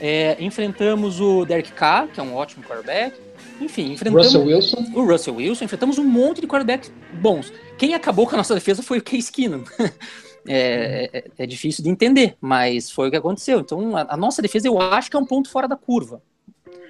É, 0.00 0.36
enfrentamos 0.40 1.20
o 1.20 1.44
Derek 1.44 1.70
Carr, 1.72 2.08
que 2.08 2.18
é 2.18 2.22
um 2.22 2.34
ótimo 2.34 2.64
quarterback. 2.64 3.16
Enfim, 3.60 3.92
enfrentamos 3.92 4.26
Russell 4.26 4.44
Wilson. 4.44 4.86
o 4.94 5.04
Russell 5.04 5.34
Wilson. 5.36 5.64
Enfrentamos 5.64 5.98
um 5.98 6.04
monte 6.04 6.40
de 6.40 6.48
quarterbacks 6.48 6.90
bons. 7.12 7.52
Quem 7.78 7.94
acabou 7.94 8.26
com 8.26 8.34
a 8.34 8.38
nossa 8.38 8.54
defesa 8.54 8.82
foi 8.82 8.98
o 8.98 9.02
Case 9.02 9.30
Keenum. 9.30 9.62
É, 10.46 11.10
é, 11.12 11.24
é, 11.38 11.46
difícil 11.46 11.84
de 11.84 11.90
entender, 11.90 12.36
mas 12.40 12.90
foi 12.90 13.08
o 13.08 13.10
que 13.10 13.16
aconteceu. 13.16 13.60
Então, 13.60 13.96
a, 13.96 14.14
a, 14.14 14.16
nossa 14.16 14.42
defesa 14.42 14.66
eu 14.66 14.80
acho 14.80 15.08
que 15.08 15.16
é 15.16 15.20
um 15.20 15.24
ponto 15.24 15.48
fora 15.48 15.68
da 15.68 15.76
curva. 15.76 16.20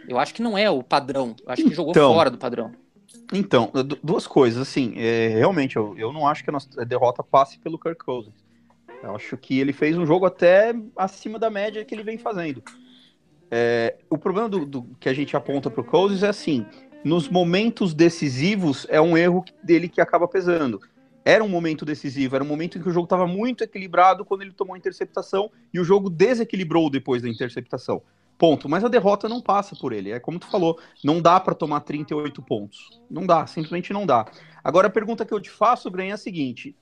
Eu 0.08 0.18
acho 0.18 0.32
que 0.32 0.42
não 0.42 0.56
é 0.56 0.70
o 0.70 0.82
padrão. 0.82 1.36
Eu 1.44 1.52
acho 1.52 1.62
que 1.62 1.74
jogou 1.74 1.90
então, 1.90 2.14
fora 2.14 2.30
do 2.30 2.38
padrão. 2.38 2.72
Então, 3.32 3.70
duas 4.02 4.26
coisas. 4.26 4.62
Assim, 4.62 4.94
é, 4.96 5.28
realmente, 5.28 5.76
eu, 5.76 5.94
eu 5.98 6.12
não 6.12 6.26
acho 6.26 6.42
que 6.42 6.50
a 6.50 6.52
nossa 6.52 6.84
derrota 6.84 7.22
passe 7.22 7.58
pelo 7.58 7.78
Kirk 7.78 8.02
Cousins. 8.04 8.34
Eu 9.02 9.14
acho 9.16 9.36
que 9.36 9.58
ele 9.58 9.72
fez 9.72 9.98
um 9.98 10.06
jogo 10.06 10.24
até 10.24 10.74
acima 10.96 11.38
da 11.38 11.50
média 11.50 11.84
que 11.84 11.94
ele 11.94 12.02
vem 12.04 12.16
fazendo. 12.16 12.62
É, 13.50 13.96
o 14.08 14.16
problema 14.16 14.48
do, 14.48 14.64
do, 14.64 14.82
que 14.98 15.08
a 15.08 15.12
gente 15.12 15.36
aponta 15.36 15.70
para 15.70 15.80
o 15.82 15.84
Cousins 15.84 16.22
é 16.22 16.28
assim: 16.28 16.64
nos 17.04 17.28
momentos 17.28 17.92
decisivos 17.92 18.86
é 18.88 19.00
um 19.00 19.16
erro 19.16 19.44
dele 19.62 19.88
que 19.88 20.00
acaba 20.00 20.26
pesando 20.26 20.80
era 21.24 21.42
um 21.42 21.48
momento 21.48 21.84
decisivo, 21.84 22.34
era 22.34 22.44
um 22.44 22.48
momento 22.48 22.78
em 22.78 22.82
que 22.82 22.88
o 22.88 22.92
jogo 22.92 23.04
estava 23.04 23.26
muito 23.26 23.62
equilibrado 23.62 24.24
quando 24.24 24.42
ele 24.42 24.52
tomou 24.52 24.74
a 24.74 24.78
interceptação 24.78 25.50
e 25.72 25.78
o 25.78 25.84
jogo 25.84 26.10
desequilibrou 26.10 26.90
depois 26.90 27.22
da 27.22 27.28
interceptação. 27.28 28.02
Ponto. 28.38 28.68
Mas 28.68 28.82
a 28.82 28.88
derrota 28.88 29.28
não 29.28 29.40
passa 29.40 29.76
por 29.76 29.92
ele. 29.92 30.10
É 30.10 30.18
como 30.18 30.38
tu 30.38 30.48
falou, 30.48 30.78
não 31.04 31.20
dá 31.20 31.38
para 31.38 31.54
tomar 31.54 31.80
38 31.80 32.42
pontos. 32.42 33.00
Não 33.08 33.24
dá, 33.24 33.46
simplesmente 33.46 33.92
não 33.92 34.04
dá. 34.04 34.26
Agora 34.64 34.88
a 34.88 34.90
pergunta 34.90 35.24
que 35.24 35.32
eu 35.32 35.40
te 35.40 35.50
faço, 35.50 35.90
Gren, 35.90 36.08
é 36.08 36.12
a 36.12 36.16
seguinte: 36.16 36.76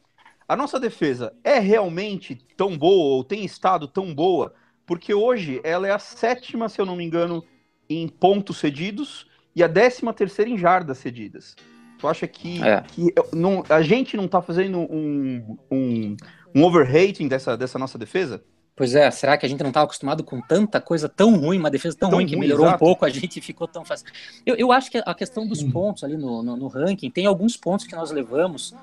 a 0.49 0.57
nossa 0.57 0.81
defesa 0.81 1.35
é 1.45 1.59
realmente 1.59 2.35
tão 2.57 2.79
boa 2.79 3.17
ou 3.17 3.25
tem 3.25 3.45
estado 3.45 3.87
tão 3.87 4.15
boa? 4.15 4.55
Porque 4.87 5.13
hoje 5.13 5.61
ela 5.63 5.87
é 5.87 5.93
a 5.93 5.99
sétima, 5.99 6.69
se 6.69 6.81
eu 6.81 6.87
não 6.87 6.97
me 6.97 7.05
engano, 7.05 7.45
em 7.89 8.09
pontos 8.09 8.57
cedidos 8.57 9.27
e 9.55 9.63
a 9.63 9.67
décima 9.67 10.15
terceira 10.15 10.51
em 10.51 10.57
jardas 10.57 10.99
cedidas. 10.99 11.55
Tu 12.01 12.09
acha 12.09 12.27
que, 12.27 12.63
é. 12.63 12.83
que 12.89 13.15
não, 13.33 13.63
a 13.69 13.83
gente 13.83 14.17
não 14.17 14.27
tá 14.27 14.41
fazendo 14.41 14.79
um, 14.79 15.59
um, 15.71 16.17
um 16.55 16.65
overrating 16.65 17.29
dessa, 17.29 17.57
dessa 17.57 17.79
nossa 17.79 17.99
defesa? 17.99 18.43
Pois 18.75 18.95
é, 18.95 19.11
será 19.11 19.37
que 19.37 19.45
a 19.45 19.49
gente 19.49 19.61
não 19.61 19.69
estava 19.69 19.85
acostumado 19.85 20.25
com 20.25 20.41
tanta 20.41 20.81
coisa 20.81 21.07
tão 21.07 21.37
ruim, 21.37 21.59
uma 21.59 21.71
defesa 21.71 21.95
tão, 21.95 22.09
tão 22.09 22.17
ruim 22.17 22.27
que 22.27 22.35
ruim, 22.35 22.41
melhorou 22.41 22.65
exato. 22.65 22.83
um 22.83 22.87
pouco, 22.87 23.05
a 23.05 23.11
gente 23.11 23.39
ficou 23.43 23.69
tão 23.69 23.85
fácil. 23.85 24.07
Eu, 24.47 24.57
eu 24.57 24.73
acho 24.73 24.91
que 24.91 25.03
a 25.05 25.15
questão 25.15 25.47
dos 25.47 25.63
hum. 25.63 25.71
pontos 25.71 26.03
ali 26.03 26.17
no, 26.17 26.43
no, 26.43 26.57
no, 26.57 26.67
ranking, 26.69 27.11
tem 27.11 27.27
alguns 27.27 27.59
pontos 27.59 27.87
que 27.87 27.95
nós 27.95 28.11
levamos 28.11 28.75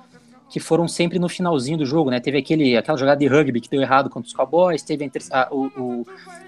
que 0.49 0.60
foram 0.60 0.88
sempre 0.88 1.17
no 1.17 1.27
finalzinho 1.27 1.80
do 1.80 1.86
jogo, 1.86 2.12
né? 2.12 2.19
Teve 2.19 2.38
aquele, 2.38 2.77
aquela 2.77 2.97
jogada 2.97 3.19
de 3.19 3.25
rugby 3.25 3.60
que 3.60 3.69
deu 3.69 3.82
errado 3.82 4.08
contra 4.08 4.27
os 4.27 4.34
Cowboys, 4.34 4.84
teve 4.84 5.10
a, 5.32 5.41
a, 5.41 5.51
o, 5.51 6.06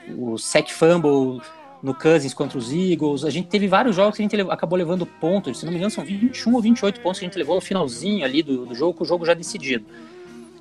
o, 0.07 0.33
o 0.33 0.37
sack 0.37 0.71
fumble 0.71 1.41
no 1.81 1.93
Cousins 1.93 2.33
contra 2.33 2.57
os 2.57 2.71
Eagles. 2.71 3.23
A 3.23 3.29
gente 3.29 3.47
teve 3.47 3.67
vários 3.67 3.95
jogos 3.95 4.17
que 4.17 4.21
a 4.21 4.27
gente 4.27 4.41
acabou 4.51 4.77
levando 4.77 5.05
pontos. 5.05 5.59
Se 5.59 5.65
não 5.65 5.71
me 5.71 5.77
engano, 5.77 5.91
são 5.91 6.03
21 6.03 6.53
ou 6.53 6.61
28 6.61 6.99
pontos 7.01 7.19
que 7.19 7.25
a 7.25 7.27
gente 7.27 7.37
levou 7.37 7.55
no 7.55 7.61
finalzinho 7.61 8.23
ali 8.23 8.43
do, 8.43 8.65
do 8.65 8.75
jogo, 8.75 8.93
com 8.93 9.03
o 9.03 9.07
jogo 9.07 9.25
já 9.25 9.33
decidido. 9.33 9.85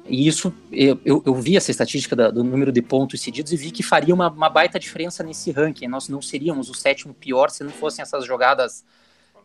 E 0.08 0.26
isso, 0.26 0.52
eu, 0.72 0.98
eu, 1.04 1.22
eu 1.26 1.34
vi 1.34 1.56
essa 1.56 1.70
estatística 1.70 2.16
da, 2.16 2.30
do 2.30 2.42
número 2.42 2.72
de 2.72 2.80
pontos 2.80 3.20
cedidos 3.20 3.52
e 3.52 3.56
vi 3.56 3.70
que 3.70 3.82
faria 3.82 4.14
uma, 4.14 4.30
uma, 4.30 4.48
baita 4.48 4.78
diferença 4.78 5.22
nesse 5.22 5.50
ranking. 5.50 5.86
Nós 5.86 6.08
não 6.08 6.22
seríamos 6.22 6.70
o 6.70 6.74
sétimo 6.74 7.12
pior 7.12 7.50
se 7.50 7.62
não 7.62 7.70
fossem 7.70 8.02
essas 8.02 8.24
jogadas 8.24 8.84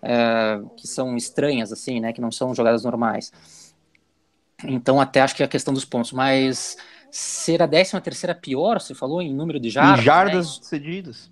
é, 0.02 0.62
que 0.78 0.88
são 0.88 1.18
estranhas, 1.18 1.74
assim, 1.74 2.00
né? 2.00 2.14
Que 2.14 2.22
não 2.22 2.32
são 2.32 2.56
jogadas 2.56 2.84
normais. 2.86 3.32
Então, 4.64 5.02
até 5.02 5.20
acho 5.20 5.36
que 5.36 5.44
é 5.44 5.46
a 5.46 5.50
questão 5.50 5.74
dos 5.74 5.84
pontos. 5.84 6.14
Mas 6.14 6.78
ser 7.12 7.62
a 7.62 7.66
décima 7.66 8.00
terceira 8.02 8.34
pior, 8.34 8.80
você 8.80 8.96
falou, 8.96 9.22
em 9.22 9.34
número 9.34 9.60
de 9.60 9.70
jardas. 9.70 10.00
Em 10.00 10.04
jardas 10.04 10.60
né? 10.60 10.64
cedidas. 10.64 11.32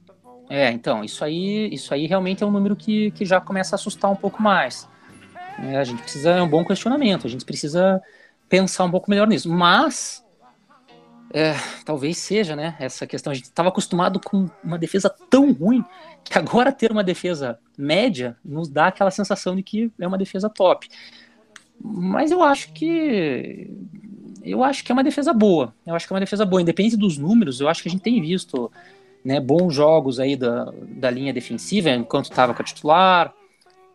É, 0.52 0.70
então, 0.70 1.02
isso 1.02 1.24
aí, 1.24 1.74
isso 1.74 1.94
aí 1.94 2.06
realmente 2.06 2.44
é 2.44 2.46
um 2.46 2.52
número 2.52 2.76
que, 2.76 3.12
que 3.12 3.24
já 3.24 3.40
começa 3.40 3.74
a 3.74 3.78
assustar 3.78 4.12
um 4.12 4.18
pouco 4.18 4.44
mais. 4.44 4.86
É, 5.58 5.78
a 5.78 5.84
gente 5.86 6.02
precisa, 6.02 6.32
é 6.32 6.42
um 6.42 6.50
bom 6.50 6.66
questionamento, 6.66 7.26
a 7.26 7.30
gente 7.30 7.46
precisa 7.46 8.02
pensar 8.50 8.84
um 8.84 8.92
pouco 8.92 9.10
melhor 9.10 9.30
nisso. 9.30 9.50
Mas, 9.50 10.22
é, 11.34 11.56
talvez 11.86 12.18
seja, 12.18 12.54
né, 12.54 12.76
essa 12.82 13.08
questão, 13.08 13.32
a 13.32 13.34
gente 13.34 13.46
estava 13.46 13.70
acostumado 13.70 14.20
com 14.20 14.50
uma 14.62 14.78
defesa 14.78 15.10
tão 15.30 15.54
ruim, 15.54 15.86
que 16.22 16.38
agora 16.38 16.74
ter 16.74 16.92
uma 16.92 17.04
defesa 17.04 17.58
média 17.78 18.36
nos 18.44 18.68
dá 18.68 18.88
aquela 18.88 19.10
sensação 19.10 19.56
de 19.56 19.64
que 19.64 19.90
é 19.98 20.06
uma 20.06 20.18
defesa 20.18 20.50
top. 20.50 20.90
Mas 21.82 22.30
eu 22.30 22.44
acho 22.44 22.74
que 22.74 23.72
eu 24.44 24.66
acho 24.66 24.84
que 24.84 24.92
é 24.92 24.94
uma 24.94 25.04
defesa 25.04 25.32
boa. 25.32 25.74
Eu 25.86 25.96
acho 25.96 26.06
que 26.06 26.12
é 26.12 26.16
uma 26.16 26.20
defesa 26.20 26.46
boa, 26.46 26.62
independente 26.62 26.98
dos 26.98 27.18
números, 27.18 27.62
eu 27.62 27.70
acho 27.70 27.82
que 27.82 27.88
a 27.88 27.92
gente 27.92 28.04
tem 28.04 28.20
visto 28.22 28.70
né, 29.24 29.40
bons 29.40 29.74
jogos 29.74 30.20
aí 30.20 30.36
da, 30.36 30.72
da 30.88 31.10
linha 31.10 31.34
defensiva, 31.34 31.90
enquanto 31.90 32.26
estava 32.26 32.54
com 32.54 32.62
a 32.62 32.66
titular. 32.66 33.34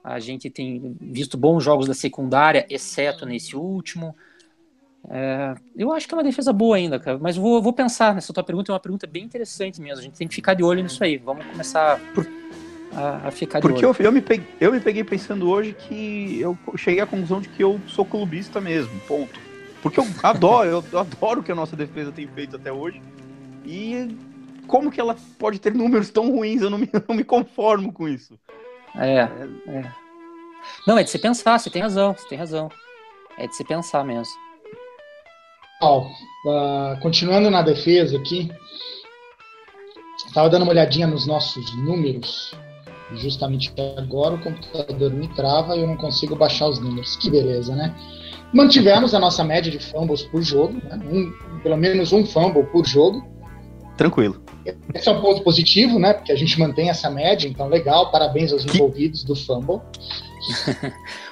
A 0.02 0.20
gente 0.20 0.48
tem 0.48 0.96
visto 1.00 1.36
bons 1.36 1.64
jogos 1.64 1.86
da 1.86 1.94
secundária, 1.94 2.64
exceto 2.70 3.26
nesse 3.26 3.56
último. 3.56 4.14
É, 5.08 5.54
eu 5.76 5.92
acho 5.92 6.06
que 6.06 6.14
é 6.14 6.16
uma 6.16 6.22
defesa 6.22 6.52
boa 6.52 6.76
ainda, 6.76 6.98
cara, 6.98 7.18
mas 7.18 7.36
vou, 7.36 7.60
vou 7.62 7.72
pensar 7.72 8.14
nessa 8.14 8.32
tua 8.32 8.42
pergunta, 8.42 8.72
é 8.72 8.74
uma 8.74 8.80
pergunta 8.80 9.06
bem 9.06 9.24
interessante 9.24 9.80
mesmo. 9.80 9.98
A 9.98 10.02
gente 10.02 10.16
tem 10.16 10.28
que 10.28 10.34
ficar 10.34 10.54
de 10.54 10.62
olho 10.62 10.82
nisso 10.82 11.02
aí. 11.02 11.16
Vamos 11.16 11.44
começar 11.46 12.00
por. 12.14 12.26
a, 12.94 13.28
a 13.28 13.30
ficar 13.30 13.58
de 13.58 13.62
Porque 13.66 13.84
olho. 13.84 13.96
eu, 13.98 14.06
eu, 14.06 14.12
me 14.12 14.20
peguei, 14.20 14.46
eu 14.60 14.72
me 14.72 14.80
peguei 14.80 15.04
pensando 15.04 15.48
hoje 15.48 15.74
que 15.74 16.40
eu 16.40 16.56
cheguei 16.76 17.00
à 17.00 17.06
conclusão 17.06 17.40
de 17.40 17.48
que 17.48 17.62
eu 17.62 17.80
sou 17.88 18.04
clubista 18.04 18.60
mesmo, 18.60 18.92
ponto. 19.08 19.38
Porque 19.82 20.00
eu 20.00 20.06
adoro, 20.22 20.84
eu 20.92 20.98
adoro 20.98 21.40
o 21.40 21.42
que 21.42 21.52
a 21.52 21.54
nossa 21.54 21.76
defesa 21.76 22.10
tem 22.10 22.26
feito 22.26 22.56
até 22.56 22.72
hoje. 22.72 23.00
E 23.64 24.16
como 24.66 24.90
que 24.90 25.00
ela 25.00 25.16
pode 25.38 25.58
ter 25.58 25.74
números 25.74 26.10
tão 26.10 26.30
ruins? 26.30 26.62
Eu 26.62 26.70
não 26.70 26.78
me, 26.78 26.88
não 27.08 27.14
me 27.16 27.24
conformo 27.24 27.92
com 27.92 28.08
isso. 28.08 28.38
É, 28.96 29.20
é. 29.68 29.92
Não, 30.86 30.98
é 30.98 31.02
de 31.02 31.10
se 31.10 31.18
pensar, 31.18 31.58
você 31.58 31.70
tem 31.70 31.82
razão, 31.82 32.14
você 32.14 32.28
tem 32.28 32.38
razão. 32.38 32.68
É 33.38 33.46
de 33.46 33.54
se 33.54 33.64
pensar 33.64 34.04
mesmo. 34.04 34.34
Ó, 35.82 36.06
ah, 36.48 36.98
continuando 37.02 37.50
na 37.50 37.60
defesa 37.62 38.16
aqui, 38.16 38.50
estava 40.26 40.48
dando 40.48 40.62
uma 40.62 40.72
olhadinha 40.72 41.06
nos 41.06 41.26
nossos 41.26 41.76
números. 41.76 42.54
Justamente 43.12 43.72
agora 43.96 44.34
o 44.34 44.42
computador 44.42 45.12
me 45.12 45.28
trava 45.34 45.76
e 45.76 45.80
eu 45.80 45.86
não 45.86 45.96
consigo 45.96 46.34
baixar 46.34 46.68
os 46.68 46.80
números. 46.80 47.16
Que 47.16 47.30
beleza, 47.30 47.74
né? 47.76 47.94
Mantivemos 48.52 49.14
a 49.14 49.18
nossa 49.18 49.44
média 49.44 49.70
de 49.70 49.78
fumbles 49.78 50.22
por 50.22 50.42
jogo, 50.42 50.74
né? 50.74 50.98
Um- 51.04 51.60
pelo 51.60 51.76
menos 51.76 52.12
um 52.12 52.24
fumble 52.24 52.64
por 52.64 52.84
jogo. 52.86 53.24
Tranquilo. 53.96 54.42
Esse 54.94 55.08
é 55.08 55.12
um 55.12 55.20
ponto 55.20 55.42
positivo, 55.42 55.98
né? 55.98 56.12
Porque 56.14 56.32
a 56.32 56.36
gente 56.36 56.58
mantém 56.58 56.88
essa 56.90 57.08
média, 57.10 57.46
então 57.48 57.68
legal. 57.68 58.10
Parabéns 58.10 58.52
aos 58.52 58.64
Que- 58.64 58.76
envolvidos 58.76 59.22
do 59.24 59.34
fumble. 59.36 59.76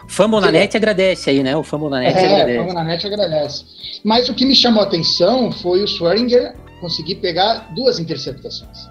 O 0.05 0.09
Fumble 0.09 0.41
na 0.41 0.51
net 0.51 0.77
agradece 0.77 1.31
aí, 1.31 1.43
né? 1.43 1.57
O 1.57 1.63
Fumble 1.63 1.89
na 1.89 2.01
net 2.01 2.17
É, 2.19 2.23
o 2.23 2.25
agradece. 2.35 2.59
Fumble 2.59 2.75
na 2.75 2.85
net 2.85 3.07
agradece. 3.07 3.65
Mas 4.03 4.29
o 4.29 4.35
que 4.35 4.45
me 4.45 4.55
chamou 4.55 4.83
a 4.83 4.87
atenção 4.87 5.51
foi 5.53 5.83
o 5.83 5.87
Swearinger 5.87 6.55
conseguir 6.81 7.17
pegar 7.17 7.73
duas 7.75 7.99
interceptações. 7.99 8.89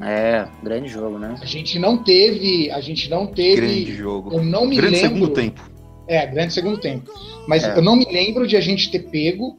É, 0.00 0.46
grande 0.62 0.88
jogo, 0.88 1.18
né? 1.18 1.36
A 1.40 1.46
gente 1.46 1.78
não 1.78 1.96
teve, 1.96 2.70
a 2.72 2.80
gente 2.80 3.08
não 3.08 3.26
teve, 3.26 3.60
Grande 3.60 3.96
jogo. 3.96 4.32
eu 4.34 4.42
não 4.42 4.66
me 4.66 4.76
Grande 4.76 4.96
lembro. 4.96 5.08
segundo 5.14 5.32
tempo. 5.32 5.70
É, 6.08 6.26
grande 6.26 6.52
segundo 6.52 6.78
tempo. 6.78 7.10
Mas 7.46 7.62
É. 7.62 7.76
eu 7.78 7.82
não 7.82 7.94
me 7.94 8.04
lembro 8.04 8.46
de 8.46 8.56
a 8.56 8.60
gente 8.60 8.90
ter 8.90 8.98
pego 9.10 9.56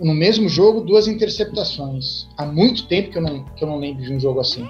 no 0.00 0.14
mesmo 0.14 0.48
jogo 0.48 0.80
duas 0.80 1.06
interceptações. 1.06 2.26
Há 2.36 2.46
muito 2.46 2.86
tempo 2.86 3.10
que 3.10 3.18
eu 3.18 3.22
não, 3.22 3.44
que 3.44 3.62
eu 3.64 3.68
não 3.68 3.78
lembro 3.78 4.02
de 4.02 4.12
um 4.12 4.18
jogo 4.20 4.40
assim. 4.40 4.68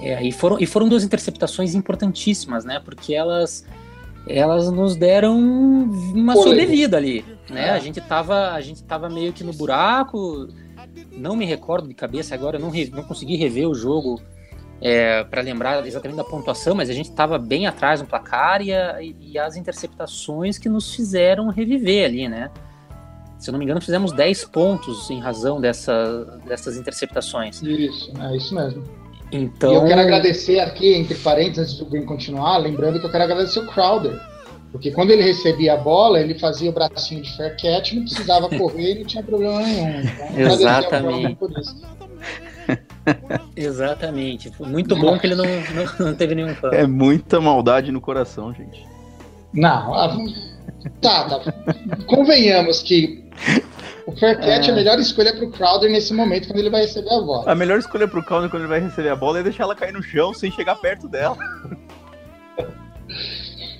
É, 0.00 0.22
e, 0.22 0.30
foram, 0.30 0.58
e 0.60 0.66
foram 0.66 0.88
duas 0.88 1.02
interceptações 1.02 1.74
importantíssimas, 1.74 2.64
né? 2.64 2.80
Porque 2.84 3.14
elas, 3.14 3.66
elas 4.28 4.70
nos 4.70 4.94
deram 4.94 5.36
uma 5.36 6.34
Fôlego. 6.34 6.50
sobrevida 6.50 6.96
ali, 6.96 7.24
né? 7.50 7.66
É. 7.66 7.70
A, 7.70 7.78
gente 7.78 8.00
tava, 8.00 8.52
a 8.52 8.60
gente 8.60 8.82
tava 8.84 9.08
meio 9.08 9.32
que 9.32 9.42
no 9.42 9.52
buraco, 9.52 10.48
não 11.12 11.34
me 11.34 11.44
recordo 11.44 11.88
de 11.88 11.94
cabeça 11.94 12.34
agora, 12.34 12.56
eu 12.58 12.60
não, 12.60 12.70
re- 12.70 12.90
não 12.94 13.02
consegui 13.02 13.34
rever 13.36 13.68
o 13.68 13.74
jogo 13.74 14.20
para 15.28 15.42
lembrar 15.42 15.84
exatamente 15.84 16.16
da 16.16 16.22
pontuação, 16.22 16.72
mas 16.76 16.88
a 16.88 16.92
gente 16.92 17.10
tava 17.10 17.36
bem 17.36 17.66
atrás 17.66 18.00
no 18.00 18.06
placar 18.06 18.62
e, 18.62 18.72
a- 18.72 18.98
e 19.02 19.36
as 19.36 19.56
interceptações 19.56 20.56
que 20.58 20.68
nos 20.68 20.94
fizeram 20.94 21.48
reviver 21.48 22.04
ali, 22.04 22.28
né? 22.28 22.48
Se 23.38 23.50
eu 23.50 23.52
não 23.52 23.58
me 23.58 23.64
engano, 23.64 23.80
fizemos 23.80 24.12
10 24.12 24.44
pontos 24.46 25.08
em 25.10 25.20
razão 25.20 25.60
dessa, 25.60 26.40
dessas 26.46 26.76
interceptações. 26.76 27.62
Isso, 27.62 28.12
é 28.20 28.36
isso 28.36 28.54
mesmo. 28.54 28.82
Então, 29.30 29.72
E 29.72 29.76
eu 29.76 29.84
quero 29.84 30.00
agradecer 30.00 30.58
aqui, 30.58 30.94
entre 30.94 31.14
parênteses, 31.16 31.58
antes 31.58 31.78
do 31.78 31.86
Green 31.86 32.04
continuar, 32.04 32.58
lembrando 32.58 32.98
que 32.98 33.06
eu 33.06 33.10
quero 33.10 33.24
agradecer 33.24 33.60
o 33.60 33.66
Crowder. 33.66 34.18
Porque 34.72 34.90
quando 34.90 35.10
ele 35.10 35.22
recebia 35.22 35.74
a 35.74 35.76
bola, 35.76 36.20
ele 36.20 36.38
fazia 36.38 36.68
o 36.68 36.72
bracinho 36.72 37.22
de 37.22 37.36
fair 37.36 37.56
catch, 37.56 37.92
não 37.92 38.02
precisava 38.02 38.48
correr 38.56 38.92
e 38.92 38.98
não 39.00 39.04
tinha 39.04 39.22
problema 39.22 39.60
nenhum. 39.60 40.00
Então, 40.00 40.52
Exatamente. 40.52 41.38
Exatamente. 43.56 44.50
Foi 44.50 44.66
muito 44.66 44.94
bom 44.96 45.18
que 45.18 45.26
ele 45.26 45.34
não, 45.34 45.44
não, 45.44 46.06
não 46.06 46.14
teve 46.14 46.34
nenhum 46.34 46.54
fã. 46.54 46.70
É 46.72 46.86
muita 46.86 47.40
maldade 47.40 47.90
no 47.90 48.00
coração, 48.00 48.52
gente. 48.52 48.86
Não, 49.54 49.94
ah, 49.94 50.14
tá, 51.00 51.24
tá. 51.24 51.52
Convenhamos 52.06 52.82
que 52.82 53.24
o 54.06 54.12
fair 54.16 54.38
catch 54.38 54.68
é. 54.68 54.70
a 54.70 54.74
melhor 54.74 54.98
escolha 54.98 55.34
para 55.34 55.44
o 55.44 55.50
Crowder 55.50 55.90
nesse 55.90 56.12
momento, 56.14 56.48
quando 56.48 56.58
ele 56.60 56.70
vai 56.70 56.82
receber 56.82 57.10
a 57.12 57.20
bola. 57.20 57.50
A 57.50 57.54
melhor 57.54 57.78
escolha 57.78 58.08
pro 58.08 58.22
Calder 58.24 58.48
quando 58.50 58.62
ele 58.62 58.70
vai 58.70 58.80
receber 58.80 59.10
a 59.10 59.16
bola 59.16 59.40
é 59.40 59.42
deixar 59.42 59.64
ela 59.64 59.74
cair 59.74 59.92
no 59.92 60.02
chão 60.02 60.32
sem 60.32 60.50
chegar 60.50 60.76
perto 60.76 61.06
dela. 61.08 61.36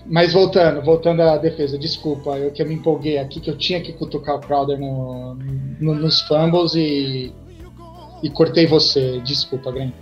Mas 0.07 0.33
voltando, 0.33 0.81
voltando 0.83 1.21
à 1.23 1.37
defesa, 1.37 1.79
desculpa, 1.79 2.31
eu 2.39 2.51
que 2.51 2.63
eu 2.63 2.67
me 2.67 2.75
empolguei 2.75 3.19
aqui, 3.19 3.41
que 3.41 3.51
eu 3.51 3.59
tinha 3.59 3.81
que 3.81 3.93
cutucar 3.93 4.37
o 4.37 4.41
Crowder 4.41 4.79
no, 4.79 5.35
no- 5.81 5.95
nos 5.95 6.23
fumbles 6.23 6.75
e, 6.75 7.31
e 8.23 8.31
cortei 8.31 8.67
você. 8.67 9.21
Desculpa, 9.21 9.71
Graham. 9.71 9.93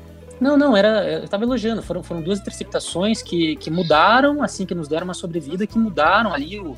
Não, 0.40 0.56
não, 0.56 0.76
era, 0.76 1.04
eu 1.22 1.28
tava 1.28 1.44
elogiando. 1.44 1.82
Foram, 1.82 2.02
foram 2.02 2.20
duas 2.22 2.40
interceptações 2.40 3.22
que, 3.22 3.56
que 3.56 3.70
mudaram, 3.70 4.42
assim, 4.42 4.66
que 4.66 4.74
nos 4.74 4.88
deram 4.88 5.04
uma 5.04 5.14
sobrevida, 5.14 5.66
que 5.66 5.78
mudaram 5.78 6.32
ali 6.32 6.58
o, 6.60 6.76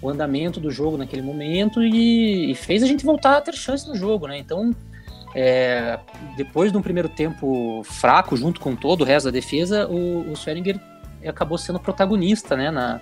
o 0.00 0.08
andamento 0.08 0.60
do 0.60 0.70
jogo 0.70 0.96
naquele 0.96 1.22
momento 1.22 1.82
e, 1.82 2.50
e 2.50 2.54
fez 2.54 2.82
a 2.82 2.86
gente 2.86 3.04
voltar 3.04 3.36
a 3.36 3.40
ter 3.40 3.54
chance 3.54 3.88
no 3.88 3.96
jogo, 3.96 4.26
né? 4.28 4.38
Então, 4.38 4.74
é, 5.34 5.98
depois 6.36 6.70
de 6.70 6.78
um 6.78 6.82
primeiro 6.82 7.08
tempo 7.08 7.82
fraco, 7.84 8.36
junto 8.36 8.60
com 8.60 8.76
todo 8.76 9.00
o 9.00 9.04
resto 9.04 9.26
da 9.26 9.30
defesa, 9.32 9.88
o, 9.88 10.30
o 10.30 10.34
acabou 11.28 11.58
sendo 11.58 11.80
protagonista, 11.80 12.56
né? 12.56 12.70
Na, 12.70 13.00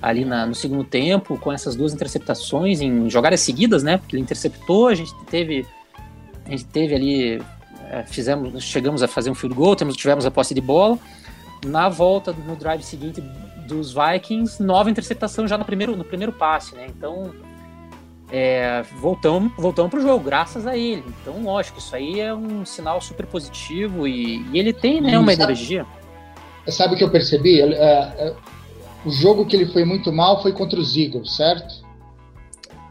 ali 0.00 0.24
na- 0.24 0.46
no 0.46 0.54
segundo 0.54 0.84
tempo, 0.84 1.38
com 1.38 1.52
essas 1.52 1.74
duas 1.74 1.92
interceptações 1.94 2.80
em 2.80 3.08
jogadas 3.08 3.40
seguidas, 3.40 3.82
né? 3.82 3.96
Porque 3.98 4.16
ele 4.16 4.22
interceptou, 4.22 4.88
a 4.88 4.94
gente 4.94 5.12
teve, 5.26 5.66
a 6.44 6.50
gente 6.50 6.64
teve 6.66 6.94
ali 6.94 7.42
fizemos, 8.06 8.62
chegamos 8.62 9.02
a 9.02 9.08
fazer 9.08 9.30
um 9.30 9.34
field 9.34 9.54
goal, 9.56 9.74
temos, 9.76 9.96
tivemos 9.96 10.24
a 10.26 10.30
posse 10.30 10.54
de 10.54 10.60
bola. 10.60 10.98
Na 11.64 11.88
volta, 11.88 12.32
no 12.32 12.54
drive 12.54 12.82
seguinte 12.82 13.20
dos 13.66 13.92
Vikings, 13.94 14.62
nova 14.62 14.90
interceptação 14.90 15.48
já 15.48 15.56
no 15.58 15.64
primeiro, 15.64 15.96
no 15.96 16.04
primeiro 16.04 16.32
passe, 16.32 16.74
né? 16.76 16.86
Então, 16.88 17.32
é, 18.30 18.82
voltamos, 19.00 19.52
voltamos 19.56 19.90
para 19.90 19.98
o 20.00 20.02
jogo, 20.02 20.24
graças 20.24 20.66
a 20.66 20.76
ele. 20.76 21.04
Então, 21.22 21.42
lógico, 21.42 21.78
isso 21.78 21.94
aí 21.96 22.20
é 22.20 22.32
um 22.34 22.64
sinal 22.64 23.00
super 23.00 23.26
positivo 23.26 24.06
e, 24.06 24.44
e 24.52 24.58
ele 24.58 24.72
tem 24.72 25.00
né, 25.00 25.18
uma 25.18 25.32
Sabe- 25.32 25.44
energia. 25.44 25.86
Sabe 26.68 26.94
o 26.94 26.98
que 26.98 27.04
eu 27.04 27.10
percebi? 27.10 27.60
É, 27.60 27.64
é, 27.74 28.34
o 29.04 29.10
jogo 29.10 29.46
que 29.46 29.54
ele 29.56 29.66
foi 29.66 29.84
muito 29.84 30.12
mal 30.12 30.42
foi 30.42 30.52
contra 30.52 30.78
os 30.78 30.96
Eagles, 30.96 31.36
certo? 31.36 31.84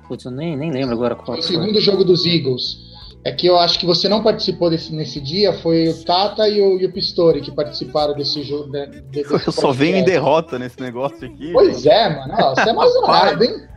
Putz, 0.08 0.24
eu 0.26 0.32
nem, 0.32 0.56
nem 0.56 0.72
lembro 0.72 0.94
agora 0.96 1.16
qual 1.16 1.38
O 1.38 1.42
foi. 1.42 1.52
segundo 1.52 1.80
jogo 1.82 2.04
dos 2.04 2.26
Eagles. 2.26 2.85
É 3.26 3.32
que 3.32 3.48
eu 3.48 3.58
acho 3.58 3.80
que 3.80 3.88
você 3.88 4.08
não 4.08 4.22
participou 4.22 4.70
desse, 4.70 4.94
nesse 4.94 5.20
dia, 5.20 5.52
foi 5.54 5.88
o 5.90 6.04
Tata 6.06 6.48
e 6.48 6.62
o, 6.62 6.80
e 6.80 6.86
o 6.86 6.94
Pistori 6.94 7.42
que 7.42 7.50
participaram 7.52 8.14
desse 8.14 8.44
jogo. 8.44 8.72
De, 8.72 8.86
de- 8.86 9.02
desse 9.02 9.34
Eu 9.34 9.52
só 9.52 9.72
venho 9.72 9.98
em 9.98 10.04
derrota 10.04 10.60
nesse 10.60 10.80
negócio 10.80 11.26
aqui. 11.26 11.52
Pois 11.52 11.88
é, 11.88 12.08
mano. 12.10 12.36
Ó, 12.40 12.54
você 12.54 12.70
é 12.70 12.74
mais 12.74 12.96
honrado, 12.98 13.44
hein? 13.44 13.68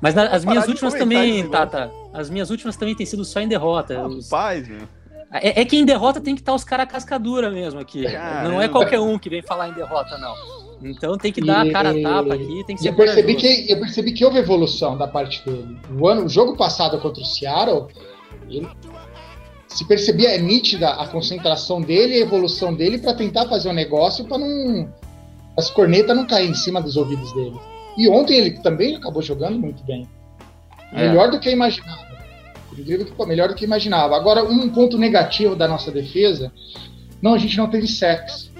Mas 0.00 0.14
na- 0.14 0.28
as 0.28 0.42
Vou 0.42 0.52
minhas 0.54 0.66
últimas 0.68 0.94
também, 0.94 1.46
Tata, 1.50 1.92
as 2.14 2.30
minhas 2.30 2.48
últimas 2.48 2.76
também 2.76 2.94
têm 2.94 3.04
sido 3.04 3.26
só 3.26 3.40
em 3.40 3.48
derrota. 3.48 4.06
Os- 4.06 4.30
Rapaz, 4.30 4.66
meu. 4.66 4.88
É, 5.32 5.60
é 5.60 5.64
que 5.66 5.76
em 5.76 5.84
derrota 5.84 6.18
tem 6.20 6.34
que 6.34 6.40
estar 6.40 6.54
os 6.54 6.64
caras 6.64 6.86
cascadura 6.86 7.50
mesmo 7.50 7.80
aqui. 7.80 8.04
Caramba. 8.04 8.48
Não 8.48 8.62
é 8.62 8.68
qualquer 8.68 9.00
um 9.00 9.18
que 9.18 9.28
vem 9.28 9.42
falar 9.42 9.68
em 9.68 9.72
derrota, 9.74 10.16
não. 10.16 10.34
Então 10.82 11.18
tem 11.18 11.32
que 11.32 11.40
dar 11.42 11.66
a 11.66 11.70
cara 11.70 11.90
a 11.90 12.02
tapa 12.02 12.34
aqui, 12.34 12.64
tem 12.66 12.76
que 12.76 12.82
E 12.82 12.84
ser 12.84 12.88
eu 12.90 12.94
percebi, 12.94 13.34
que, 13.34 13.70
eu 13.70 13.78
percebi 13.80 14.12
que 14.12 14.24
houve 14.24 14.38
evolução 14.38 14.96
da 14.96 15.06
parte 15.08 15.44
dele. 15.44 15.76
O, 15.98 16.06
ano, 16.08 16.24
o 16.24 16.28
jogo 16.28 16.56
passado 16.56 16.98
contra 17.00 17.22
o 17.22 17.24
Seattle, 17.24 17.88
ele- 18.48 18.68
se 19.68 19.84
percebia, 19.86 20.30
é 20.34 20.38
nítida 20.38 20.90
a 20.90 21.08
concentração 21.08 21.80
dele 21.80 22.14
e 22.14 22.22
a 22.22 22.26
evolução 22.26 22.72
dele 22.72 22.98
para 22.98 23.12
tentar 23.14 23.48
fazer 23.48 23.68
um 23.68 23.72
negócio 23.72 24.24
para 24.24 24.38
não. 24.38 24.88
as 25.56 25.68
cornetas 25.70 26.16
não 26.16 26.26
caírem 26.26 26.50
em 26.52 26.54
cima 26.54 26.80
dos 26.80 26.96
ouvidos 26.96 27.32
dele. 27.32 27.56
E 27.96 28.08
ontem 28.08 28.36
ele 28.36 28.50
também 28.60 28.96
acabou 28.96 29.22
jogando 29.22 29.58
muito 29.58 29.82
bem. 29.84 30.06
É. 30.92 31.08
Melhor 31.08 31.30
do 31.30 31.40
que 31.40 31.48
eu 31.48 31.52
imaginava. 31.52 32.04
Incrível 32.72 33.06
que 33.06 33.26
melhor 33.26 33.48
do 33.48 33.54
que 33.54 33.64
imaginava. 33.64 34.16
Agora, 34.16 34.44
um 34.44 34.68
ponto 34.68 34.98
negativo 34.98 35.54
da 35.54 35.66
nossa 35.68 35.90
defesa, 35.92 36.52
não, 37.22 37.34
a 37.34 37.38
gente 37.38 37.56
não 37.56 37.68
teve 37.68 37.86
sacks. 37.86 38.50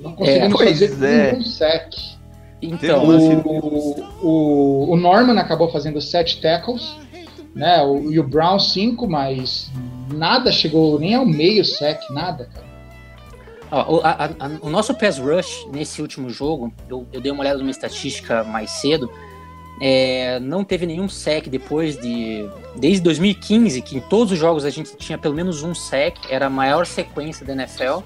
Não 0.00 0.12
conseguimos 0.12 0.54
Pois 0.54 0.78
fazer 0.80 1.04
é. 1.04 1.32
nenhum 1.32 1.44
sack. 1.44 1.96
Então, 2.60 3.04
O, 3.06 4.00
o, 4.22 4.92
o 4.92 4.96
Norman 4.96 5.38
acabou 5.38 5.70
fazendo 5.70 6.00
sete 6.00 6.40
tackles, 6.40 6.96
né? 7.58 7.82
O, 7.82 8.10
e 8.10 8.18
o 8.18 8.22
Brown 8.22 8.58
cinco, 8.58 9.06
mas 9.06 9.70
nada 10.14 10.50
chegou 10.50 10.98
nem 10.98 11.14
ao 11.14 11.26
meio 11.26 11.62
sec, 11.64 12.00
nada, 12.10 12.48
cara. 12.54 12.66
ó, 13.70 13.96
o, 13.96 14.00
a- 14.02 14.30
a- 14.38 14.50
o 14.62 14.70
nosso 14.70 14.94
pass 14.94 15.18
rush 15.18 15.66
nesse 15.72 16.00
último 16.00 16.30
jogo, 16.30 16.72
eu, 16.88 17.06
eu 17.12 17.20
dei 17.20 17.30
uma 17.32 17.40
olhada 17.42 17.58
numa 17.58 17.70
estatística 17.70 18.42
mais 18.44 18.70
cedo, 18.70 19.10
é, 19.80 20.40
não 20.40 20.64
teve 20.64 20.86
nenhum 20.86 21.08
sec 21.08 21.48
depois 21.48 21.96
de. 22.00 22.48
Desde 22.76 23.00
2015, 23.02 23.82
que 23.82 23.96
em 23.98 24.00
todos 24.00 24.32
os 24.32 24.38
jogos 24.38 24.64
a 24.64 24.70
gente 24.70 24.96
tinha 24.96 25.16
pelo 25.18 25.34
menos 25.34 25.62
um 25.62 25.74
sec, 25.74 26.16
era 26.30 26.46
a 26.46 26.50
maior 26.50 26.86
sequência 26.86 27.44
da 27.46 27.52
NFL, 27.52 28.00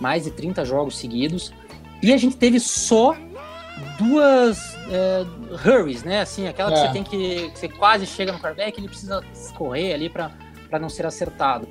mais 0.00 0.24
de 0.24 0.30
30 0.30 0.64
jogos 0.64 0.96
seguidos, 0.98 1.52
e 2.02 2.12
a 2.12 2.16
gente 2.16 2.36
teve 2.36 2.58
só 2.60 3.14
duas 3.98 4.74
é, 4.90 5.24
hurries, 5.66 6.02
né? 6.02 6.20
Assim, 6.20 6.46
aquela 6.48 6.70
que 6.70 6.78
É. 6.78 6.86
você 6.86 6.92
tem 6.92 7.04
que. 7.04 7.50
que 7.50 7.58
você 7.58 7.68
quase 7.68 8.06
chega 8.06 8.32
no 8.32 8.38
quarterback, 8.38 8.78
ele 8.78 8.88
precisa 8.88 9.24
correr 9.56 9.92
ali 9.92 10.08
para 10.08 10.30
não 10.80 10.88
ser 10.88 11.06
acertado. 11.06 11.68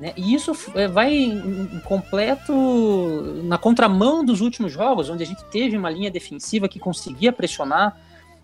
Né? 0.00 0.12
E 0.16 0.34
isso 0.34 0.52
é, 0.74 0.88
vai 0.88 1.14
em 1.14 1.80
completo 1.84 2.52
na 3.44 3.56
contramão 3.56 4.24
dos 4.24 4.40
últimos 4.40 4.72
jogos, 4.72 5.08
onde 5.08 5.22
a 5.22 5.26
gente 5.26 5.44
teve 5.44 5.76
uma 5.76 5.88
linha 5.90 6.10
defensiva 6.10 6.68
que 6.68 6.80
conseguia 6.80 7.32
pressionar. 7.32 7.96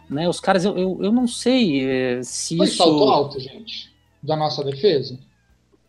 Né? 0.09 0.29
Os 0.29 0.41
caras, 0.41 0.65
eu, 0.65 0.79
eu, 0.79 0.99
eu 1.03 1.13
não 1.13 1.27
sei 1.27 1.85
é, 1.85 2.23
se 2.23 2.57
Foi 2.57 2.67
isso. 2.67 2.77
salto 2.77 3.05
alto, 3.05 3.41
gente, 3.41 3.93
da 4.23 4.37
nossa 4.37 4.63
defesa. 4.65 5.19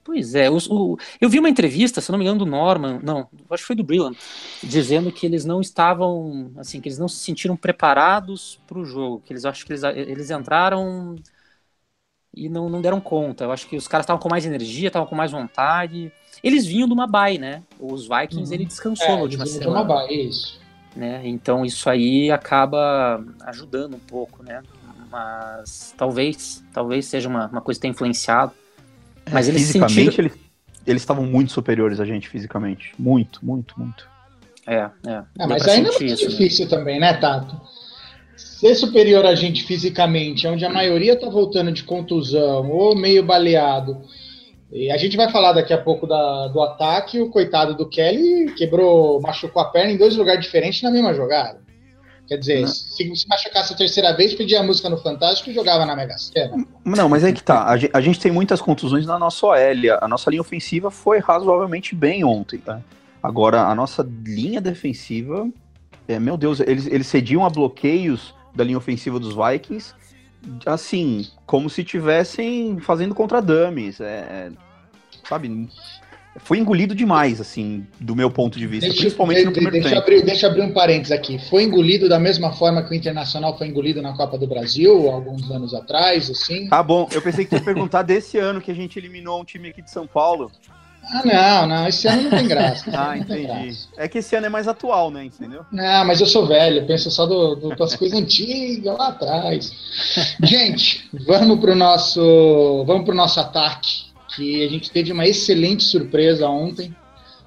Pois 0.10 0.34
é, 0.34 0.50
os, 0.50 0.68
o, 0.68 0.98
eu 1.22 1.30
vi 1.30 1.38
uma 1.38 1.50
entrevista, 1.50 2.02
se 2.02 2.12
não 2.12 2.18
me 2.18 2.26
engano, 2.26 2.40
do 2.40 2.46
Norman, 2.48 3.00
não, 3.04 3.30
acho 3.52 3.62
que 3.62 3.68
foi 3.68 3.76
do 3.76 3.84
Brillant, 3.84 4.18
dizendo 4.64 5.12
que 5.12 5.24
eles 5.24 5.46
não 5.46 5.62
estavam, 5.62 6.52
assim, 6.58 6.82
que 6.82 6.90
eles 6.90 6.98
não 6.98 7.08
se 7.08 7.18
sentiram 7.18 7.56
preparados 7.56 8.60
para 8.66 8.80
o 8.80 8.86
jogo, 8.86 9.22
que 9.24 9.32
eles 9.32 9.46
acho 9.46 9.64
que 9.64 9.72
eles, 9.72 9.84
eles 9.84 10.32
entraram 10.32 11.16
e 12.36 12.50
não, 12.50 12.70
não 12.70 12.82
deram 12.82 13.00
conta. 13.00 13.44
Eu 13.44 13.52
acho 13.52 13.68
que 13.68 13.76
os 13.78 13.88
caras 13.88 14.04
estavam 14.04 14.20
com 14.20 14.30
mais 14.30 14.46
energia, 14.46 14.88
estavam 14.88 15.08
com 15.08 15.16
mais 15.16 15.32
vontade. 15.32 16.12
Eles 16.44 16.66
vinham 16.66 16.88
de 16.88 16.94
uma 16.94 17.06
bye, 17.08 17.38
né? 17.38 17.64
Os 17.80 18.08
Vikings, 18.08 18.52
Uhum. 18.52 18.54
ele 18.54 18.66
descansou 18.66 19.06
É, 19.06 19.16
na 19.16 19.22
última 19.22 19.46
vinham 19.46 19.60
de 19.60 19.66
semana. 19.66 19.80
uma 19.82 19.84
baia, 19.84 20.12
isso. 20.24 20.60
né? 20.96 21.22
Então 21.28 21.66
isso 21.66 21.90
aí 21.90 22.32
acaba 22.32 23.24
ajudando 23.46 23.96
um 23.96 24.00
pouco, 24.00 24.44
né? 24.44 24.64
Mas 25.10 25.94
talvez, 25.98 26.64
talvez 26.74 27.06
seja 27.06 27.28
uma, 27.28 27.48
uma 27.48 27.62
coisa 27.62 27.80
que 27.80 27.82
tenha 27.82 27.92
influenciado. 27.92 28.54
Mas 29.32 29.48
eles 29.48 29.62
fisicamente, 29.68 29.94
sentiram... 29.94 30.28
eles 30.28 30.50
eles 30.90 31.02
estavam 31.02 31.26
muito 31.26 31.52
superiores 31.52 32.00
a 32.00 32.06
gente 32.06 32.28
fisicamente. 32.28 32.94
Muito, 32.98 33.46
muito, 33.46 33.76
muito. 33.78 34.08
É, 34.66 34.90
é. 35.08 35.24
Deu 35.36 35.48
mas 35.48 35.68
ainda 35.68 35.90
é 35.90 35.92
muito 35.92 36.04
isso, 36.04 36.24
né? 36.24 36.30
difícil 36.30 36.68
também, 36.70 37.00
né, 37.00 37.14
Tato? 37.14 37.60
Ser 38.36 38.76
superior 38.76 39.26
a 39.26 39.36
gente 39.36 39.64
fisicamente, 39.64 40.48
onde 40.48 40.66
a 40.66 40.70
maioria 40.70 41.20
tá 41.20 41.30
voltando 41.30 41.72
de 41.72 41.84
contusão 41.84 42.70
ou 42.72 42.96
meio 42.96 43.24
baleado. 43.24 44.02
E 44.72 44.92
a 44.92 44.98
gente 44.98 45.18
vai 45.18 45.30
falar 45.32 45.54
daqui 45.54 45.74
a 45.74 45.78
pouco 45.78 46.06
da- 46.06 46.48
do 46.48 46.62
ataque. 46.62 47.20
O 47.20 47.30
coitado 47.30 47.76
do 47.76 47.88
Kelly 47.88 48.54
quebrou, 48.56 49.20
machucou 49.22 49.62
a 49.62 49.66
perna 49.66 49.92
em 49.92 49.98
dois 49.98 50.16
lugares 50.16 50.44
diferentes 50.44 50.82
na 50.82 50.92
mesma 50.92 51.14
jogada. 51.14 51.60
Quer 52.30 52.38
dizer, 52.38 52.62
Não. 52.62 52.68
se, 52.68 53.16
se 53.16 53.28
machucasse 53.28 53.74
a 53.74 53.76
terceira 53.76 54.16
vez, 54.16 54.36
pedia 54.36 54.60
a 54.60 54.64
música 54.64 54.88
no 54.88 54.98
Fantástico 54.98 55.50
e 55.50 55.54
jogava 55.54 55.84
na 55.84 55.96
Mega 55.96 56.16
Sena. 56.16 56.64
Não, 56.86 57.10
mas 57.10 57.24
é 57.24 57.34
que 57.34 57.42
tá. 57.42 57.66
A 57.66 57.76
gente, 57.76 57.92
a 57.92 58.00
gente 58.00 58.20
tem 58.20 58.32
muitas 58.32 58.62
contusões 58.62 59.08
na 59.08 59.18
nossa 59.18 59.48
OL. 59.48 59.56
A 60.00 60.08
nossa 60.08 60.30
linha 60.30 60.42
ofensiva 60.42 60.92
foi 60.92 61.18
razoavelmente 61.18 61.96
bem 61.96 62.24
ontem. 62.24 62.60
tá? 62.60 62.82
Agora, 63.22 63.64
a 63.64 63.74
nossa 63.74 64.08
linha 64.24 64.62
defensiva, 64.62 65.50
é, 66.08 66.20
meu 66.20 66.38
Deus, 66.38 66.60
eles, 66.60 66.86
eles 66.86 67.08
cediam 67.08 67.44
a 67.44 67.50
bloqueios 67.50 68.36
da 68.54 68.64
linha 68.64 68.78
ofensiva 68.78 69.20
dos 69.20 69.34
Vikings, 69.36 69.96
assim, 70.68 71.26
como 71.48 71.68
se 71.68 71.82
estivessem 71.82 72.80
fazendo 72.80 73.16
contra 73.16 73.42
dummies. 73.42 74.00
É, 74.00 74.06
é, 74.06 74.52
sabe? 75.28 75.68
Foi 76.38 76.58
engolido 76.58 76.96
demais, 76.96 77.42
assim, 77.42 77.86
do 78.00 78.16
meu 78.16 78.30
ponto 78.32 78.58
de 78.58 78.66
vista, 78.66 78.90
principalmente 78.90 79.46
no 79.46 79.52
primeiro 79.52 79.74
deixa, 79.74 79.90
eu 79.90 79.92
tempo. 79.96 80.02
abrir, 80.04 80.22
deixa 80.26 80.46
eu 80.46 80.50
abrir 80.52 80.62
um 80.62 80.72
parênteses 80.72 81.12
aqui. 81.12 81.38
Foi 81.50 81.64
engolido 81.64 82.08
da 82.08 82.20
mesma 82.20 82.54
forma 82.54 82.82
que 82.84 82.92
o 82.92 82.94
Internacional 82.94 83.58
foi 83.58 83.68
engolido 83.68 84.02
na 84.02 84.14
Copa 84.14 84.38
do 84.38 84.48
Brasil, 84.48 85.10
alguns 85.10 85.50
anos 85.52 85.74
atrás, 85.74 86.30
assim. 86.30 86.68
Tá 86.70 86.82
bom, 86.84 87.10
eu 87.12 87.22
pensei 87.22 87.46
que 87.46 87.56
ia 87.56 87.62
perguntar 87.62 88.04
desse 88.04 88.38
ano 88.38 88.62
que 88.62 88.72
a 88.72 88.76
gente 88.76 88.98
eliminou 88.98 89.42
um 89.42 89.44
time 89.44 89.70
aqui 89.70 89.82
de 89.82 89.90
São 89.92 90.06
Paulo. 90.08 90.52
Ah, 91.12 91.24
não, 91.26 91.68
não, 91.68 91.88
esse 91.88 92.08
ano 92.08 92.24
não 92.24 92.30
tem 92.38 92.48
graça. 92.48 92.86
Ah, 92.94 93.18
entendi. 93.18 93.48
graça. 93.48 93.88
É 93.98 94.08
que 94.08 94.20
esse 94.20 94.36
ano 94.36 94.46
é 94.46 94.50
mais 94.50 94.68
atual, 94.68 95.10
né? 95.10 95.26
Entendeu? 95.26 95.66
Não, 95.72 96.06
mas 96.06 96.22
eu 96.22 96.28
sou 96.28 96.46
velho, 96.46 96.86
penso 96.86 97.10
só 97.10 97.26
do, 97.26 97.56
do- 97.56 97.76
das 97.76 97.96
coisas 97.96 98.18
antigas 98.20 98.96
lá 98.96 99.08
atrás. 99.08 99.72
Gente, 100.44 101.10
vamos 101.26 101.60
pro 101.60 101.76
nosso, 101.76 102.84
vamos 102.86 103.06
pro 103.06 103.16
nosso 103.16 103.40
ataque, 103.40 104.04
que 104.36 104.64
a 104.66 104.70
gente 104.70 104.92
teve 104.92 105.12
uma 105.12 105.26
excelente 105.28 105.84
surpresa 105.84 106.48
ontem 106.48 106.96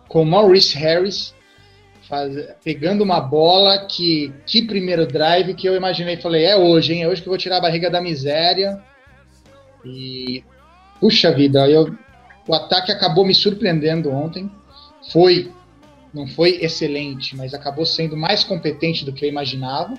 com 0.09 0.25
Maurice 0.25 0.77
Harris 0.77 1.35
faz- 2.09 2.49
pegando 2.63 3.03
uma 3.03 3.21
bola 3.21 3.87
que 3.87 4.33
que 4.47 4.63
primeiro 4.63 5.07
drive 5.07 5.55
que 5.55 5.67
eu 5.69 5.75
imaginei, 5.77 6.17
falei, 6.17 6.45
é 6.45 6.57
hoje, 6.57 6.93
hein? 6.93 7.03
É 7.03 7.09
hoje 7.09 7.23
que 7.23 7.29
eu 7.29 7.33
vou 7.33 7.39
tirar 7.39 7.59
a 7.59 7.61
barriga 7.63 7.89
da 7.91 8.01
miséria. 8.01 8.83
E 9.85 10.45
puxa 11.01 11.33
vida, 11.33 11.69
eu 11.69 11.97
o 12.47 12.55
ataque 12.55 12.91
acabou 12.91 13.25
me 13.25 13.35
surpreendendo 13.35 14.11
ontem. 14.11 14.51
Foi 15.13 15.51
não 16.13 16.27
foi 16.27 16.59
excelente, 16.61 17.35
mas 17.37 17.55
acabou 17.55 17.87
sendo 17.87 18.17
mais 18.17 18.45
competente 18.45 19.05
do 19.05 19.13
que 19.13 19.25
eu 19.25 19.29
imaginava. 19.29 19.95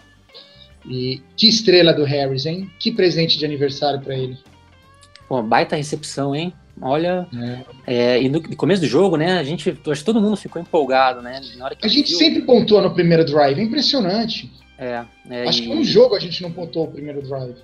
E 0.85 1.21
que 1.37 1.47
estrela 1.47 1.93
do 1.93 2.03
Harris, 2.03 2.45
hein? 2.45 2.69
Que 2.77 2.91
presente 2.91 3.37
de 3.37 3.45
aniversário 3.45 4.01
para 4.01 4.15
ele. 4.15 4.37
Pô, 5.29 5.41
baita 5.41 5.77
recepção, 5.77 6.35
hein? 6.35 6.53
Olha, 6.81 7.27
é, 7.85 8.21
e 8.21 8.27
no, 8.29 8.39
no 8.39 8.55
começo 8.55 8.81
do 8.81 8.87
jogo, 8.87 9.15
né, 9.15 9.37
a 9.37 9.43
gente, 9.43 9.69
acho 9.69 9.99
que 10.01 10.05
todo 10.05 10.19
mundo 10.19 10.35
ficou 10.35 10.61
empolgado, 10.61 11.21
né? 11.21 11.39
Na 11.55 11.65
hora 11.65 11.75
que 11.75 11.85
A 11.85 11.89
gente 11.89 12.09
viu- 12.09 12.17
sempre 12.17 12.41
pontua 12.41 12.81
no 12.81 12.93
primeiro 12.93 13.23
drive, 13.23 13.59
é 13.59 13.63
impressionante. 13.63 14.51
É, 14.77 15.03
é, 15.29 15.47
Acho 15.47 15.61
e- 15.61 15.67
que 15.67 15.71
um 15.71 15.83
jogo 15.83 16.15
a 16.15 16.19
gente 16.19 16.41
não 16.41 16.51
pontuou 16.51 16.85
o 16.85 16.91
primeiro 16.91 17.21
drive. 17.21 17.55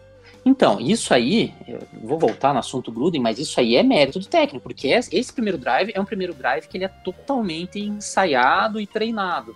Então, 0.46 0.80
isso 0.80 1.14
aí, 1.14 1.54
eu 1.68 1.80
vou 2.02 2.18
voltar 2.18 2.54
no 2.54 2.60
assunto 2.60 2.92
Gruden, 2.92 3.20
mas 3.22 3.40
isso 3.40 3.60
aí 3.60 3.76
é 3.76 3.84
mérito 3.84 4.20
do 4.20 4.26
técnico, 4.26 4.64
porque 4.64 4.88
esse 4.88 5.14
esse 5.16 5.34
primeiro 5.34 5.58
drive 5.58 5.92
é 5.94 6.00
um 6.00 6.06
primeiro 6.06 6.34
drive 6.34 6.68
que 6.68 6.78
ele 6.78 6.86
é 6.86 6.88
totalmente 6.88 7.80
ensaiado 7.80 8.80
e 8.80 8.88
treinado. 8.88 9.54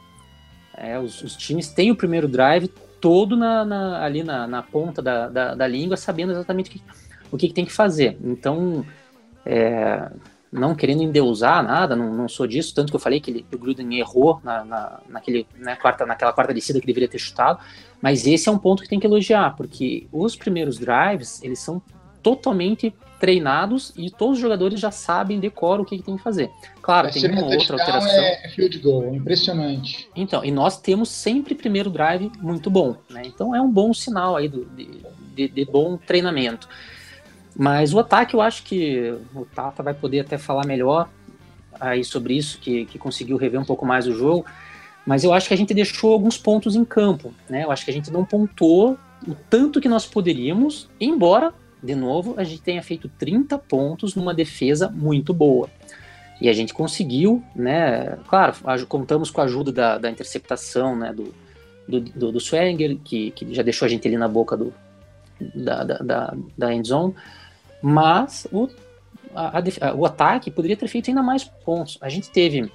É, 0.75 0.99
os, 0.99 1.21
os 1.21 1.35
times 1.37 1.69
têm 1.69 1.91
o 1.91 1.95
primeiro 1.95 2.27
drive 2.27 2.67
todo 2.99 3.37
na, 3.37 3.63
na- 3.63 4.03
ali 4.03 4.23
na, 4.23 4.45
na 4.47 4.61
ponta 4.61 5.01
da, 5.01 5.29
da, 5.29 5.55
da 5.55 5.67
língua, 5.67 5.95
sabendo 5.95 6.31
exatamente 6.31 6.69
o 6.69 6.73
que, 6.73 6.81
o 7.31 7.37
que, 7.37 7.47
que 7.47 7.53
tem 7.53 7.65
que 7.65 7.71
fazer. 7.71 8.17
Então, 8.23 8.85
é, 9.45 10.09
não 10.51 10.75
querendo 10.75 11.01
endeusar 11.01 11.63
nada, 11.63 11.95
não, 11.95 12.13
não 12.13 12.27
sou 12.29 12.45
disso, 12.45 12.73
tanto 12.75 12.91
que 12.91 12.95
eu 12.95 12.99
falei 12.99 13.19
que, 13.19 13.31
ele- 13.31 13.45
que 13.49 13.55
o 13.55 13.59
Gruden 13.59 13.97
errou 13.97 14.39
na, 14.43 14.63
na, 14.63 14.99
naquele, 15.09 15.47
né, 15.57 15.75
quarta, 15.75 16.05
naquela 16.05 16.31
quarta 16.31 16.53
descida 16.53 16.79
que 16.79 16.85
deveria 16.87 17.09
ter 17.09 17.17
chutado, 17.19 17.59
mas 18.01 18.27
esse 18.27 18.47
é 18.47 18.51
um 18.51 18.57
ponto 18.57 18.83
que 18.83 18.89
tem 18.89 18.99
que 18.99 19.07
elogiar, 19.07 19.55
porque 19.55 20.07
os 20.11 20.35
primeiros 20.35 20.77
drives, 20.77 21.41
eles 21.43 21.59
são 21.59 21.81
totalmente 22.21 22.93
treinados 23.19 23.93
e 23.97 24.09
todos 24.11 24.35
os 24.35 24.41
jogadores 24.41 24.79
já 24.79 24.91
sabem, 24.91 25.39
decoram 25.39 25.83
o 25.83 25.85
que, 25.85 25.97
que 25.97 26.03
tem 26.03 26.17
que 26.17 26.23
fazer. 26.23 26.49
Claro, 26.81 27.09
Vai 27.09 27.13
tem 27.21 27.31
uma 27.31 27.41
um 27.41 27.45
ou 27.45 27.53
outra 27.57 27.77
alteração. 27.79 28.19
É 28.21 28.49
field 28.49 28.77
goal, 28.79 29.15
impressionante. 29.15 30.09
Então, 30.15 30.43
e 30.43 30.51
nós 30.51 30.77
temos 30.79 31.09
sempre 31.09 31.55
primeiro 31.55 31.89
drive 31.89 32.29
muito 32.41 32.69
bom, 32.69 32.97
né? 33.09 33.21
Então 33.25 33.55
é 33.55 33.61
um 33.61 33.71
bom 33.71 33.93
sinal 33.93 34.35
aí 34.35 34.47
do, 34.49 34.65
de, 34.65 34.89
de- 35.35 35.47
de 35.47 35.65
bom 35.65 35.97
treinamento. 35.97 36.67
Mas 37.55 37.93
o 37.93 37.99
ataque, 37.99 38.35
eu 38.35 38.41
acho 38.41 38.63
que 38.63 39.15
o 39.33 39.45
Tata 39.45 39.83
vai 39.83 39.93
poder 39.93 40.21
até 40.21 40.37
falar 40.37 40.65
melhor 40.65 41.09
aí 41.79 42.03
sobre 42.03 42.35
isso, 42.35 42.59
que, 42.59 42.85
que 42.85 42.97
conseguiu 42.97 43.37
rever 43.37 43.59
um 43.59 43.65
pouco 43.65 43.85
mais 43.85 44.07
o 44.07 44.13
jogo. 44.13 44.45
Mas 45.05 45.23
eu 45.23 45.33
acho 45.33 45.47
que 45.47 45.53
a 45.53 45.57
gente 45.57 45.73
deixou 45.73 46.13
alguns 46.13 46.37
pontos 46.37 46.75
em 46.75 46.85
campo, 46.85 47.33
né? 47.49 47.63
Eu 47.63 47.71
acho 47.71 47.83
que 47.83 47.91
a 47.91 47.93
gente 47.93 48.11
não 48.11 48.23
pontuou 48.23 48.97
o 49.27 49.35
tanto 49.49 49.81
que 49.81 49.89
nós 49.89 50.05
poderíamos, 50.05 50.89
embora, 50.99 51.53
de 51.81 51.95
novo, 51.95 52.35
a 52.37 52.43
gente 52.43 52.61
tenha 52.61 52.81
feito 52.81 53.09
30 53.19 53.57
pontos 53.57 54.15
numa 54.15 54.33
defesa 54.33 54.89
muito 54.89 55.33
boa. 55.33 55.69
E 56.41 56.49
a 56.49 56.53
gente 56.53 56.73
conseguiu, 56.73 57.43
né? 57.55 58.17
Claro, 58.27 58.53
contamos 58.87 59.29
com 59.29 59.41
a 59.41 59.43
ajuda 59.43 59.71
da, 59.71 59.97
da 59.97 60.09
interceptação, 60.09 60.95
né? 60.95 61.13
Do, 61.13 61.33
do, 61.87 61.99
do, 61.99 62.31
do 62.31 62.37
Swenger, 62.39 62.97
que, 63.03 63.31
que 63.31 63.53
já 63.53 63.61
deixou 63.61 63.85
a 63.85 63.89
gente 63.89 64.07
ali 64.07 64.17
na 64.17 64.27
boca 64.27 64.55
do, 64.55 64.73
da, 65.53 65.83
da, 65.83 65.97
da, 65.97 66.33
da 66.57 66.73
end 66.73 66.87
zone. 66.87 67.13
Mas 67.85 68.47
o, 68.49 68.69
a- 69.35 69.59
a 69.59 69.93
o 69.93 70.05
ataque 70.05 70.49
poderia 70.49 70.77
ter 70.77 70.87
feito 70.87 71.09
ainda 71.09 71.21
mais 71.21 71.43
pontos. 71.43 71.97
A 71.99 72.07
gente 72.07 72.31
teve 72.31 72.71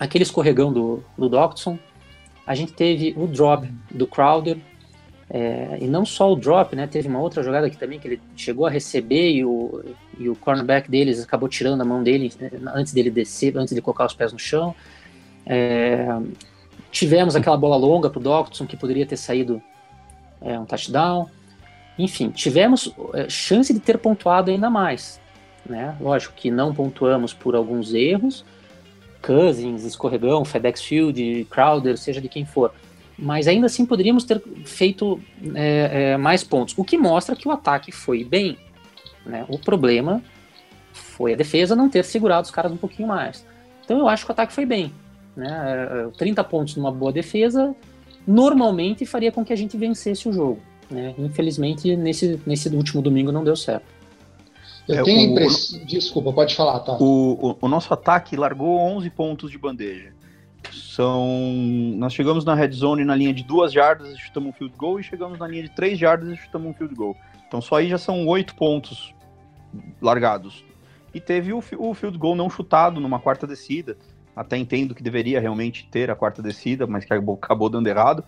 aquele 0.00 0.24
escorregão 0.24 0.72
do, 0.72 1.02
do 1.16 1.28
Doctson, 1.28 1.78
a 2.44 2.56
gente 2.56 2.72
teve 2.72 3.14
o 3.16 3.28
drop 3.28 3.72
do 3.88 4.04
Crowder, 4.04 4.58
é, 5.30 5.78
e 5.80 5.86
não 5.86 6.04
só 6.04 6.32
o 6.32 6.36
drop, 6.36 6.74
né? 6.74 6.88
Teve 6.88 7.06
uma 7.06 7.20
outra 7.20 7.40
jogada 7.42 7.68
aqui 7.68 7.76
também 7.78 8.00
que 8.00 8.08
ele 8.08 8.20
chegou 8.36 8.66
a 8.66 8.70
receber 8.70 9.30
e 9.30 9.44
o, 9.44 9.82
e 10.18 10.28
o 10.28 10.34
cornerback 10.34 10.90
deles 10.90 11.22
acabou 11.22 11.48
tirando 11.48 11.80
a 11.80 11.84
mão 11.84 12.02
dele 12.02 12.30
eh, 12.40 12.50
antes 12.74 12.92
dele 12.92 13.10
descer, 13.10 13.56
antes 13.56 13.74
de 13.74 13.80
colocar 13.80 14.04
os 14.04 14.12
pés 14.12 14.32
no 14.32 14.38
chão. 14.38 14.74
É, 15.46 16.06
tivemos 16.90 17.34
aquela 17.36 17.56
bola 17.56 17.76
longa 17.76 18.10
pro 18.10 18.20
Doctson 18.20 18.66
que 18.66 18.76
poderia 18.76 19.06
ter 19.06 19.16
saído 19.16 19.62
é, 20.40 20.58
um 20.58 20.66
touchdown. 20.66 21.28
Enfim, 21.98 22.30
tivemos 22.30 22.94
é, 23.14 23.28
chance 23.28 23.72
de 23.72 23.80
ter 23.80 23.98
pontuado 23.98 24.50
ainda 24.50 24.70
mais. 24.70 25.20
Né? 25.64 25.96
Lógico 26.00 26.34
que 26.34 26.50
não 26.50 26.74
pontuamos 26.74 27.32
por 27.32 27.54
alguns 27.54 27.94
erros. 27.94 28.44
Cousins, 29.24 29.84
escorregão, 29.84 30.44
FedEx 30.44 30.82
Field, 30.82 31.46
Crowder, 31.48 31.96
seja 31.96 32.20
de 32.20 32.28
quem 32.28 32.44
for 32.44 32.72
mas 33.18 33.46
ainda 33.46 33.66
assim 33.66 33.86
poderíamos 33.86 34.24
ter 34.24 34.42
feito 34.64 35.20
é, 35.54 36.12
é, 36.12 36.16
mais 36.16 36.42
pontos, 36.42 36.74
o 36.76 36.84
que 36.84 36.98
mostra 36.98 37.36
que 37.36 37.46
o 37.46 37.50
ataque 37.50 37.92
foi 37.92 38.24
bem. 38.24 38.58
Né? 39.24 39.44
O 39.48 39.58
problema 39.58 40.22
foi 40.92 41.34
a 41.34 41.36
defesa 41.36 41.76
não 41.76 41.88
ter 41.88 42.04
segurado 42.04 42.44
os 42.44 42.50
caras 42.50 42.72
um 42.72 42.76
pouquinho 42.76 43.06
mais. 43.06 43.46
Então 43.84 43.98
eu 43.98 44.08
acho 44.08 44.24
que 44.24 44.30
o 44.30 44.32
ataque 44.32 44.52
foi 44.52 44.66
bem. 44.66 44.92
Né? 45.36 46.08
É, 46.08 46.18
30 46.18 46.42
pontos 46.44 46.76
numa 46.76 46.90
boa 46.90 47.12
defesa 47.12 47.74
normalmente 48.26 49.06
faria 49.06 49.32
com 49.32 49.44
que 49.44 49.52
a 49.52 49.56
gente 49.56 49.76
vencesse 49.76 50.28
o 50.28 50.32
jogo. 50.32 50.60
Né? 50.92 51.14
Infelizmente, 51.18 51.96
nesse, 51.96 52.40
nesse 52.46 52.68
último 52.68 53.02
domingo 53.02 53.32
não 53.32 53.42
deu 53.42 53.56
certo. 53.56 53.86
Eu 54.88 55.00
É, 55.00 55.02
tenho 55.02 55.20
a 55.20 55.22
impressão. 55.22 55.84
Desculpa, 55.84 56.32
pode 56.32 56.54
falar, 56.54 56.80
tá? 56.80 56.96
O, 57.00 57.50
o, 57.50 57.56
o 57.60 57.68
nosso 57.68 57.92
ataque 57.94 58.36
largou 58.36 58.78
11 58.78 59.10
pontos 59.10 59.50
de 59.50 59.58
bandeja. 59.58 60.12
São. 60.72 61.26
Nós 61.96 62.12
chegamos 62.12 62.44
na 62.44 62.54
red 62.54 62.70
zone 62.72 63.04
na 63.04 63.14
linha 63.14 63.32
de 63.32 63.42
duas 63.42 63.72
jardas 63.72 64.12
e 64.14 64.18
chutamos 64.18 64.50
um 64.50 64.52
field 64.52 64.74
goal, 64.76 65.00
e 65.00 65.02
chegamos 65.02 65.38
na 65.38 65.46
linha 65.46 65.62
de 65.64 65.70
três 65.70 65.98
jardas 65.98 66.28
e 66.28 66.36
chutamos 66.36 66.68
um 66.68 66.74
field 66.74 66.94
goal. 66.94 67.16
Então 67.46 67.60
só 67.60 67.76
aí 67.76 67.88
já 67.88 67.98
são 67.98 68.26
oito 68.26 68.54
pontos 68.54 69.14
largados. 70.00 70.64
E 71.14 71.20
teve 71.20 71.52
o, 71.52 71.62
o 71.78 71.94
field 71.94 72.16
goal 72.16 72.34
não 72.34 72.48
chutado 72.48 73.00
numa 73.00 73.18
quarta 73.18 73.46
descida. 73.46 73.96
Até 74.34 74.56
entendo 74.56 74.94
que 74.94 75.02
deveria 75.02 75.40
realmente 75.40 75.86
ter 75.90 76.10
a 76.10 76.16
quarta 76.16 76.42
descida, 76.42 76.86
mas 76.86 77.04
que 77.04 77.12
acabou, 77.12 77.34
acabou 77.34 77.68
dando 77.68 77.86
errado. 77.86 78.24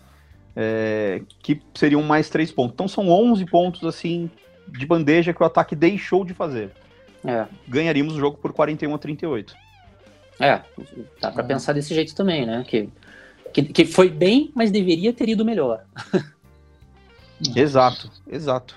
É, 0.57 1.23
que 1.43 1.61
seriam 1.75 2.03
mais 2.03 2.29
três 2.29 2.53
pontos. 2.53 2.75
Então 2.75 2.89
são 2.89 3.09
11 3.09 3.45
pontos 3.47 3.85
assim 3.85 4.31
de 4.69 4.87
bandeja 4.87 5.33
que 5.33 5.43
o 5.43 5.47
ataque 5.47 5.75
deixou 5.75 6.25
de 6.25 6.35
fazer. 6.35 6.71
É, 7.25 7.47
Ganharíamos 7.67 8.15
o 8.15 8.19
jogo 8.21 8.37
por 8.39 8.53
41 8.53 8.95
a 8.95 8.99
38. 8.99 9.55
é 10.41 10.61
dá 11.21 11.31
pra 11.31 11.43
pensar 11.43 11.73
desse 11.73 11.95
jeito 11.95 12.15
também, 12.15 12.45
né? 12.45 12.65
Que, 12.67 12.89
que, 13.53 13.63
que 13.63 13.85
foi 13.85 14.09
bem, 14.09 14.51
mas 14.55 14.71
deveria 14.71 15.13
ter 15.13 15.29
ido 15.29 15.45
melhor. 15.45 15.85
Exato, 17.55 18.11
exato. 18.31 18.77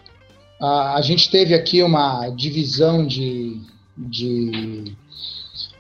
A, 0.60 0.96
a 0.96 1.02
gente 1.02 1.30
teve 1.30 1.54
aqui 1.54 1.84
uma 1.84 2.30
divisão 2.30 3.06
de, 3.06 3.62
de, 3.96 4.96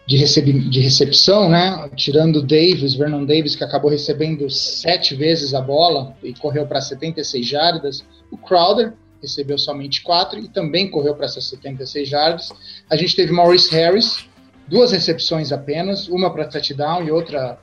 de, 0.07 0.15
recebi- 0.15 0.69
de 0.69 0.79
recepção, 0.79 1.49
né? 1.49 1.89
Tirando 1.95 2.41
Davis, 2.41 2.93
Vernon 2.93 3.25
Davis, 3.25 3.57
que 3.57 3.63
acabou 3.63 3.91
recebendo 3.91 4.49
sete 4.49 5.13
vezes 5.13 5.53
a 5.53 5.59
bola 5.59 6.15
e 6.23 6.33
correu 6.33 6.65
para 6.65 6.79
76 6.79 7.45
jardas. 7.45 8.05
O 8.31 8.37
Crowder 8.37 8.93
recebeu 9.21 9.57
somente 9.57 10.01
quatro 10.01 10.39
e 10.39 10.47
também 10.47 10.89
correu 10.89 11.13
para 11.13 11.25
essas 11.25 11.43
76 11.45 12.07
jardas. 12.07 12.49
A 12.89 12.95
gente 12.95 13.17
teve 13.17 13.33
Maurice 13.33 13.69
Harris, 13.75 14.25
duas 14.65 14.93
recepções 14.93 15.51
apenas, 15.51 16.07
uma 16.07 16.31
para 16.31 16.47
touchdown 16.47 17.03
e 17.03 17.11
outra 17.11 17.59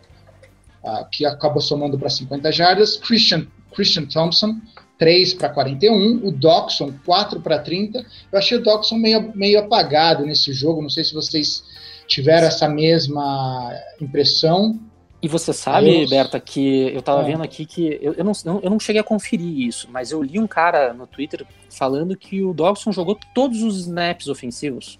ah, 0.84 1.08
que 1.10 1.24
acabou 1.24 1.62
somando 1.62 1.98
para 1.98 2.10
50 2.10 2.52
jardas. 2.52 2.98
Christian, 2.98 3.46
Christian 3.74 4.04
Thompson, 4.04 4.60
3 4.98 5.32
para 5.32 5.48
41, 5.48 6.26
o 6.26 6.30
Doxson 6.30 6.92
4 7.06 7.40
para 7.40 7.58
30. 7.58 8.04
Eu 8.30 8.38
achei 8.38 8.58
o 8.58 8.62
Doxson 8.62 8.96
meio, 8.96 9.32
meio 9.34 9.60
apagado 9.60 10.26
nesse 10.26 10.52
jogo, 10.52 10.82
não 10.82 10.90
sei 10.90 11.04
se 11.04 11.14
vocês 11.14 11.64
tiveram 12.06 12.46
essa 12.46 12.68
mesma 12.68 13.72
impressão. 14.00 14.78
E 15.22 15.28
você 15.28 15.52
sabe, 15.54 16.02
Eu- 16.02 16.08
Berta, 16.08 16.38
que 16.38 16.92
eu 16.94 17.00
tava 17.00 17.20
Ah. 17.22 17.24
vendo 17.24 17.42
aqui 17.42 17.64
que 17.64 17.98
eu, 18.02 18.12
eu, 18.12 18.24
não, 18.24 18.32
eu 18.62 18.70
não 18.70 18.78
cheguei 18.78 19.00
a 19.00 19.04
conferir 19.04 19.60
isso, 19.66 19.88
mas 19.90 20.10
eu 20.10 20.22
li 20.22 20.38
um 20.38 20.46
cara 20.46 20.92
no 20.92 21.06
Twitter 21.06 21.46
falando 21.70 22.14
que 22.16 22.42
o 22.42 22.52
Dawson 22.52 22.92
jogou 22.92 23.18
todos 23.34 23.62
os 23.62 23.78
snaps 23.80 24.28
ofensivos. 24.28 24.98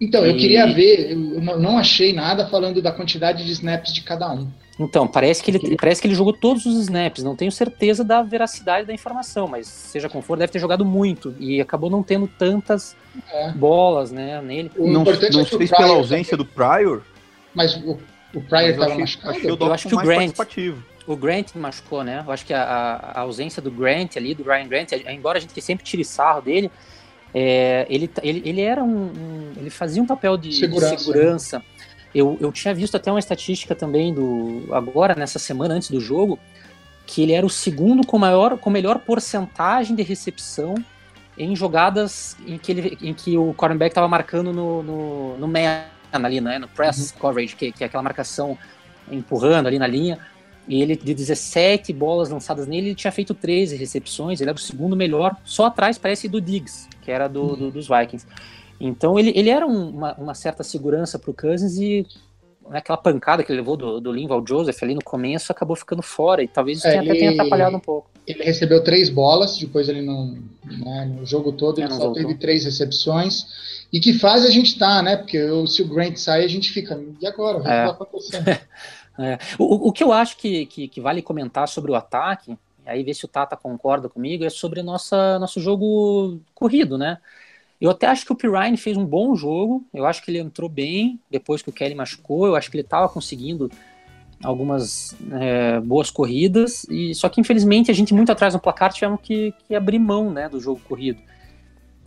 Então, 0.00 0.24
eu 0.26 0.36
queria 0.36 0.66
ver, 0.72 1.12
eu 1.12 1.40
não 1.60 1.78
achei 1.78 2.12
nada 2.12 2.48
falando 2.48 2.82
da 2.82 2.90
quantidade 2.90 3.44
de 3.44 3.52
snaps 3.52 3.92
de 3.92 4.00
cada 4.02 4.32
um. 4.32 4.48
Então, 4.78 5.06
parece 5.06 5.42
que, 5.42 5.50
ele, 5.50 5.76
parece 5.76 6.00
que 6.00 6.06
ele 6.08 6.14
jogou 6.14 6.32
todos 6.32 6.64
os 6.64 6.74
snaps. 6.82 7.22
Não 7.22 7.36
tenho 7.36 7.52
certeza 7.52 8.02
da 8.02 8.22
veracidade 8.22 8.86
da 8.86 8.92
informação, 8.92 9.46
mas 9.46 9.66
seja 9.66 10.08
como 10.08 10.22
for, 10.22 10.36
deve 10.38 10.50
ter 10.52 10.58
jogado 10.58 10.84
muito. 10.84 11.34
E 11.38 11.60
acabou 11.60 11.90
não 11.90 12.02
tendo 12.02 12.26
tantas 12.26 12.96
É. 13.30 13.52
bolas 13.52 14.10
né, 14.10 14.40
nele. 14.40 14.70
O 14.76 14.90
não 14.90 15.02
importante 15.02 15.34
não 15.34 15.40
é 15.42 15.44
que 15.44 15.54
o 15.54 15.58
sei 15.58 15.66
se 15.66 15.72
pela 15.74 15.86
Pryor- 15.88 15.98
ausência 15.98 16.36
do 16.36 16.44
Prior, 16.44 17.02
Mas 17.54 17.76
o, 17.76 17.98
o 18.34 18.40
Pryor 18.40 18.70
estava 18.70 18.86
achei, 18.86 19.00
machucado? 19.00 19.36
achei 19.36 19.50
o 19.50 19.56
Eu 19.60 19.72
acho 19.72 19.88
que 19.88 19.94
o 19.94 19.98
Grant-. 19.98 20.82
O 21.06 21.16
Grant 21.16 21.54
machucou, 21.56 22.02
né? 22.02 22.22
Eu 22.26 22.32
acho 22.32 22.46
que 22.46 22.54
a, 22.54 22.62
a- 22.62 22.96
a 23.18 23.20
ausência 23.20 23.60
do 23.60 23.70
Grant 23.70 24.16
ali, 24.16 24.34
do 24.34 24.42
Ryan 24.42 24.68
Grant, 24.68 24.92
embora 25.10 25.36
a 25.36 25.40
gente 25.40 25.60
sempre 25.60 25.84
tire 25.84 26.04
sarro 26.04 26.40
dele, 26.40 26.70
é, 27.34 27.86
ele, 27.90 28.06
tá- 28.08 28.22
ele, 28.24 28.40
ele 28.44 28.60
era 28.60 28.82
um, 28.82 29.06
um- 29.06 29.52
Ele 29.56 29.68
fazia 29.70 30.02
um 30.02 30.06
papel 30.06 30.36
de 30.36 30.48
de 30.50 30.54
Segurança. 30.56 31.62
Eu, 32.14 32.36
eu 32.40 32.52
tinha 32.52 32.74
visto 32.74 32.96
até 32.96 33.10
uma 33.10 33.18
estatística 33.18 33.74
também 33.74 34.12
do. 34.12 34.64
Agora, 34.72 35.14
nessa 35.14 35.38
semana 35.38 35.74
antes 35.74 35.90
do 35.90 36.00
jogo, 36.00 36.38
que 37.06 37.22
ele 37.22 37.32
era 37.32 37.44
o 37.44 37.50
segundo 37.50 38.06
com 38.06 38.18
maior, 38.18 38.58
com 38.58 38.68
melhor 38.70 38.98
porcentagem 38.98 39.96
de 39.96 40.02
recepção 40.02 40.74
em 41.38 41.56
jogadas 41.56 42.36
em 42.46 42.58
que, 42.58 42.70
ele, 42.72 42.98
em 43.00 43.14
que 43.14 43.38
o 43.38 43.54
cornerback 43.54 43.90
estava 43.92 44.06
marcando 44.06 44.52
no, 44.52 44.82
no, 44.82 45.38
no 45.38 45.48
man 45.48 45.84
ali, 46.12 46.40
né? 46.40 46.58
No 46.58 46.68
press 46.68 47.10
coverage, 47.18 47.56
que, 47.56 47.72
que 47.72 47.82
é 47.82 47.86
aquela 47.86 48.02
marcação 48.02 48.58
empurrando 49.10 49.66
ali 49.66 49.78
na 49.78 49.86
linha. 49.86 50.18
E 50.68 50.80
ele, 50.80 50.94
de 50.94 51.12
17 51.14 51.92
bolas 51.92 52.28
lançadas 52.28 52.66
nele, 52.68 52.88
ele 52.88 52.94
tinha 52.94 53.10
feito 53.10 53.34
13 53.34 53.74
recepções. 53.76 54.40
Ele 54.40 54.50
era 54.50 54.56
o 54.56 54.60
segundo 54.60 54.94
melhor, 54.94 55.34
só 55.44 55.66
atrás, 55.66 55.98
parece, 55.98 56.28
do 56.28 56.40
Diggs, 56.40 56.86
que 57.00 57.10
era 57.10 57.26
do, 57.28 57.56
do- 57.56 57.70
dos 57.70 57.88
Vikings. 57.88 58.26
Então 58.80 59.18
ele, 59.18 59.32
ele 59.34 59.50
era 59.50 59.66
um- 59.66 59.90
uma, 59.90 60.14
uma 60.14 60.34
certa 60.34 60.62
segurança 60.62 61.18
para 61.18 61.30
o 61.30 61.34
Cousins 61.34 61.76
e 61.76 62.06
né, 62.68 62.78
aquela 62.78 62.96
pancada 62.98 63.42
que 63.44 63.50
ele 63.52 63.60
levou 63.60 63.76
do, 63.76 64.00
do 64.00 64.12
Linval 64.12 64.44
Joseph 64.46 64.82
ali 64.82 64.94
no 64.94 65.02
começo 65.04 65.50
acabou 65.52 65.76
ficando 65.76 66.02
fora. 66.02 66.42
E 66.42 66.48
talvez 66.48 66.78
isso 66.78 66.86
É, 66.88 66.90
tenha, 66.90 67.02
até 67.02 67.10
ele- 67.10 67.18
tenha 67.20 67.30
atrapalhado 67.32 67.76
um 67.76 67.80
pouco. 67.80 68.10
Ele 68.26 68.42
recebeu 68.44 68.82
três 68.84 69.08
bolas, 69.10 69.58
depois 69.58 69.88
ele 69.88 70.00
não. 70.02 70.36
né, 70.64 71.04
no 71.18 71.26
jogo 71.26 71.52
todo 71.52 71.78
É, 71.80 71.82
ele 71.82 71.90
não 71.90 71.96
só 71.98 72.04
voltou. 72.06 72.22
teve 72.22 72.34
três 72.38 72.64
recepções. 72.64 73.46
E 73.92 73.98
que 74.00 74.14
fase 74.14 74.46
a 74.46 74.50
gente 74.50 74.78
tá, 74.78 75.02
né? 75.02 75.16
Porque 75.16 75.42
o- 75.42 75.66
se 75.66 75.82
o 75.82 75.88
Grant 75.88 76.16
sair, 76.16 76.44
a 76.44 76.48
gente 76.48 76.70
fica. 76.70 77.00
E 77.20 77.26
agora? 77.26 77.58
O 77.58 77.62
que 77.62 77.68
É. 77.68 77.82
vai 77.82 77.90
acontecer? 77.90 78.42
É. 79.18 79.36
O, 79.58 79.88
o 79.88 79.92
que 79.92 80.02
eu 80.02 80.10
acho 80.10 80.38
que, 80.38 80.64
que, 80.64 80.88
que 80.88 80.98
vale 80.98 81.20
comentar 81.20 81.68
sobre 81.68 81.92
o 81.92 81.94
ataque, 81.94 82.56
aí 82.86 83.02
ver 83.02 83.12
se 83.12 83.26
o 83.26 83.28
Tata 83.28 83.54
concorda 83.58 84.08
comigo, 84.08 84.42
é 84.42 84.48
sobre 84.48 84.82
nossa, 84.82 85.38
nosso 85.38 85.60
jogo 85.60 86.40
corrido, 86.54 86.96
né? 86.96 87.18
Eu 87.82 87.90
até 87.90 88.06
acho 88.06 88.24
que 88.24 88.32
o 88.32 88.36
Pirine 88.36 88.76
fez 88.76 88.96
um 88.96 89.04
bom 89.04 89.34
jogo, 89.34 89.84
eu 89.92 90.06
acho 90.06 90.22
que 90.22 90.30
ele 90.30 90.38
entrou 90.38 90.70
bem 90.70 91.18
depois 91.28 91.62
que 91.62 91.68
o 91.68 91.72
Kelly 91.72 91.96
machucou, 91.96 92.46
eu 92.46 92.54
acho 92.54 92.70
que 92.70 92.76
ele 92.76 92.84
estava 92.84 93.08
conseguindo 93.08 93.68
algumas 94.40 95.16
é, 95.32 95.80
boas 95.80 96.08
corridas, 96.08 96.86
e 96.88 97.12
só 97.12 97.28
que 97.28 97.40
infelizmente 97.40 97.90
a 97.90 97.94
gente 97.94 98.14
muito 98.14 98.30
atrás 98.30 98.54
no 98.54 98.60
placar 98.60 98.92
tivemos 98.92 99.18
que, 99.20 99.52
que 99.66 99.74
abrir 99.74 99.98
mão 99.98 100.30
né, 100.30 100.48
do 100.48 100.60
jogo 100.60 100.80
corrido. 100.88 101.20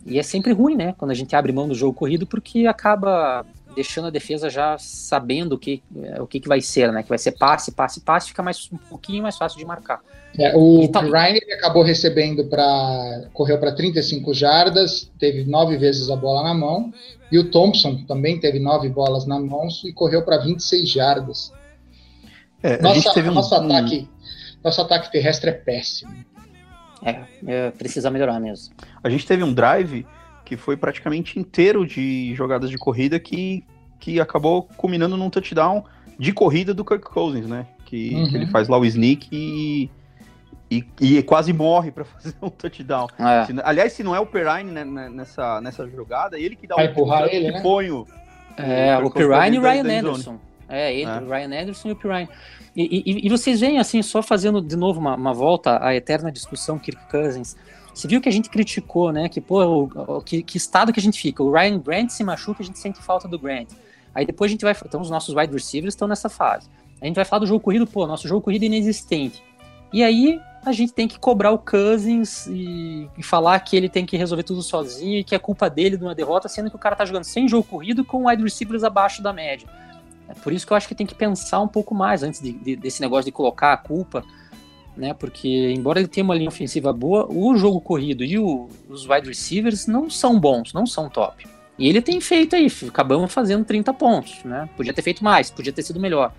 E 0.06 0.18
é 0.18 0.22
sempre 0.22 0.50
ruim, 0.54 0.76
né, 0.76 0.94
quando 0.96 1.10
a 1.10 1.14
gente 1.14 1.36
abre 1.36 1.52
mão 1.52 1.68
do 1.68 1.74
jogo 1.74 1.92
corrido, 1.92 2.26
porque 2.26 2.66
acaba 2.66 3.44
deixando 3.76 4.06
a 4.06 4.10
defesa 4.10 4.48
já 4.50 4.76
sabendo 4.78 5.52
o 5.52 5.58
que, 5.58 5.82
é, 6.02 6.20
o 6.20 6.26
que, 6.26 6.40
que 6.40 6.48
vai 6.48 6.60
ser, 6.60 6.90
né? 6.90 7.02
Que 7.02 7.08
vai 7.10 7.18
ser 7.18 7.32
passe, 7.32 7.70
passe, 7.70 8.00
passe, 8.00 8.28
fica 8.28 8.42
mais, 8.42 8.68
um 8.72 8.76
pouquinho 8.78 9.22
mais 9.22 9.36
fácil 9.36 9.58
de 9.58 9.64
marcar. 9.64 10.00
É, 10.38 10.56
o 10.56 10.88
tá- 10.88 11.00
Ryan 11.00 11.36
ele 11.42 11.52
acabou 11.52 11.82
recebendo 11.82 12.44
para. 12.46 13.28
correu 13.32 13.58
para 13.58 13.72
35 13.74 14.34
jardas, 14.34 15.10
teve 15.18 15.44
nove 15.44 15.76
vezes 15.76 16.10
a 16.10 16.16
bola 16.16 16.42
na 16.42 16.54
mão. 16.54 16.92
E 17.30 17.38
o 17.38 17.50
Thompson 17.50 18.04
também 18.06 18.40
teve 18.40 18.58
nove 18.58 18.88
bolas 18.88 19.26
na 19.26 19.38
mão 19.38 19.68
e 19.84 19.92
correu 19.92 20.22
para 20.24 20.38
26 20.38 20.88
jardas. 20.90 21.52
É, 22.62 22.74
a 22.74 22.82
Nossa, 22.82 22.94
gente 22.94 23.14
teve 23.14 23.30
nosso, 23.30 23.54
um- 23.54 23.58
ataque, 23.66 24.08
nosso 24.64 24.80
ataque 24.80 25.12
terrestre 25.12 25.50
é 25.50 25.52
péssimo. 25.52 26.12
É, 27.02 27.20
é, 27.46 27.70
precisa 27.72 28.10
melhorar 28.10 28.40
mesmo. 28.40 28.74
a 29.04 29.08
gente 29.10 29.26
teve 29.26 29.44
um 29.44 29.52
drive 29.52 30.06
que 30.46 30.56
foi 30.56 30.76
praticamente 30.78 31.38
inteiro 31.38 31.86
de 31.86 32.34
jogadas 32.34 32.70
de 32.70 32.78
corrida 32.78 33.18
que, 33.20 33.62
que 34.00 34.18
acabou 34.20 34.62
culminando 34.78 35.16
num 35.16 35.28
touchdown 35.28 35.84
de 36.18 36.32
corrida 36.32 36.72
do 36.72 36.82
Kirk 36.84 37.04
Cousins, 37.04 37.46
né? 37.46 37.66
Que, 37.84 38.14
Uhum. 38.14 38.28
que 38.30 38.36
ele 38.36 38.46
faz 38.46 38.68
lá 38.68 38.78
o 38.78 38.84
sneak 38.86 39.28
e, 39.30 39.90
e, 40.70 40.84
e 41.00 41.22
quase 41.22 41.52
morre 41.52 41.90
para 41.90 42.04
fazer 42.06 42.34
um 42.40 42.48
touchdown. 42.48 43.08
É, 43.18 43.44
Se- 43.44 43.54
aliás, 43.62 43.92
se 43.92 44.02
não 44.02 44.14
é 44.14 44.20
o 44.20 44.26
Perrine 44.26 44.70
né, 44.70 44.84
né, 44.84 45.08
nessa, 45.08 45.60
nessa 45.60 45.86
jogada, 45.88 46.38
ele 46.38 46.56
que 46.56 46.66
dá 46.66 46.76
Vai 46.76 46.86
o 46.86 46.90
empurrar 46.90 47.24
ele, 47.30 47.50
né? 47.52 47.60
põe 47.60 47.90
o- 47.90 48.06
É, 48.56 48.96
o 48.98 49.10
Cousins 49.10 49.36
Pirine 49.36 49.56
e 49.56 49.58
o 49.58 49.62
Ryan. 49.62 49.98
Anderson. 50.00 50.38
É, 50.68 50.94
ele, 50.94 51.10
É. 51.10 51.18
o 51.20 51.28
Ryan 51.28 51.62
Anderson 51.62 51.88
e 51.88 51.92
o 51.92 51.96
Pirine. 51.96 52.28
E, 52.74 53.02
e, 53.04 53.26
e 53.26 53.28
vocês 53.30 53.60
veem, 53.60 53.78
assim, 53.78 54.00
só 54.02 54.22
fazendo 54.22 54.60
de 54.62 54.76
novo 54.76 54.98
uma, 55.00 55.14
uma 55.16 55.32
volta 55.32 55.82
à 55.84 55.94
eterna 55.94 56.30
discussão 56.32 56.78
Kirk 56.78 57.00
Cousins. 57.10 57.56
Você 57.96 58.06
viu 58.06 58.20
que 58.20 58.28
a 58.28 58.32
gente 58.32 58.50
criticou, 58.50 59.10
né? 59.10 59.26
Que, 59.28 59.40
pô, 59.40 59.64
o, 59.64 60.16
o- 60.18 60.20
que, 60.20 60.42
que 60.42 60.56
estado 60.58 60.92
que 60.92 61.00
a 61.00 61.02
gente 61.02 61.18
fica? 61.20 61.42
O 61.42 61.50
Ryan 61.50 61.78
Grant 61.78 62.10
se 62.10 62.22
machuca, 62.22 62.62
a 62.62 62.66
gente 62.66 62.78
sente 62.78 62.98
falta 63.02 63.26
do 63.26 63.38
Grant. 63.38 63.68
Aí 64.14 64.26
depois 64.26 64.50
a 64.50 64.52
gente 64.52 64.62
vai. 64.64 64.76
Então, 64.84 65.00
os 65.00 65.08
nossos 65.10 65.34
wide 65.34 65.52
receivers 65.52 65.94
estão 65.94 66.06
nessa 66.06 66.28
fase. 66.28 66.68
A 67.00 67.06
gente 67.06 67.16
vai 67.16 67.24
falar 67.24 67.40
do 67.40 67.46
jogo 67.46 67.60
corrido, 67.60 67.86
pô, 67.86 68.06
nosso 68.06 68.28
jogo 68.28 68.42
corrido 68.42 68.64
é 68.64 68.66
inexistente. 68.66 69.42
E 69.92 70.02
aí 70.02 70.38
a 70.64 70.72
gente 70.72 70.92
tem 70.92 71.06
que 71.08 71.18
cobrar 71.18 71.52
o 71.52 71.58
Cousins 71.58 72.46
e, 72.48 73.08
e 73.16 73.22
falar 73.22 73.58
que 73.60 73.76
ele 73.76 73.88
tem 73.88 74.04
que 74.04 74.16
resolver 74.16 74.42
tudo 74.42 74.62
sozinho 74.62 75.20
e 75.20 75.24
que 75.24 75.34
é 75.34 75.38
culpa 75.38 75.70
dele 75.70 75.96
de 75.96 76.02
uma 76.04 76.14
derrota, 76.14 76.48
sendo 76.48 76.68
que 76.68 76.76
o 76.76 76.78
cara 76.78 76.96
tá 76.96 77.04
jogando 77.04 77.24
sem 77.24 77.48
jogo 77.48 77.64
corrido 77.64 78.04
com 78.04 78.26
wide 78.26 78.42
receivers 78.42 78.82
abaixo 78.84 79.22
da 79.22 79.32
média. 79.32 79.66
É 80.28 80.34
por 80.34 80.52
isso 80.52 80.66
que 80.66 80.72
eu 80.72 80.76
acho 80.76 80.88
que 80.88 80.94
tem 80.94 81.06
que 81.06 81.14
pensar 81.14 81.60
um 81.60 81.68
pouco 81.68 81.94
mais 81.94 82.22
antes 82.22 82.40
de- 82.42 82.52
de- 82.52 82.76
desse 82.76 83.00
negócio 83.00 83.24
de 83.26 83.32
colocar 83.32 83.72
a 83.72 83.76
culpa, 83.76 84.24
né? 84.96 85.12
Porque 85.14 85.72
embora 85.76 85.98
ele 86.00 86.08
tenha 86.08 86.24
uma 86.24 86.34
linha 86.34 86.48
ofensiva 86.48 86.92
boa, 86.92 87.26
o 87.30 87.56
jogo 87.56 87.80
corrido 87.80 88.24
e 88.24 88.38
o- 88.38 88.68
os 88.88 89.08
wide 89.08 89.28
receivers 89.28 89.86
não 89.86 90.08
são 90.08 90.38
bons, 90.40 90.72
não 90.72 90.86
são 90.86 91.08
top. 91.08 91.46
E 91.78 91.88
ele 91.88 92.00
tem 92.00 92.20
feito 92.20 92.56
aí, 92.56 92.66
acabamos 92.88 93.32
fazendo 93.32 93.64
30 93.64 93.92
pontos, 93.92 94.42
né? 94.44 94.68
Podia 94.76 94.94
ter 94.94 95.02
feito 95.02 95.22
mais, 95.22 95.50
podia 95.50 95.72
ter 95.72 95.82
sido 95.82 96.00
melhor. 96.00 96.32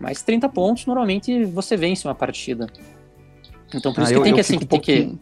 Mas 0.00 0.22
30 0.22 0.48
pontos, 0.48 0.84
normalmente 0.86 1.44
você 1.44 1.76
vence 1.76 2.06
uma 2.06 2.14
partida. 2.14 2.66
Então 3.72 3.92
por 3.92 4.00
Ah, 4.00 4.04
isso 4.04 4.14
eu- 4.14 4.18
que 4.18 4.22
tem 4.24 4.30
eu 4.30 4.34
que, 4.34 4.40
assim, 4.40 4.56
um 4.56 4.58
tem 4.58 4.80
que 4.80 5.18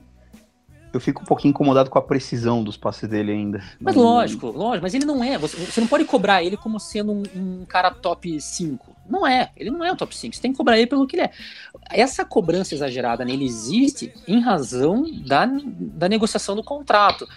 eu 0.92 0.98
fico 1.00 1.22
um 1.22 1.24
pouquinho 1.24 1.50
incomodado 1.50 1.88
com 1.88 1.98
a 1.98 2.02
precisão 2.02 2.64
dos 2.64 2.76
passes 2.76 3.08
dele 3.08 3.30
ainda. 3.30 3.62
Mas 3.78 3.94
lógico, 3.94 4.48
lógico, 4.48 4.82
mas 4.82 4.92
ele 4.94 5.04
não 5.04 5.22
é. 5.22 5.38
Você, 5.38 5.56
você 5.56 5.80
não 5.80 5.86
pode 5.86 6.04
cobrar 6.04 6.42
ele 6.42 6.56
como 6.56 6.80
sendo 6.80 7.12
um, 7.12 7.22
um, 7.36 7.64
cara 7.64 7.90
top 7.92 8.40
5. 8.40 8.89
Não 9.08 9.26
é, 9.26 9.50
ele 9.56 9.70
não 9.70 9.84
é 9.84 9.90
o 9.92 9.96
top 9.96 10.16
5. 10.16 10.34
Você 10.34 10.42
tem 10.42 10.52
que 10.52 10.56
cobrar 10.56 10.78
ele 10.78 10.86
pelo 10.86 11.06
que 11.06 11.16
ele 11.16 11.22
é. 11.22 11.30
Essa 11.90 12.24
cobrança 12.24 12.74
exagerada 12.74 13.24
nele 13.24 13.44
existe 13.44 14.12
em 14.26 14.40
razão 14.40 15.04
da, 15.26 15.46
da 15.46 16.08
negociação 16.08 16.54
do 16.54 16.62
contrato. 16.62 17.28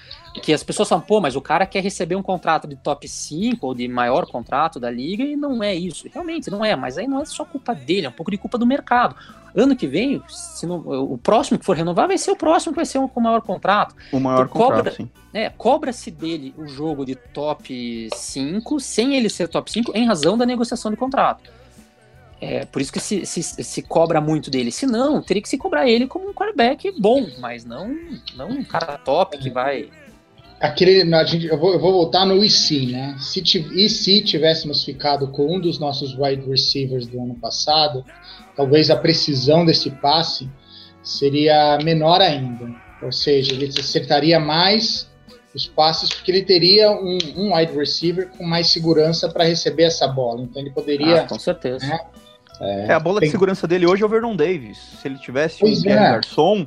Que 0.42 0.54
as 0.54 0.64
pessoas 0.64 0.90
falam, 0.90 1.04
pô, 1.04 1.20
mas 1.20 1.36
o 1.36 1.42
cara 1.42 1.66
quer 1.66 1.82
receber 1.82 2.16
um 2.16 2.24
contrato 2.24 2.68
de 2.68 2.76
top 2.76 3.08
5 3.08 3.66
ou 3.66 3.74
de 3.74 3.88
maior 3.88 4.26
contrato 4.26 4.80
da 4.80 4.90
liga 4.90 5.24
e 5.24 5.36
não 5.36 5.64
é 5.64 5.74
isso. 5.76 6.08
Realmente, 6.12 6.50
não 6.50 6.64
é, 6.64 6.76
mas 6.76 6.98
aí 6.98 7.08
não 7.08 7.22
é 7.22 7.26
só 7.26 7.46
culpa 7.46 7.74
dele, 7.74 8.08
é 8.08 8.10
um 8.10 8.14
pouco 8.14 8.32
de 8.32 8.38
culpa 8.38 8.58
do 8.58 8.66
mercado. 8.66 9.16
Ano 9.56 9.76
que 9.76 9.86
vem, 9.86 10.22
se 10.28 10.66
não, 10.66 10.78
o 10.80 11.18
próximo 11.18 11.60
que 11.60 11.66
for 11.66 11.78
renovar 11.78 12.08
vai 12.08 12.18
ser 12.18 12.32
o 12.32 12.36
próximo 12.36 12.74
que 12.74 12.78
vai 12.78 12.86
ser 12.86 12.98
um 12.98 13.08
com 13.08 13.20
maior 13.22 13.42
contrato. 13.42 13.96
O 14.12 14.20
maior 14.20 14.46
Então, 14.46 14.48
contrato, 14.54 14.78
cobra- 14.78 14.92
sim. 14.92 15.10
É, 15.34 15.50
cobra-se 15.50 16.10
dele 16.10 16.54
o 16.58 16.68
jogo 16.68 17.06
de 17.06 17.16
top 17.16 18.10
5, 18.16 18.80
sem 18.80 19.16
ele 19.16 19.30
ser 19.30 19.48
top 19.48 19.72
5, 19.72 19.92
em 19.96 20.06
razão 20.08 20.38
da 20.38 20.46
negociação 20.46 20.90
de 20.90 20.98
contrato. 20.98 21.52
É, 22.42 22.66
por 22.66 22.82
isso 22.82 22.92
que 22.92 23.00
se, 23.00 23.26
se, 23.26 23.42
se 23.42 23.82
cobra 23.84 24.20
muito 24.20 24.50
dele. 24.52 24.72
Se 24.72 24.86
não, 24.86 25.22
teria 25.22 25.42
que 25.42 25.48
se 25.48 25.58
cobrar 25.58 25.88
ele 25.88 26.08
como 26.08 26.30
um 26.30 26.34
quarterback 26.34 26.92
bom, 27.00 27.26
mas 27.40 27.64
não, 27.64 27.96
não 28.36 28.50
um 28.50 28.64
cara 28.64 28.98
top 28.98 29.38
que 29.38 29.50
vai. 29.50 29.90
Aquele, 30.60 31.14
a 31.14 31.24
gente, 31.24 31.46
eu, 31.46 31.58
vou, 31.58 31.74
eu 31.74 31.80
vou 31.80 31.92
voltar 31.94 32.26
no 32.26 32.44
IC, 32.44 32.88
né? 32.88 33.16
Se, 33.20 33.42
e 33.42 33.90
se 33.90 34.22
tivéssemos 34.24 34.84
ficado 34.84 35.28
com 35.30 35.56
um 35.56 35.60
dos 35.60 35.80
nossos 35.80 36.18
wide 36.18 36.44
receivers 36.50 37.06
do 37.08 37.22
ano 37.22 37.36
passado, 37.36 38.04
talvez 38.56 38.90
a 38.90 38.96
precisão 38.96 39.66
desse 39.66 39.90
passe 39.90 40.50
seria 41.02 41.78
menor 41.84 42.22
ainda. 42.22 42.68
Ou 43.02 43.12
seja, 43.12 43.54
ele 43.54 43.66
acertaria 43.78 44.40
mais 44.40 45.10
os 45.54 45.68
passes 45.68 46.10
porque 46.10 46.32
ele 46.32 46.42
teria 46.44 46.90
um, 46.92 47.18
um 47.36 47.56
wide 47.56 47.74
receiver 47.78 48.30
com 48.30 48.44
mais 48.46 48.68
segurança 48.68 49.30
para 49.30 49.44
receber 49.44 49.84
essa 49.84 50.08
bola. 50.08 50.42
Então 50.42 50.62
ele 50.62 50.72
poderia. 50.72 51.22
Ah, 51.22 51.28
com 51.28 51.38
certeza. 51.38 51.86
né? 51.86 52.00
É, 52.62 52.94
a 52.94 53.00
bola 53.00 53.20
tem- 53.20 53.28
de 53.28 53.32
segurança 53.32 53.68
dele 53.68 53.86
hoje 53.86 54.04
é 54.04 54.06
o 54.06 54.10
Vernon 54.10 54.36
Davis. 54.36 54.78
Se 55.02 55.08
ele 55.08 55.18
tivesse 55.18 55.60
Pois 55.60 55.84
um 55.84 55.90
é. 55.90 55.96
Garçon, 55.96 56.66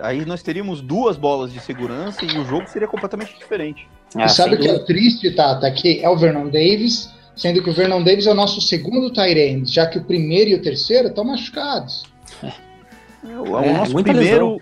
aí 0.00 0.24
nós 0.26 0.42
teríamos 0.42 0.80
duas 0.82 1.16
bolas 1.16 1.52
de 1.52 1.60
segurança 1.60 2.24
e 2.24 2.38
o 2.38 2.44
jogo 2.44 2.68
seria 2.68 2.86
completamente 2.86 3.36
diferente. 3.38 3.88
Ah, 4.14 4.26
E 4.26 4.28
sabe 4.28 4.56
o 4.56 4.58
que 4.58 4.68
é 4.68 4.78
triste, 4.80 5.30
Tata? 5.30 5.70
Que 5.70 6.00
é 6.04 6.08
o 6.08 6.16
Vernon 6.16 6.44
Davis, 6.48 7.08
sendo 7.36 7.62
que 7.62 7.70
o 7.70 7.72
Vernon 7.72 8.02
Davis 8.02 8.26
é 8.26 8.30
o 8.30 8.34
nosso 8.34 8.60
segundo 8.60 9.12
end, 9.20 9.72
já 9.72 9.86
que 9.86 9.98
o 9.98 10.04
primeiro 10.04 10.50
e 10.50 10.54
o 10.54 10.62
terceiro 10.62 11.08
estão 11.08 11.24
machucados. 11.24 12.04
O, 13.22 13.58
É, 13.58 13.70
o 13.70 13.74
nosso 13.74 13.92
muita 13.92 14.12
primeiro, 14.12 14.52
lesão. 14.54 14.60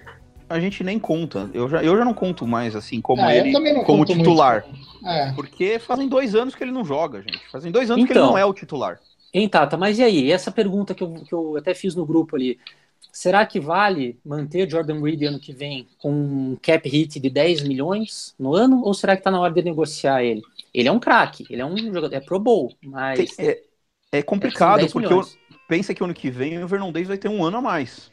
a 0.49 0.61
gente 0.61 0.83
nem 0.83 0.99
conta. 0.99 1.49
Eu 1.55 1.69
já, 1.69 1.83
eu 1.83 1.97
já 1.97 2.05
não 2.05 2.15
conto 2.15 2.47
mais 2.47 2.75
assim 2.75 3.01
como 3.01 3.23
Ah, 3.23 3.35
eu 3.35 3.47
ele, 3.47 3.53
como 3.53 3.85
conto 3.85 4.13
titular. 4.15 4.65
É. 5.05 5.33
Porque 5.33 5.79
fazem 5.79 6.09
dois 6.09 6.35
anos 6.35 6.55
que 6.55 6.65
ele 6.65 6.73
não 6.73 6.85
joga, 6.85 7.21
gente. 7.23 7.41
Fazem 7.51 7.71
dois 7.71 7.91
anos 7.91 8.05
que 8.05 8.11
Então. 8.13 8.25
ele 8.25 8.31
não 8.33 8.39
é 8.39 8.45
o 8.45 8.53
titular. 8.53 8.99
Hein, 9.33 9.49
Tata, 9.49 9.77
mas 9.77 9.99
e 9.99 10.03
aí? 10.03 10.33
Essa 10.33 10.51
pergunta 10.51 10.95
que 10.95 11.03
eu, 11.03 11.13
que 11.13 11.33
eu 11.33 11.57
até 11.57 11.75
fiz 11.75 11.95
no 11.95 12.05
grupo 12.07 12.35
ali. 12.35 12.59
Será 13.13 13.45
que 13.47 13.59
vale 13.61 14.19
manter 14.25 14.69
Jordan 14.71 15.01
Reed 15.03 15.23
ano 15.23 15.39
que 15.39 15.53
vem 15.53 15.87
com 15.99 16.11
um 16.11 16.57
cap 16.61 16.89
hit 16.89 17.19
de 17.21 17.31
10 17.31 17.63
milhões 17.63 18.35
no 18.39 18.55
ano? 18.55 18.83
Ou 18.85 18.95
será 18.95 19.17
que 19.17 19.23
tá 19.23 19.31
na 19.31 19.41
hora 19.41 19.53
de 19.53 19.63
negociar 19.63 20.23
ele? 20.23 20.43
Ele 20.73 20.89
é 20.89 20.93
um 20.93 21.01
craque, 21.01 21.45
ele 21.51 21.63
é 21.63 21.67
um 21.67 21.77
jogador, 21.77 22.15
é 22.15 22.21
Pro 22.21 22.39
Bowl, 22.39 22.73
mas. 22.83 23.37
Tem- 23.37 23.47
é, 23.47 23.63
é 24.13 24.23
complicado, 24.23 24.81
10 24.81 24.93
porque 24.93 25.13
eu- 25.13 25.23
pensa 25.69 25.95
que 25.95 26.03
ano 26.03 26.15
que 26.15 26.31
vem 26.31 26.63
o 26.63 26.69
Vernon 26.69 26.93
Davis 26.93 27.09
vai 27.09 27.19
ter 27.19 27.29
um 27.29 27.45
ano 27.45 27.59
a 27.59 27.63
mais. 27.63 28.11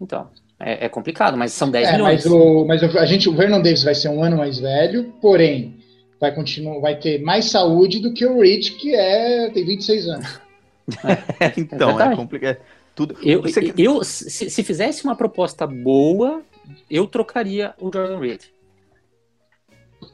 Então, 0.00 0.28
é, 0.58 0.86
é 0.86 0.88
complicado, 0.88 1.36
mas 1.36 1.52
são 1.52 1.70
10 1.70 1.88
É, 1.88 1.92
milhões. 1.92 2.24
mas, 2.24 2.32
o, 2.32 2.64
mas 2.66 2.82
a 2.96 3.06
gente, 3.06 3.28
o 3.28 3.34
Vernon 3.34 3.62
Davis 3.62 3.82
vai 3.82 3.94
ser 3.94 4.08
um 4.08 4.22
ano 4.22 4.36
mais 4.36 4.58
velho, 4.58 5.12
porém 5.20 5.76
vai 6.20 6.34
continuar, 6.34 6.80
vai 6.80 6.98
ter 6.98 7.20
mais 7.22 7.46
saúde 7.46 8.00
do 8.00 8.12
que 8.12 8.24
o 8.24 8.40
Reed, 8.40 8.70
que 8.76 8.94
é 8.94 9.50
tem 9.50 9.64
26 9.64 10.08
anos. 10.08 10.40
então, 11.56 11.90
é, 11.90 11.92
verdade. 11.92 12.16
complicado. 12.16 12.58
Tudo. 12.94 13.16
Eu, 13.22 13.42
Você- 13.42 13.74
eu 13.76 14.02
se, 14.02 14.48
se 14.50 14.62
fizesse 14.62 15.04
uma 15.04 15.14
proposta 15.14 15.66
boa, 15.66 16.42
eu 16.88 17.06
trocaria 17.06 17.74
o 17.78 17.90
Jordan 17.92 18.18
Reed. 18.18 18.42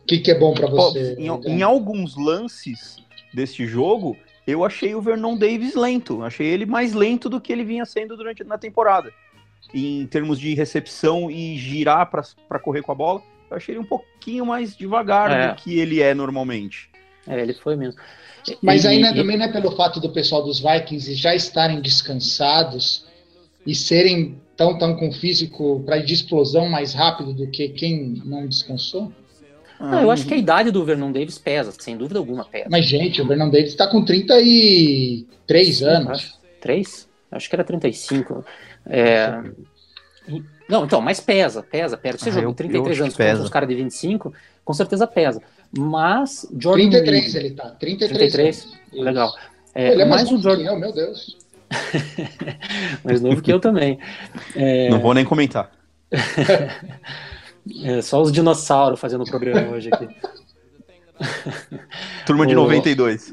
O 0.02 0.06
que, 0.06 0.18
que 0.18 0.30
é 0.30 0.38
bom 0.38 0.52
para 0.54 0.68
Pô, 0.68 0.76
você? 0.90 1.14
em, 1.18 1.28
Rodrigo? 1.28 1.56
em 1.56 1.62
alguns 1.62 2.16
lances 2.16 2.96
deste 3.32 3.66
jogo, 3.66 4.16
eu 4.46 4.64
achei 4.64 4.94
o 4.94 5.00
Vernon 5.00 5.36
Davis 5.36 5.74
lento. 5.74 6.22
Achei 6.22 6.46
ele 6.46 6.66
mais 6.66 6.92
lento 6.92 7.28
do 7.28 7.40
que 7.40 7.52
ele 7.52 7.64
vinha 7.64 7.84
sendo 7.86 8.16
durante 8.16 8.42
na 8.44 8.58
temporada. 8.58 9.12
Em 9.72 10.06
termos 10.06 10.38
de 10.38 10.54
recepção 10.54 11.30
e 11.30 11.56
girar 11.56 12.10
para 12.10 12.58
correr 12.58 12.82
com 12.82 12.92
a 12.92 12.94
bola, 12.94 13.22
eu 13.50 13.56
achei 13.56 13.74
ele 13.74 13.80
um 13.80 13.86
pouquinho 13.86 14.44
mais 14.44 14.76
devagar 14.76 15.30
É. 15.30 15.48
do 15.48 15.54
que 15.56 15.78
ele 15.78 16.02
é 16.02 16.12
normalmente. 16.14 16.90
É, 17.26 17.40
ele 17.40 17.54
foi 17.54 17.76
mesmo. 17.76 17.98
Mas 18.60 18.82
né, 18.84 18.96
e- 18.96 19.14
também 19.14 19.36
não 19.38 19.44
é 19.46 19.52
pelo 19.52 19.70
fato 19.76 20.00
do 20.00 20.10
pessoal 20.10 20.42
dos 20.42 20.58
Vikings 20.58 21.14
já 21.14 21.32
estarem 21.34 21.80
descansados 21.80 23.06
e 23.64 23.72
serem 23.74 24.40
tão, 24.56 24.76
tão 24.76 24.96
com 24.96 25.12
físico 25.12 25.80
para 25.86 25.98
de 25.98 26.12
explosão 26.12 26.68
mais 26.68 26.92
rápido 26.92 27.32
do 27.32 27.46
que 27.48 27.68
quem 27.68 28.20
não 28.24 28.46
descansou? 28.48 29.12
Não, 29.82 30.02
eu 30.02 30.10
acho 30.10 30.24
que 30.26 30.34
a 30.34 30.36
idade 30.36 30.70
do 30.70 30.84
Vernon 30.84 31.10
Davis 31.10 31.38
pesa, 31.38 31.72
sem 31.78 31.96
dúvida 31.96 32.18
alguma 32.18 32.44
pesa. 32.44 32.66
Mas, 32.70 32.86
gente, 32.86 33.20
o 33.20 33.26
Vernon 33.26 33.50
Davis 33.50 33.70
está 33.70 33.86
com 33.88 34.04
33 34.04 35.82
anos. 35.82 36.10
Acho. 36.10 36.34
Três? 36.60 37.08
Acho 37.30 37.48
que 37.48 37.56
era 37.56 37.64
35. 37.64 38.44
É... 38.86 39.40
Não, 40.68 40.84
então, 40.84 41.00
mas 41.00 41.18
pesa, 41.20 41.62
pesa, 41.62 41.96
pesa. 41.96 42.18
Você 42.18 42.28
Ah, 42.30 42.32
jogou 42.32 42.50
eu- 42.50 42.54
33 42.54 42.86
eu 42.86 42.92
acho 42.92 43.02
anos 43.02 43.16
contra 43.16 43.42
os 43.44 43.50
caras 43.50 43.68
de 43.68 43.74
25, 43.74 44.32
com 44.64 44.72
certeza 44.72 45.06
pesa. 45.06 45.42
Mas 45.76 46.46
Jordan 46.58 46.90
33 46.90 47.24
Reed, 47.34 47.44
ele 47.44 47.54
tá. 47.54 47.70
33, 47.70 48.18
33? 48.32 48.64
anos. 48.64 49.04
legal. 49.04 49.34
É, 49.74 49.92
Ele 49.92 50.02
é 50.02 50.04
mais 50.04 50.24
novo 50.24 50.36
que 50.36 50.42
Jordan, 50.42 50.64
eu, 50.64 50.78
meu 50.78 50.92
Deus. 50.92 51.36
mais 53.02 53.20
novo 53.20 53.40
que 53.42 53.52
eu 53.52 53.58
também. 53.58 53.98
É, 54.54 54.88
Não 54.90 55.00
vou 55.00 55.14
nem 55.14 55.24
comentar. 55.24 55.72
é, 57.84 58.02
só 58.02 58.20
os 58.20 58.32
dinossauros 58.32 58.98
fazendo 59.00 59.22
o 59.24 59.26
programa 59.30 59.72
hoje 59.76 59.88
aqui. 59.92 60.08
Turma 62.26 62.46
de 62.46 62.54
O- 62.56 62.62
92. 62.62 63.32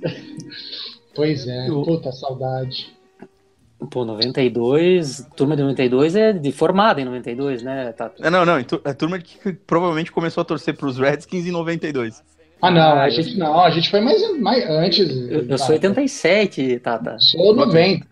Pois 1.16 1.48
é, 1.48 1.72
O- 1.72 1.84
puta 1.84 2.12
saudade. 2.12 2.98
Pô, 3.90 4.04
92, 4.04 5.26
turma 5.38 5.56
de 5.56 5.64
92 5.64 6.14
é 6.16 6.34
de 6.34 6.52
formada 6.52 7.00
em 7.00 7.06
92, 7.06 7.64
né, 7.64 7.94
Tato? 7.94 8.22
É, 8.24 8.30
não, 8.30 8.46
não. 8.46 8.56
A 8.84 8.94
turma 8.94 9.18
que 9.20 9.54
provavelmente 9.54 10.12
começou 10.12 10.42
a 10.42 10.46
torcer 10.46 10.76
para 10.76 10.86
os 10.88 10.98
Redskins 10.98 11.46
em 11.46 11.52
92. 11.52 12.22
Ah, 12.62 12.70
não, 12.70 12.82
Ah, 12.82 13.04
a 13.04 13.08
eu- 13.08 13.12
gente 13.12 13.38
não, 13.38 13.58
a 13.58 13.70
gente 13.70 13.90
foi 13.90 14.02
mais, 14.02 14.22
mais 14.42 14.70
antes. 14.70 15.10
Eu, 15.30 15.46
eu 15.48 15.58
sou 15.58 15.70
87, 15.70 16.78
Tata. 16.80 17.16
Sou 17.20 17.56
90. 17.56 18.06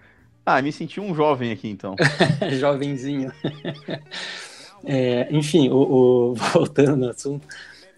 Ah, 0.45 0.61
me 0.61 0.71
senti 0.71 1.01
um 1.01 1.13
jovem 1.13 1.51
aqui 1.51 1.67
então. 1.67 1.97
Jovenzinho. 2.57 3.29
É, 4.85 5.27
enfim, 5.31 5.69
o, 5.69 5.75
o- 6.31 6.33
voltando 6.53 6.95
no 6.97 7.09
assunto, 7.09 7.47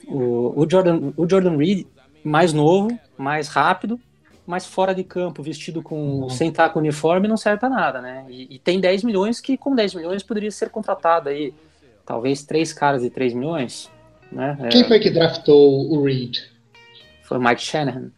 o, 0.08 0.54
o 0.62 0.70
Jordan, 0.70 1.12
o 1.18 1.30
Jordan 1.30 1.58
Reed, 1.58 1.86
mais 2.24 2.54
novo, 2.54 2.98
mais 3.18 3.48
rápido, 3.48 4.00
mas 4.46 4.66
fora 4.66 4.94
de 4.96 5.04
campo, 5.04 5.44
vestido 5.44 5.82
com. 5.82 6.22
Uhum. 6.22 6.30
sem 6.30 6.50
estar 6.50 6.70
com 6.70 6.80
uniforme, 6.80 7.28
não 7.28 7.38
serve 7.38 7.60
para 7.60 7.70
nada, 7.70 8.02
né? 8.02 8.26
E, 8.30 8.56
e 8.56 8.60
tem 8.60 8.80
10 8.80 9.04
milhões 9.04 9.40
que, 9.40 9.58
com 9.58 9.76
10 9.76 9.94
milhões, 9.96 10.24
poderia 10.24 10.52
ser 10.52 10.70
contratado 10.70 11.30
aí. 11.30 11.54
Talvez 12.06 12.44
três 12.44 12.74
caras 12.74 13.04
de 13.04 13.10
3 13.12 13.34
milhões. 13.36 13.88
Né? 14.32 14.58
É, 14.64 14.68
Quem 14.70 14.84
foi 14.86 15.00
que 15.00 15.12
draftou 15.12 15.92
o 15.92 16.04
Reed? 16.04 16.38
foi 17.24 17.38
o 17.38 17.42
Mike 17.42 17.62
Shanahan. 17.62 18.12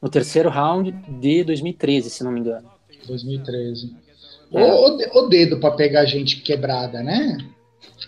No 0.00 0.08
terceiro 0.08 0.48
round 0.48 0.92
de 0.92 1.42
2013, 1.42 2.10
se 2.10 2.22
não 2.22 2.30
me 2.30 2.38
engano. 2.38 2.68
2013. 3.08 3.92
É. 4.52 4.62
O, 4.64 5.18
o 5.18 5.28
dedo 5.28 5.58
para 5.58 5.72
pegar 5.74 6.04
gente 6.04 6.40
quebrada, 6.42 7.02
né? 7.02 7.38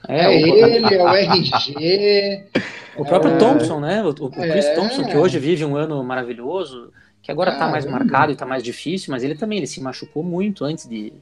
É, 0.08 0.28
o- 0.28 0.30
ele, 0.30 0.94
é 0.94 1.02
o 1.02 1.08
RG. 1.08 2.44
O 2.98 3.04
próprio 3.04 3.34
É. 3.34 3.36
Thompson, 3.38 3.78
né? 3.78 4.02
O, 4.02 4.08
o 4.08 4.28
Chris 4.30 4.64
É. 4.66 4.74
Thompson, 4.74 5.04
que 5.04 5.16
hoje 5.16 5.38
vive 5.38 5.64
um 5.64 5.76
ano 5.76 6.02
maravilhoso, 6.02 6.92
que 7.22 7.30
agora 7.30 7.52
tá 7.52 7.68
mais 7.68 7.84
Caramba. 7.84 8.04
marcado 8.04 8.32
e 8.32 8.34
tá 8.34 8.44
mais 8.44 8.60
difícil, 8.60 9.12
mas 9.12 9.22
ele 9.22 9.36
também 9.36 9.58
ele 9.58 9.68
se 9.68 9.80
machucou 9.80 10.24
muito 10.24 10.64
antes 10.64 10.88
de, 10.88 11.12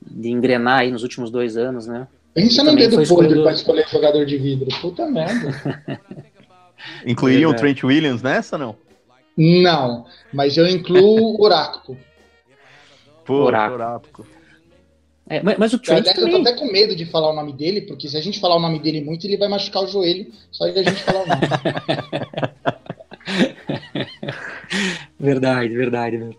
de 0.00 0.30
engrenar 0.30 0.78
aí 0.78 0.90
nos 0.90 1.02
últimos 1.02 1.30
dois 1.30 1.58
anos, 1.58 1.86
né? 1.86 2.08
Pensa 2.32 2.64
no 2.64 2.74
dedo 2.74 2.92
podre 2.92 3.02
escolhido- 3.02 3.42
para 3.42 3.52
escolher 3.52 3.86
jogador 3.88 4.24
de 4.24 4.38
vidro. 4.38 4.68
Puta 4.80 5.06
merda. 5.06 5.82
Incluiriam 7.04 7.50
o 7.50 7.52
Verdade. 7.52 7.74
Trent 7.74 7.84
Williams 7.84 8.22
nessa, 8.22 8.56
não? 8.56 8.74
Não, 9.36 10.06
mas 10.32 10.56
eu 10.56 10.66
incluo 10.66 11.36
o 11.38 11.42
Oráculo. 11.44 11.98
Pô, 13.26 13.42
Oráculo. 13.44 14.26
É, 15.30 15.40
mas, 15.42 15.56
mas 15.58 15.72
o 15.72 15.78
Trent 15.78 16.00
Aliás, 16.00 16.18
eu 16.18 16.24
tô 16.24 16.32
também. 16.32 16.52
até 16.52 16.58
com 16.58 16.72
medo 16.72 16.96
de 16.96 17.06
falar 17.06 17.30
o 17.30 17.36
nome 17.36 17.52
dele, 17.52 17.82
porque 17.82 18.08
se 18.08 18.16
a 18.16 18.20
gente 18.20 18.40
falar 18.40 18.56
o 18.56 18.60
nome 18.60 18.80
dele 18.80 19.00
muito, 19.00 19.24
ele 19.28 19.36
vai 19.36 19.48
machucar 19.48 19.84
o 19.84 19.86
joelho 19.86 20.26
só 20.50 20.66
de 20.66 20.80
a 20.80 20.82
gente 20.82 21.00
falar 21.02 21.22
o 21.22 21.28
nome. 21.28 21.40
Verdade, 25.18 25.76
verdade. 25.76 26.36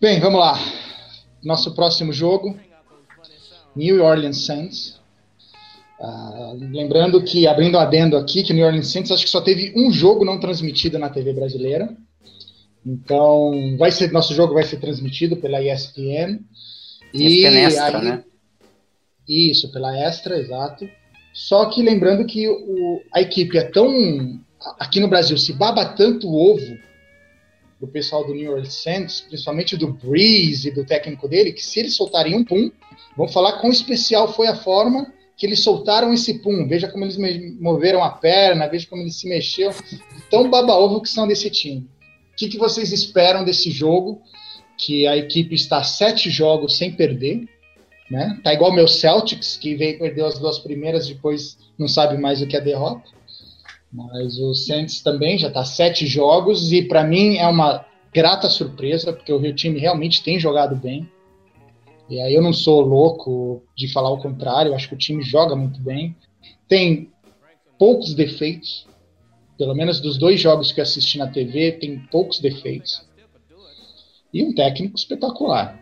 Bem, 0.00 0.20
vamos 0.20 0.38
lá. 0.38 0.58
Nosso 1.42 1.74
próximo 1.74 2.12
jogo: 2.12 2.58
New 3.74 4.04
Orleans 4.04 4.44
Saints 4.44 5.00
Ah, 5.98 6.52
lembrando 6.54 7.22
que, 7.24 7.46
abrindo 7.46 7.78
um 7.78 7.80
adendo 7.80 8.16
aqui, 8.16 8.42
que 8.42 8.52
o 8.52 8.54
New 8.54 8.66
Orleans 8.66 8.88
Saints 8.88 9.10
acho 9.10 9.24
que 9.24 9.30
só 9.30 9.40
teve 9.40 9.72
um 9.74 9.90
jogo 9.90 10.24
não 10.24 10.38
transmitido 10.38 10.98
na 10.98 11.08
TV 11.08 11.32
brasileira. 11.32 11.96
Então, 12.84 13.76
vai 13.78 13.90
ser 13.90 14.12
nosso 14.12 14.34
jogo 14.34 14.54
vai 14.54 14.64
ser 14.64 14.78
transmitido 14.78 15.36
pela 15.36 15.62
ESPN. 15.62 16.40
E 17.12 17.26
ESPN 17.26 17.58
Extra, 17.66 17.98
aí- 17.98 18.04
né? 18.04 18.24
Isso, 19.26 19.72
pela 19.72 19.96
Extra, 19.96 20.38
exato. 20.38 20.88
Só 21.32 21.66
que 21.66 21.82
lembrando 21.82 22.26
que 22.26 22.48
o- 22.48 23.00
a 23.12 23.20
equipe 23.20 23.56
é 23.56 23.64
tão. 23.64 24.38
Aqui 24.78 25.00
no 25.00 25.08
Brasil 25.08 25.36
se 25.38 25.52
baba 25.52 25.84
tanto 25.84 26.28
o 26.28 26.52
ovo 26.52 26.78
do 27.80 27.88
pessoal 27.88 28.26
do 28.26 28.34
New 28.34 28.50
Orleans 28.52 28.74
Saints, 28.74 29.20
principalmente 29.22 29.76
do 29.76 29.92
Breeze 29.92 30.68
e 30.68 30.70
do 30.74 30.84
técnico 30.84 31.26
dele, 31.28 31.52
que 31.52 31.64
se 31.64 31.80
eles 31.80 31.96
soltarem 31.96 32.34
um 32.36 32.44
pum, 32.44 32.70
vão 33.16 33.26
falar 33.28 33.60
quão 33.60 33.72
especial 33.72 34.32
foi 34.32 34.46
a 34.46 34.54
forma 34.56 35.12
que 35.36 35.44
eles 35.44 35.60
soltaram 35.60 36.12
esse 36.12 36.34
pum. 36.34 36.68
Veja 36.68 36.88
como 36.88 37.04
eles 37.04 37.18
moveram 37.60 38.02
a 38.04 38.10
perna, 38.10 38.68
veja 38.68 38.86
como 38.86 39.02
eles 39.02 39.16
se 39.16 39.28
mexeram. 39.28 39.74
Tão 40.30 40.48
baba-ovo 40.48 41.00
que 41.00 41.08
são 41.08 41.26
desse 41.26 41.50
time. 41.50 41.88
O 42.34 42.36
que, 42.36 42.48
que 42.48 42.58
vocês 42.58 42.92
esperam 42.92 43.44
desse 43.44 43.70
jogo? 43.70 44.20
Que 44.76 45.06
a 45.06 45.16
equipe 45.16 45.54
está 45.54 45.84
sete 45.84 46.28
jogos 46.28 46.76
sem 46.76 46.90
perder, 46.90 47.48
né? 48.10 48.40
Tá 48.42 48.52
igual 48.52 48.72
meu 48.72 48.88
Celtics, 48.88 49.56
que 49.56 49.76
veio 49.76 50.00
perdeu 50.00 50.26
as 50.26 50.36
duas 50.36 50.58
primeiras, 50.58 51.06
depois 51.06 51.56
não 51.78 51.86
sabe 51.86 52.18
mais 52.18 52.42
o 52.42 52.46
que 52.46 52.56
é 52.56 52.60
derrota. 52.60 53.08
Mas 53.92 54.36
o 54.40 54.52
Saints 54.52 55.00
também 55.00 55.38
já 55.38 55.48
tá 55.48 55.64
sete 55.64 56.04
jogos 56.04 56.72
e 56.72 56.82
para 56.82 57.04
mim 57.04 57.36
é 57.36 57.46
uma 57.46 57.86
grata 58.12 58.50
surpresa, 58.50 59.12
porque 59.12 59.32
o 59.32 59.38
Rio 59.38 59.54
time 59.54 59.78
realmente 59.78 60.24
tem 60.24 60.38
jogado 60.38 60.74
bem. 60.74 61.08
E 62.10 62.20
aí 62.20 62.34
eu 62.34 62.42
não 62.42 62.52
sou 62.52 62.80
louco 62.80 63.62
de 63.76 63.92
falar 63.92 64.10
o 64.10 64.18
contrário, 64.18 64.74
acho 64.74 64.88
que 64.88 64.94
o 64.94 64.98
time 64.98 65.22
joga 65.22 65.54
muito 65.54 65.80
bem. 65.80 66.16
Tem 66.68 67.08
poucos 67.78 68.14
defeitos, 68.14 68.86
pelo 69.56 69.74
menos 69.74 70.00
dos 70.00 70.18
dois 70.18 70.40
jogos 70.40 70.72
que 70.72 70.80
assisti 70.80 71.18
na 71.18 71.28
TV, 71.28 71.72
tem 71.72 71.98
poucos 72.10 72.40
defeitos. 72.40 73.06
E 74.32 74.42
um 74.42 74.54
técnico 74.54 74.96
espetacular. 74.96 75.80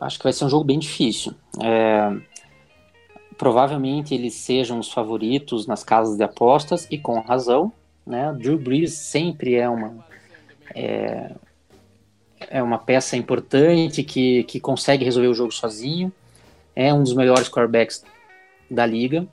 Acho 0.00 0.18
que 0.18 0.24
vai 0.24 0.32
ser 0.32 0.44
um 0.44 0.48
jogo 0.48 0.64
bem 0.64 0.78
difícil. 0.78 1.34
É, 1.62 2.16
provavelmente 3.36 4.14
eles 4.14 4.34
sejam 4.34 4.78
os 4.78 4.92
favoritos 4.92 5.66
nas 5.66 5.82
casas 5.82 6.16
de 6.16 6.22
apostas 6.22 6.86
e 6.90 6.98
com 6.98 7.18
razão. 7.20 7.72
Né? 8.06 8.32
Drew 8.38 8.58
Brees 8.58 8.94
sempre 8.94 9.54
é 9.54 9.68
uma 9.68 10.04
é, 10.74 11.32
é 12.48 12.62
uma 12.62 12.78
peça 12.78 13.16
importante 13.16 14.02
que, 14.02 14.44
que 14.44 14.60
consegue 14.60 15.04
resolver 15.04 15.28
o 15.28 15.34
jogo 15.34 15.52
sozinho. 15.52 16.12
É 16.74 16.94
um 16.94 17.02
dos 17.02 17.14
melhores 17.14 17.48
quarterbacks 17.48 18.04
da 18.70 18.86
liga. 18.86 19.26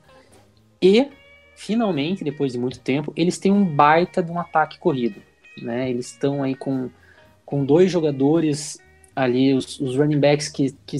E 0.82 1.06
finalmente, 1.58 2.22
depois 2.22 2.52
de 2.52 2.58
muito 2.58 2.78
tempo, 2.78 3.12
eles 3.16 3.36
têm 3.36 3.50
um 3.50 3.64
baita 3.64 4.22
de 4.22 4.30
um 4.30 4.38
ataque 4.38 4.78
corrido. 4.78 5.20
Né? 5.60 5.90
Eles 5.90 6.12
estão 6.12 6.40
aí 6.40 6.54
com, 6.54 6.88
com 7.44 7.64
dois 7.64 7.90
jogadores 7.90 8.78
ali, 9.14 9.52
os, 9.52 9.80
os 9.80 9.96
running 9.96 10.20
backs 10.20 10.48
que, 10.48 10.72
que 10.86 10.96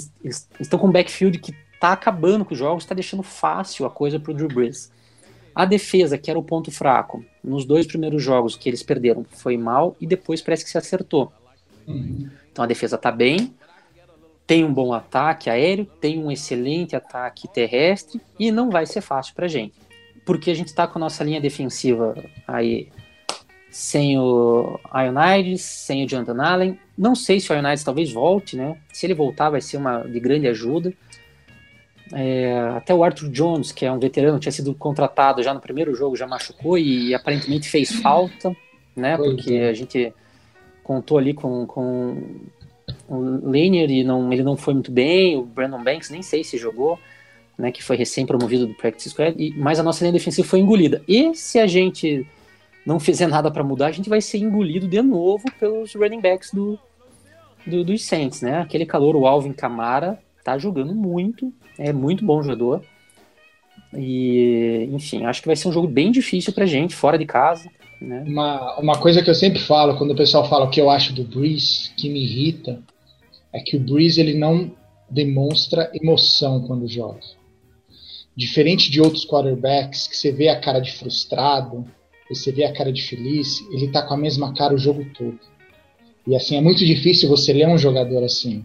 estão 0.58 0.76
com 0.76 0.88
um 0.88 0.92
backfield 0.92 1.38
que 1.38 1.54
está 1.72 1.92
acabando 1.92 2.44
com 2.44 2.54
os 2.54 2.58
jogos, 2.58 2.82
está 2.82 2.92
deixando 2.92 3.22
fácil 3.22 3.86
a 3.86 3.90
coisa 3.90 4.18
para 4.18 4.32
o 4.32 4.34
Drew 4.34 4.48
Brees. 4.48 4.90
A 5.54 5.64
defesa, 5.64 6.18
que 6.18 6.28
era 6.28 6.38
o 6.38 6.42
ponto 6.42 6.72
fraco, 6.72 7.24
nos 7.42 7.64
dois 7.64 7.86
primeiros 7.86 8.20
jogos 8.20 8.56
que 8.56 8.68
eles 8.68 8.82
perderam, 8.82 9.24
foi 9.30 9.56
mal 9.56 9.96
e 10.00 10.08
depois 10.08 10.42
parece 10.42 10.64
que 10.64 10.70
se 10.70 10.78
acertou. 10.78 11.32
Então 12.50 12.64
a 12.64 12.66
defesa 12.66 12.96
está 12.96 13.12
bem, 13.12 13.54
tem 14.44 14.64
um 14.64 14.74
bom 14.74 14.92
ataque 14.92 15.48
aéreo, 15.48 15.84
tem 16.00 16.18
um 16.18 16.32
excelente 16.32 16.96
ataque 16.96 17.46
terrestre 17.46 18.20
e 18.36 18.50
não 18.50 18.70
vai 18.70 18.86
ser 18.86 19.02
fácil 19.02 19.36
para 19.36 19.46
gente. 19.46 19.87
Porque 20.28 20.50
a 20.50 20.54
gente 20.54 20.66
está 20.66 20.86
com 20.86 20.98
a 20.98 21.00
nossa 21.00 21.24
linha 21.24 21.40
defensiva 21.40 22.14
aí 22.46 22.88
sem 23.70 24.18
o 24.18 24.78
Ionides, 24.94 25.62
sem 25.62 26.04
o 26.04 26.06
Jonathan 26.06 26.42
Allen. 26.42 26.78
Não 26.98 27.14
sei 27.14 27.40
se 27.40 27.50
o 27.50 27.54
Ionides 27.54 27.82
talvez 27.82 28.12
volte, 28.12 28.54
né? 28.54 28.76
Se 28.92 29.06
ele 29.06 29.14
voltar, 29.14 29.48
vai 29.48 29.62
ser 29.62 29.78
uma 29.78 30.02
de 30.02 30.20
grande 30.20 30.46
ajuda. 30.46 30.92
É, 32.12 32.60
até 32.76 32.94
o 32.94 33.02
Arthur 33.02 33.30
Jones, 33.30 33.72
que 33.72 33.86
é 33.86 33.90
um 33.90 33.98
veterano, 33.98 34.38
tinha 34.38 34.52
sido 34.52 34.74
contratado 34.74 35.42
já 35.42 35.54
no 35.54 35.60
primeiro 35.60 35.94
jogo, 35.94 36.14
já 36.14 36.26
machucou 36.26 36.76
e 36.76 37.14
aparentemente 37.14 37.66
fez 37.66 37.90
falta, 37.90 38.54
né? 38.94 39.16
Pois 39.16 39.34
Porque 39.34 39.54
é. 39.54 39.70
a 39.70 39.72
gente 39.72 40.12
contou 40.84 41.16
ali 41.16 41.32
com, 41.32 41.66
com 41.66 42.22
o 43.08 43.48
Lanier 43.50 43.90
e 43.90 44.04
não, 44.04 44.30
ele 44.30 44.42
não 44.42 44.58
foi 44.58 44.74
muito 44.74 44.92
bem. 44.92 45.38
O 45.38 45.42
Brandon 45.42 45.82
Banks 45.82 46.10
nem 46.10 46.20
sei 46.20 46.44
se 46.44 46.58
jogou, 46.58 46.98
né? 47.58 47.72
Que 47.72 47.82
foi 47.82 47.96
recém-promovido 47.96 48.66
do 48.66 48.74
Practice 48.74 49.10
Squad, 49.10 49.34
e, 49.36 49.52
mas 49.58 49.80
a 49.80 49.82
nossa 49.82 50.04
linha 50.04 50.12
defensiva 50.12 50.46
foi 50.46 50.60
engolida. 50.60 51.02
E 51.08 51.34
se 51.34 51.58
a 51.58 51.66
gente 51.66 52.24
não 52.86 53.00
fizer 53.00 53.26
nada 53.26 53.50
para 53.50 53.64
mudar, 53.64 53.88
a 53.88 53.92
gente 53.92 54.08
vai 54.08 54.20
ser 54.20 54.38
engolido 54.38 54.86
de 54.86 55.02
novo 55.02 55.44
pelos 55.58 55.94
running 55.94 56.20
backs 56.20 56.52
do, 56.52 56.78
do, 57.66 57.84
dos 57.84 58.04
Saints, 58.04 58.40
né? 58.40 58.60
Aquele 58.60 58.86
calor, 58.86 59.16
o 59.16 59.26
Alvin 59.26 59.52
Kamara, 59.52 60.18
tá 60.44 60.56
jogando 60.56 60.94
muito, 60.94 61.52
é 61.76 61.92
muito 61.92 62.24
bom 62.24 62.42
jogador. 62.42 62.82
E, 63.94 64.88
enfim, 64.92 65.24
acho 65.24 65.40
que 65.42 65.48
vai 65.48 65.56
ser 65.56 65.68
um 65.68 65.72
jogo 65.72 65.88
bem 65.88 66.10
difícil 66.10 66.52
pra 66.52 66.66
gente, 66.66 66.94
fora 66.94 67.18
de 67.18 67.26
casa, 67.26 67.68
né? 68.00 68.24
Uma, 68.26 68.78
uma 68.78 68.98
coisa 68.98 69.22
que 69.22 69.28
eu 69.28 69.34
sempre 69.34 69.58
falo, 69.58 69.96
quando 69.96 70.12
o 70.12 70.16
pessoal 70.16 70.48
fala 70.48 70.66
o 70.66 70.70
que 70.70 70.80
eu 70.80 70.88
acho 70.88 71.12
do 71.12 71.24
Breeze, 71.24 71.90
que 71.96 72.08
me 72.08 72.22
irrita, 72.22 72.80
é 73.52 73.60
que 73.60 73.76
o 73.76 73.80
Breeze 73.80 74.20
ele 74.20 74.38
não 74.38 74.70
demonstra 75.10 75.90
emoção 75.94 76.62
quando 76.62 76.86
joga. 76.86 77.20
Diferente 78.38 78.88
de 78.88 79.00
outros 79.00 79.26
quarterbacks, 79.26 80.06
que 80.06 80.16
você 80.16 80.30
vê 80.30 80.46
a 80.48 80.60
cara 80.60 80.78
de 80.78 80.92
frustrado, 80.92 81.84
você 82.30 82.52
vê 82.52 82.62
a 82.62 82.72
cara 82.72 82.92
de 82.92 83.02
feliz, 83.02 83.60
ele 83.72 83.90
tá 83.90 84.00
com 84.00 84.14
a 84.14 84.16
mesma 84.16 84.54
cara 84.54 84.72
o 84.72 84.78
jogo 84.78 85.04
todo. 85.12 85.40
E 86.24 86.36
assim, 86.36 86.56
é 86.56 86.60
muito 86.60 86.86
difícil 86.86 87.28
você 87.28 87.52
ler 87.52 87.66
um 87.66 87.76
jogador 87.76 88.22
assim. 88.22 88.64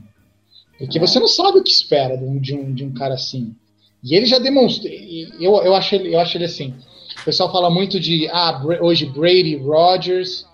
Porque 0.78 1.00
É. 1.00 1.02
você 1.02 1.20
não 1.20 1.28
sabe 1.28 1.58
o 1.58 1.64
que 1.64 1.72
espera 1.72 2.16
de 2.16 2.24
um, 2.24 2.40
de 2.40 2.54
um, 2.54 2.72
de 2.72 2.84
um 2.84 2.94
cara 2.94 3.16
assim. 3.16 3.56
E 4.04 4.14
ele 4.16 4.28
já 4.28 4.38
demonstrou. 4.38 4.94
Eu, 4.94 5.56
eu, 5.64 5.74
acho 5.74 5.96
ele, 5.96 6.14
eu 6.14 6.20
acho 6.20 6.38
ele 6.38 6.46
assim. 6.46 6.76
O 7.22 7.26
pessoal 7.26 7.52
fala 7.52 7.72
muito 7.72 8.00
de 8.00 8.28
ah, 8.28 8.62
hoje 8.80 9.08
Brady, 9.08 9.56
Rodgers. 9.56 10.46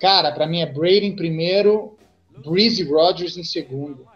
Cara, 0.00 0.32
pra 0.32 0.46
mim 0.46 0.60
é 0.60 0.66
Brady 0.66 1.04
em 1.04 1.14
primeiro, 1.14 1.98
Breeze 2.42 2.80
e 2.80 2.84
Rodgers 2.86 3.36
em 3.36 3.44
segundo. 3.44 4.06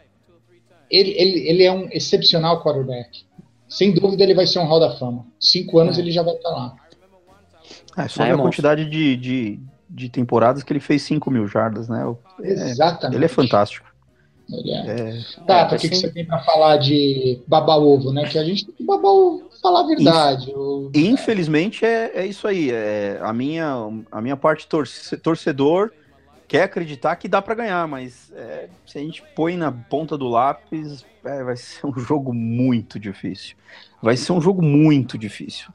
Ele, 0.91 1.11
ele, 1.11 1.49
ele 1.51 1.63
é 1.65 1.73
um 1.73 1.87
excepcional 1.93 2.63
quarterback. 2.63 3.27
Sem 3.69 3.93
dúvida 3.93 4.23
ele 4.23 4.35
vai 4.35 4.47
ser 4.47 4.59
um 4.61 4.65
Hall 4.67 4.81
da 4.81 4.97
Fama. 4.97 5.27
Cinco 5.41 5.79
anos 5.79 5.99
É. 5.99 6.01
ele 6.01 6.11
já 6.11 6.23
vai 6.23 6.35
estar 6.35 6.51
lá. 6.51 6.75
É, 7.97 8.09
só 8.09 8.23
Ah, 8.23 8.29
é 8.29 8.33
a 8.33 8.37
quantidade 8.39 8.85
de, 8.89 9.17
de, 9.17 9.61
de 9.89 10.09
temporadas 10.09 10.63
que 10.63 10.73
ele 10.73 10.81
fez 10.81 11.03
5 11.03 11.31
mil 11.31 11.47
jardas, 11.49 11.89
né? 11.89 12.05
É- 12.43 12.53
Exatamente. 12.53 13.17
ele 13.17 13.25
é 13.25 13.29
fantástico. 13.29 13.87
Ele 14.49 14.71
é. 14.71 14.77
É, 14.77 15.21
Tá, 15.47 15.59
É, 15.61 15.65
por 15.65 15.71
que, 15.71 15.75
assim- 15.77 15.89
que 15.89 15.97
você 15.97 16.11
tem 16.11 16.25
pra 16.25 16.39
falar 16.41 16.77
de 16.77 17.41
babar 17.49 17.79
ovo, 17.79 18.13
né? 18.13 18.29
Que 18.29 18.39
a 18.39 18.45
gente 18.45 18.65
tem 18.67 18.75
que 18.75 18.85
babar 18.85 19.11
ovo, 19.11 19.51
falar 19.61 19.81
a 19.81 19.87
verdade. 19.87 20.53
O- 20.55 20.91
E, 20.95 21.09
infelizmente 21.09 21.85
é, 21.85 22.13
é 22.15 22.27
isso 22.27 22.47
aí. 22.47 22.71
É, 22.71 23.19
a, 23.21 23.33
minha, 23.33 23.75
a 24.13 24.21
minha 24.23 24.37
parte 24.37 24.69
torce- 24.69 25.17
torcedor 25.17 25.91
quer 26.49 26.65
acreditar 26.65 27.17
que 27.17 27.29
dá 27.29 27.43
pra 27.43 27.55
ganhar, 27.55 27.87
mas 27.89 28.33
é, 28.35 28.69
se 28.87 28.99
a 28.99 29.01
gente 29.01 29.23
põe 29.35 29.57
na 29.57 29.71
ponta 29.71 30.17
do 30.17 30.29
lápis, 30.29 31.05
é, 31.25 31.43
vai 31.43 31.57
ser 31.57 31.87
um 31.87 31.99
jogo 31.99 32.33
muito 32.33 32.99
difícil. 32.99 33.57
Vai 34.01 34.17
ser 34.17 34.33
um 34.33 34.41
jogo 34.41 34.63
muito 34.63 35.19
difícil. 35.19 35.69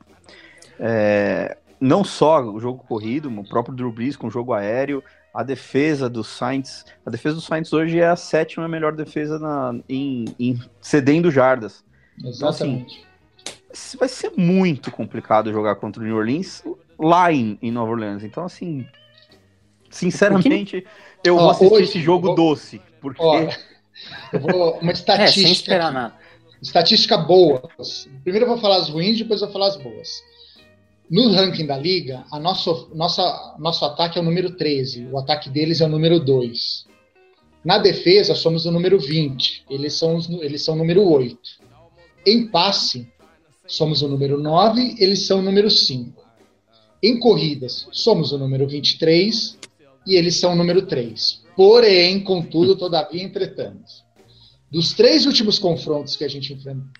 É, 0.79 1.57
não 1.79 2.03
só 2.03 2.41
o 2.41 2.59
jogo 2.59 2.83
corrido, 2.87 3.29
o 3.29 3.47
próprio 3.47 3.75
Drew 3.75 3.91
Brees 3.91 4.15
com 4.15 4.27
o 4.27 4.31
jogo 4.31 4.53
aéreo, 4.53 5.03
a 5.33 5.43
defesa 5.43 6.09
do 6.09 6.23
Saints. 6.23 6.85
A 7.05 7.09
defesa 7.09 7.35
do 7.35 7.41
Saints 7.41 7.71
hoje 7.73 7.99
é 7.99 8.07
a 8.07 8.15
sétima 8.15 8.67
melhor 8.67 8.93
defesa 8.93 9.39
na, 9.39 9.75
em, 9.87 10.25
em 10.39 10.59
cedendo 10.79 11.31
jardas. 11.31 11.83
Exatamente. 12.23 13.05
vai 13.97 14.07
ser 14.07 14.31
muito 14.37 14.91
complicado 14.91 15.51
jogar 15.51 15.75
contra 15.75 16.01
o 16.01 16.05
New 16.05 16.15
Orleans 16.15 16.63
lá 16.99 17.31
em, 17.31 17.57
em 17.61 17.71
Nova 17.71 17.91
Orleans. 17.91 18.23
Então, 18.23 18.45
assim, 18.45 18.85
sinceramente, 19.91 20.85
eu 21.23 21.35
Ó, 21.35 21.39
vou 21.39 21.49
assistir 21.51 21.73
hoje, 21.73 21.83
esse 21.89 22.01
jogo 22.01 22.27
vou- 22.27 22.35
doce, 22.35 22.81
porque 22.99 23.21
Ó, 23.21 23.35
eu 24.33 24.39
vou. 24.39 24.77
Uma 24.79 24.91
É, 24.91 24.93
estatística. 24.93 25.41
sem 25.43 25.51
esperar 25.51 25.91
nada. 25.91 26.15
Estatística 26.61 27.17
boa. 27.17 27.61
Primeiro 28.23 28.45
eu 28.45 28.49
vou 28.49 28.57
falar 28.59 28.77
as 28.77 28.89
ruins, 28.89 29.17
depois 29.17 29.41
eu 29.41 29.47
vou 29.47 29.53
falar 29.53 29.67
as 29.67 29.77
boas. 29.77 30.23
No 31.09 31.29
ranking 31.33 31.65
da 31.65 31.77
liga, 31.77 32.23
a 32.31 32.39
nosso, 32.39 32.89
nossa, 32.95 33.55
nosso 33.59 33.83
ataque 33.83 34.17
é 34.17 34.21
o 34.21 34.23
número 34.23 34.51
13, 34.51 35.07
o 35.11 35.17
ataque 35.17 35.49
deles 35.49 35.81
é 35.81 35.85
o 35.85 35.89
número 35.89 36.19
2. 36.19 36.85
Na 37.65 37.77
defesa, 37.77 38.33
somos 38.33 38.65
o 38.65 38.71
número 38.71 38.97
20, 38.99 39.65
eles 39.69 39.93
são, 39.93 40.15
os- 40.15 40.29
eles 40.29 40.63
são 40.63 40.75
o 40.75 40.77
número 40.77 41.03
8. 41.07 41.37
Em 42.25 42.47
passe, 42.47 43.07
somos 43.67 44.01
o 44.01 44.07
número 44.07 44.37
9, 44.39 44.95
eles 44.99 45.25
são 45.25 45.39
o 45.39 45.41
número 45.41 45.69
5. 45.69 46.23
Em 47.03 47.19
corridas, 47.19 47.87
somos 47.91 48.31
o 48.31 48.37
número 48.37 48.67
23 48.67 49.57
e 50.05 50.15
eles 50.15 50.37
são 50.37 50.53
o 50.53 50.55
número 50.55 50.83
3. 50.83 51.41
Porém, 51.55 52.23
contudo, 52.23 52.75
todavia, 52.75 53.23
entretanto. 53.23 54.01
Dos 54.71 54.93
três 54.93 55.25
últimos 55.25 55.59
confrontos 55.59 56.15
que 56.15 56.23
a 56.23 56.29
gente 56.29 56.57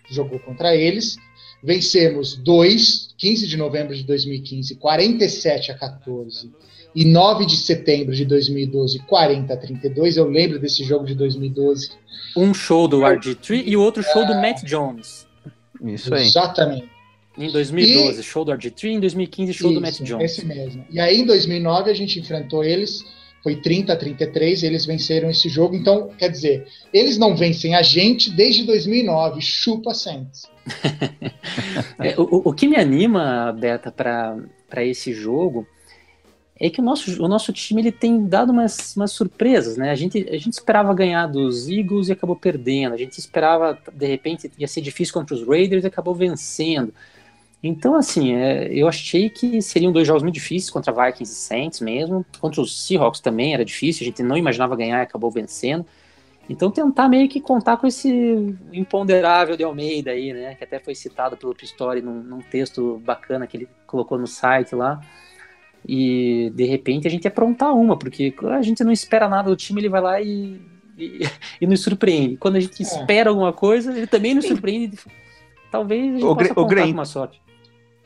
jogou 0.09 0.39
contra 0.39 0.75
eles, 0.75 1.15
vencemos 1.63 2.35
dois, 2.35 3.13
15 3.17 3.47
de 3.47 3.55
novembro 3.55 3.95
de 3.95 4.03
2015, 4.03 4.75
47 4.75 5.71
a 5.71 5.77
14, 5.77 6.51
e 6.93 7.05
9 7.05 7.45
de 7.45 7.55
setembro 7.55 8.13
de 8.13 8.25
2012, 8.25 8.99
40 8.99 9.53
a 9.53 9.57
32. 9.57 10.17
Eu 10.17 10.29
lembro 10.29 10.59
desse 10.59 10.83
jogo 10.83 11.05
de 11.05 11.15
2012. 11.15 11.91
Um 12.35 12.53
show 12.53 12.87
do 12.87 12.99
RG3 12.99 13.63
e 13.65 13.77
o 13.77 13.81
outro 13.81 14.03
show 14.03 14.25
do 14.25 14.35
Matt 14.35 14.63
Jones. 14.63 15.25
Isso 15.81 16.13
aí. 16.13 16.25
Exatamente. 16.25 16.89
Em 17.37 17.49
2012, 17.51 18.21
show 18.23 18.43
do 18.43 18.51
RG3, 18.51 18.95
em 18.95 18.99
2015, 18.99 19.53
show 19.53 19.73
do 19.73 19.79
Matt 19.79 19.93
Isso, 19.93 20.03
Jones. 20.03 20.31
Esse 20.31 20.45
mesmo. 20.45 20.85
E 20.89 20.99
aí, 20.99 21.21
em 21.21 21.25
2009, 21.25 21.89
a 21.89 21.93
gente 21.93 22.19
enfrentou 22.19 22.63
eles, 22.63 23.03
foi 23.41 23.55
30 23.55 23.93
a 23.93 23.95
33, 23.95 24.63
eles 24.63 24.85
venceram 24.85 25.29
esse 25.29 25.47
jogo. 25.47 25.75
Então, 25.75 26.09
quer 26.17 26.29
dizer, 26.29 26.67
eles 26.93 27.17
não 27.17 27.35
vencem 27.35 27.73
a 27.73 27.81
gente 27.81 28.29
desde 28.31 28.65
2009. 28.65 29.41
Chupa 29.41 29.93
Saints. 29.93 30.49
É, 31.99 32.15
o, 32.19 32.49
o 32.49 32.53
que 32.53 32.67
me 32.67 32.77
anima, 32.77 33.51
Beta, 33.51 33.91
para 33.91 34.85
esse 34.85 35.13
jogo 35.13 35.67
é 36.61 36.69
que 36.69 36.79
o 36.79 36.83
nosso, 36.83 37.23
o 37.23 37.27
nosso 37.27 37.51
time 37.51 37.81
ele 37.81 37.91
tem 37.91 38.27
dado 38.27 38.51
umas, 38.51 38.95
umas 38.95 39.11
surpresas, 39.11 39.77
né? 39.77 39.89
A 39.89 39.95
gente, 39.95 40.27
a 40.29 40.37
gente 40.37 40.53
esperava 40.53 40.93
ganhar 40.93 41.25
dos 41.25 41.67
Eagles 41.67 42.07
e 42.07 42.11
acabou 42.11 42.35
perdendo. 42.35 42.93
A 42.93 42.97
gente 42.97 43.17
esperava, 43.17 43.77
de 43.91 44.05
repente, 44.05 44.51
ia 44.59 44.67
ser 44.67 44.81
difícil 44.81 45.13
contra 45.13 45.35
os 45.35 45.45
Raiders 45.45 45.83
e 45.83 45.87
acabou 45.87 46.13
vencendo. 46.13 46.93
Então, 47.63 47.95
assim, 47.95 48.33
é, 48.33 48.67
eu 48.73 48.87
achei 48.87 49.29
que 49.29 49.61
seriam 49.61 49.91
dois 49.91 50.07
jogos 50.07 50.23
muito 50.23 50.33
difíceis 50.35 50.71
contra 50.71 50.91
Vikings 50.91 51.31
e 51.31 51.35
Saints 51.35 51.79
mesmo. 51.79 52.25
Contra 52.39 52.59
os 52.59 52.85
Seahawks 52.87 53.19
também 53.19 53.53
era 53.53 53.63
difícil, 53.63 54.03
a 54.03 54.05
gente 54.05 54.23
não 54.23 54.35
imaginava 54.35 54.75
ganhar 54.75 54.99
e 54.99 55.03
acabou 55.03 55.29
vencendo. 55.29 55.85
Então, 56.49 56.71
tentar 56.71 57.07
meio 57.07 57.29
que 57.29 57.39
contar 57.39 57.77
com 57.77 57.85
esse 57.85 58.09
imponderável 58.73 59.55
de 59.55 59.63
Almeida 59.63 60.11
aí, 60.11 60.33
né? 60.33 60.55
Que 60.55 60.63
até 60.63 60.79
foi 60.79 60.95
citado 60.95 61.37
pelo 61.37 61.53
Pistori 61.53 62.01
num, 62.01 62.21
num 62.21 62.39
texto 62.41 62.99
bacana 63.05 63.45
que 63.45 63.57
ele 63.57 63.69
colocou 63.85 64.17
no 64.17 64.27
site 64.27 64.75
lá. 64.75 64.99
E 65.87 66.51
de 66.55 66.65
repente 66.65 67.07
a 67.07 67.11
gente 67.11 67.27
aprontar 67.27 67.73
uma, 67.73 67.97
porque 67.97 68.33
a 68.49 68.61
gente 68.61 68.83
não 68.83 68.91
espera 68.91 69.29
nada 69.29 69.49
do 69.49 69.55
time, 69.55 69.81
ele 69.81 69.89
vai 69.89 70.01
lá 70.01 70.21
e, 70.21 70.59
e, 70.97 71.21
e 71.61 71.67
nos 71.67 71.81
surpreende. 71.81 72.37
Quando 72.37 72.55
a 72.55 72.59
gente 72.59 72.81
É. 72.81 72.83
espera 72.83 73.29
alguma 73.29 73.53
coisa, 73.53 73.95
ele 73.95 74.07
também 74.07 74.33
nos 74.33 74.45
surpreende. 74.45 74.97
Talvez 75.71 76.01
a 76.15 76.17
gente 76.17 76.25
Ô, 76.25 76.35
possa 76.35 76.53
contar 76.53 76.69
Gren, 76.69 76.87
com 76.87 76.91
uma 76.93 77.05
sorte. 77.05 77.41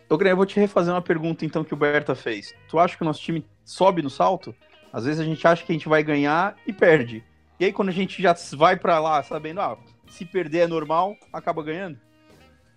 Ô, 0.09 0.17
Greg, 0.17 0.31
eu 0.31 0.37
vou 0.37 0.45
te 0.45 0.59
refazer 0.59 0.93
uma 0.93 1.01
pergunta 1.01 1.45
então 1.45 1.63
que 1.63 1.73
o 1.73 1.77
Berta 1.77 2.13
fez. 2.13 2.53
Tu 2.67 2.77
acha 2.77 2.95
que 2.95 3.01
o 3.01 3.05
nosso 3.05 3.21
time 3.21 3.45
sobe 3.63 4.01
no 4.01 4.09
salto? 4.09 4.53
Às 4.93 5.05
vezes 5.05 5.19
a 5.19 5.25
gente 5.25 5.45
acha 5.47 5.63
que 5.63 5.71
a 5.71 5.75
gente 5.75 5.89
vai 5.89 6.03
ganhar 6.03 6.55
e 6.65 6.71
perde. 6.71 7.23
E 7.59 7.65
aí 7.65 7.73
quando 7.73 7.89
a 7.89 7.93
gente 7.93 8.21
já 8.21 8.35
vai 8.53 8.77
pra 8.77 8.99
lá 8.99 9.21
sabendo, 9.23 9.61
ah, 9.61 9.77
se 10.07 10.25
perder 10.25 10.59
é 10.59 10.67
normal, 10.67 11.15
acaba 11.33 11.63
ganhando? 11.63 11.97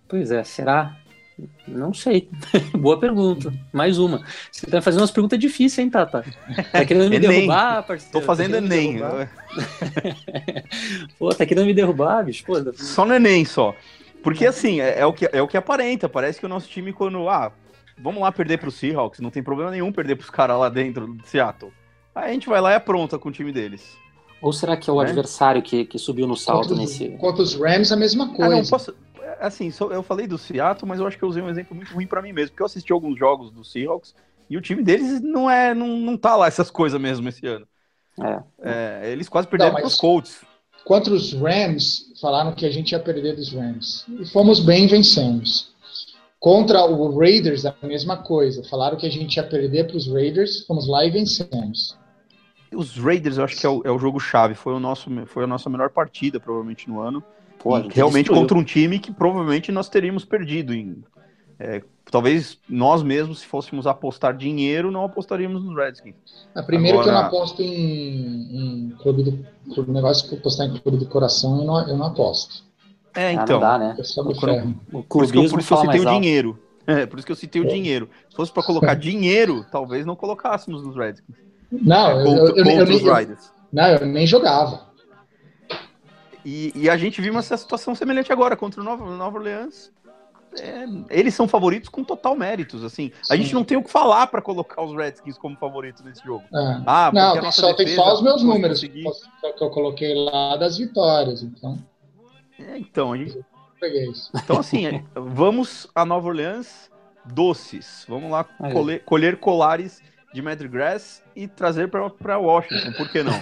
Pois 0.07 0.31
é, 0.31 0.43
será? 0.43 0.97
Não 1.67 1.93
sei. 1.93 2.29
Boa 2.75 2.99
pergunta. 2.99 3.53
Mais 3.71 3.97
uma. 3.97 4.23
Você 4.51 4.67
tá 4.67 4.81
fazendo 4.81 5.01
umas 5.01 5.11
perguntas 5.11 5.39
difíceis, 5.39 5.79
hein, 5.79 5.89
Tata? 5.89 6.25
Tá 6.71 6.83
querendo 6.83 7.09
me 7.09 7.15
Enem. 7.15 7.29
derrubar, 7.29 7.83
parceiro? 7.83 8.11
Tô 8.11 8.21
fazendo 8.21 8.55
tá 8.55 8.61
querendo 8.61 8.69
me 8.69 8.75
Enem. 8.75 9.29
Pô, 11.17 11.29
tá 11.29 11.45
querendo 11.45 11.65
me 11.67 11.73
derrubar, 11.73 12.25
bicho? 12.25 12.43
Pô, 12.43 12.55
Só 12.73 13.05
no 13.05 13.13
Enem 13.13 13.45
só. 13.45 13.75
Porque 14.23 14.45
assim, 14.45 14.81
é, 14.81 14.99
é 14.99 15.05
o 15.05 15.13
que, 15.13 15.29
é 15.31 15.41
o 15.41 15.47
que 15.47 15.57
aparenta. 15.57 16.09
Parece 16.09 16.39
que 16.39 16.45
o 16.45 16.49
nosso 16.49 16.67
time, 16.69 16.91
quando. 16.93 17.29
Ah, 17.29 17.51
vamos 17.97 18.21
lá 18.21 18.31
perder 18.31 18.57
pro 18.59 18.71
Seahawks, 18.71 19.19
não 19.19 19.29
tem 19.29 19.41
problema 19.43 19.71
nenhum 19.71 19.91
perder 19.91 20.15
pros 20.15 20.29
caras 20.29 20.57
lá 20.59 20.69
dentro 20.69 21.15
de 21.15 21.27
Seattle. 21.27 21.71
Aí 22.13 22.29
a 22.29 22.33
gente 22.33 22.49
vai 22.49 22.59
lá 22.59 22.71
e 22.71 22.75
apronta 22.75 23.17
com 23.17 23.29
o 23.29 23.31
time 23.31 23.51
deles. 23.51 23.97
Ou 24.41 24.51
será 24.53 24.75
que 24.77 24.89
é 24.89 24.93
o 24.93 25.01
É. 25.01 25.05
adversário 25.05 25.61
que, 25.61 25.85
que 25.85 25.97
subiu 25.99 26.25
no 26.27 26.35
salto 26.35 26.69
Contra 26.69 26.73
os, 26.73 26.79
nesse. 26.79 27.09
contra 27.17 27.41
os 27.43 27.55
Rams, 27.55 27.91
a 27.91 27.95
mesma 27.97 28.25
Ah, 28.25 28.35
coisa. 28.35 28.55
não, 28.55 28.65
posso. 28.65 28.95
Assim, 29.39 29.69
só- 29.71 29.89
eu 29.91 30.03
falei 30.03 30.27
do 30.27 30.37
Seattle, 30.37 30.87
mas 30.87 30.99
eu 30.99 31.07
acho 31.07 31.17
que 31.17 31.23
eu 31.23 31.29
usei 31.29 31.41
um 31.41 31.49
exemplo 31.49 31.75
muito 31.75 31.93
ruim 31.93 32.07
pra 32.07 32.21
mim 32.21 32.33
mesmo, 32.33 32.51
porque 32.51 32.61
eu 32.61 32.65
assisti 32.65 32.91
alguns 32.91 33.17
jogos 33.17 33.51
do 33.51 33.63
Seahawks 33.63 34.13
e 34.49 34.57
o 34.57 34.61
time 34.61 34.83
deles 34.83 35.21
não 35.21 35.49
é, 35.49 35.73
não, 35.73 35.87
não 35.87 36.17
tá 36.17 36.35
lá 36.35 36.47
essas 36.47 36.69
coisas 36.71 36.99
mesmo 36.99 37.27
esse 37.29 37.45
ano. 37.47 37.65
É. 38.21 38.43
É, 38.61 39.11
eles 39.11 39.29
quase 39.29 39.47
perderam 39.47 39.71
Não, 39.73 39.79
mas- 39.81 39.83
pros 39.83 39.95
Colts. 39.99 40.41
Contra 40.85 41.13
os 41.13 41.33
Rams, 41.33 42.13
falaram 42.19 42.53
que 42.53 42.65
a 42.65 42.71
gente 42.71 42.91
ia 42.91 42.99
perder 42.99 43.35
dos 43.35 43.53
Rams. 43.53 44.05
E 44.19 44.25
fomos 44.25 44.59
bem, 44.59 44.87
vencemos. 44.87 45.69
Contra 46.39 46.85
o 46.85 47.17
Raiders, 47.17 47.65
a 47.65 47.75
mesma 47.83 48.17
coisa. 48.17 48.63
Falaram 48.69 48.97
que 48.97 49.05
a 49.05 49.09
gente 49.09 49.35
ia 49.35 49.43
perder 49.43 49.87
para 49.87 49.97
os 49.97 50.07
Raiders, 50.07 50.65
fomos 50.65 50.87
lá 50.87 51.05
e 51.05 51.11
vencemos. 51.11 51.97
Os 52.73 52.97
Raiders, 52.97 53.37
eu 53.37 53.43
acho 53.43 53.57
que 53.57 53.65
é 53.65 53.69
o, 53.69 53.81
é 53.83 53.91
o 53.91 53.99
jogo 53.99 54.19
chave. 54.19 54.53
Foi, 54.53 54.73
o 54.73 54.79
nosso, 54.79 55.09
foi 55.25 55.43
a 55.43 55.47
nossa 55.47 55.69
melhor 55.69 55.89
partida, 55.89 56.39
provavelmente, 56.39 56.87
no 56.87 57.01
ano. 57.01 57.23
Pô, 57.57 57.77
realmente 57.77 58.25
destruiu. 58.25 58.41
contra 58.41 58.57
um 58.57 58.63
time 58.63 58.99
que 58.99 59.11
provavelmente 59.11 59.71
nós 59.71 59.89
teríamos 59.89 60.23
perdido. 60.23 60.73
Em, 60.73 61.03
é, 61.59 61.81
talvez 62.09 62.57
nós 62.69 63.03
mesmos, 63.03 63.39
se 63.39 63.45
fôssemos 63.45 63.85
apostar 63.85 64.35
dinheiro, 64.35 64.89
não 64.91 65.03
apostaríamos 65.03 65.63
nos 65.63 65.75
Redskins. 65.75 66.15
A 66.55 66.63
primeiro 66.63 67.01
que 67.01 67.07
eu 67.07 67.11
não 67.11 67.19
Agora- 67.19 67.27
aposto 67.37 67.61
em, 67.61 68.87
em 68.87 68.95
clube 69.01 69.23
do 69.23 69.45
clube, 69.73 69.91
negócio 69.91 70.27
que 70.27 70.35
eu 70.35 70.39
apostar 70.39 70.67
em 70.67 70.77
clube 70.77 70.97
do 70.97 71.05
coração, 71.07 71.59
eu 71.59 71.65
não, 71.65 71.87
eu 71.87 71.97
não 71.97 72.05
aposto. 72.07 72.63
É, 73.15 73.27
Ah, 73.29 73.33
então. 73.33 73.59
dá, 73.59 73.77
né? 73.77 73.95
Eu 73.97 74.03
Por 75.03 75.23
isso 75.23 75.33
que 75.33 75.39
eu, 75.39 75.49
por 75.49 75.59
isso 75.59 75.73
eu 75.73 75.77
citei 75.77 75.99
o 75.99 76.05
dinheiro. 76.05 76.59
É, 76.87 77.05
por 77.05 77.17
isso 77.19 77.25
que 77.25 77.31
eu 77.31 77.35
citei 77.35 77.61
o 77.61 77.67
dinheiro. 77.67 78.09
Se 78.29 78.35
fosse 78.35 78.51
pra 78.51 78.63
colocar 78.63 78.93
dinheiro, 78.95 79.65
talvez 79.71 80.05
não 80.05 80.15
colocássemos 80.15 80.81
nos 80.83 80.95
Redskins. 80.95 81.35
Não, 81.71 82.19
eu, 82.19 82.25
contra, 82.25 82.39
eu, 82.39 82.39
eu, 82.39 82.47
eu, 82.47 82.63
contra 82.65 83.25
nem- 83.25 83.37
não, 83.71 83.87
eu 83.89 84.05
nem 84.07 84.25
jogava. 84.25 84.89
E, 86.45 86.71
e 86.75 86.89
a 86.89 86.97
gente 86.97 87.21
viu 87.21 87.31
uma 87.31 87.41
situação 87.41 87.93
semelhante 87.93 88.31
agora 88.31 88.55
contra 88.55 88.81
o 88.81 88.83
Nova, 88.83 89.05
Nova 89.15 89.37
Orleans. 89.37 89.91
É, 90.57 90.85
eles 91.11 91.35
são 91.35 91.47
favoritos 91.47 91.89
com 91.89 92.03
total 92.03 92.35
méritos, 92.35 92.83
assim. 92.83 93.11
A 93.29 93.35
Sim. 93.35 93.43
gente 93.43 93.53
não 93.53 93.63
tem 93.63 93.77
o 93.77 93.83
que 93.83 93.91
falar 93.91 94.27
pra 94.27 94.41
colocar 94.41 94.81
os 94.81 94.95
Redskins 94.95 95.37
como 95.37 95.55
favoritos 95.57 96.03
nesse 96.03 96.23
jogo. 96.23 96.43
É. 96.53 96.81
Ah, 96.87 97.11
não, 97.13 97.33
a 97.37 97.41
tem 97.41 97.51
só, 97.51 97.73
tem 97.73 97.85
defesa 97.85 98.01
só 98.01 98.13
os 98.15 98.21
meus 98.23 98.41
números 98.43 98.79
conseguir- 98.79 99.03
que 99.57 99.63
eu 99.63 99.69
coloquei 99.69 100.13
lá 100.15 100.57
das 100.57 100.77
vitórias. 100.77 101.43
Então, 101.43 101.77
É, 102.57 102.77
então, 102.77 103.13
a 103.13 103.17
gente, 103.17 103.39
então, 104.35 104.59
assim, 104.59 104.85
é, 104.87 105.03
vamos 105.15 105.87
a 105.93 106.03
Nova 106.03 106.27
Orleans 106.27 106.89
doces. 107.25 108.05
Vamos 108.07 108.31
lá 108.31 108.43
colher, 108.43 109.03
colher 109.05 109.39
colares 109.39 110.01
de 110.33 110.41
Madgrass 110.41 111.21
e 111.35 111.47
trazer 111.47 111.89
pra 111.89 112.37
Washington, 112.37 112.91
por 112.93 113.09
que 113.09 113.23
não? 113.23 113.33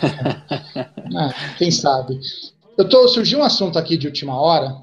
Ah, 1.17 1.33
quem 1.57 1.71
sabe? 1.71 2.19
Eu 2.77 2.87
tô, 2.87 3.07
surgiu 3.07 3.39
um 3.39 3.43
assunto 3.43 3.79
aqui 3.79 3.97
de 3.97 4.07
última 4.07 4.39
hora. 4.39 4.75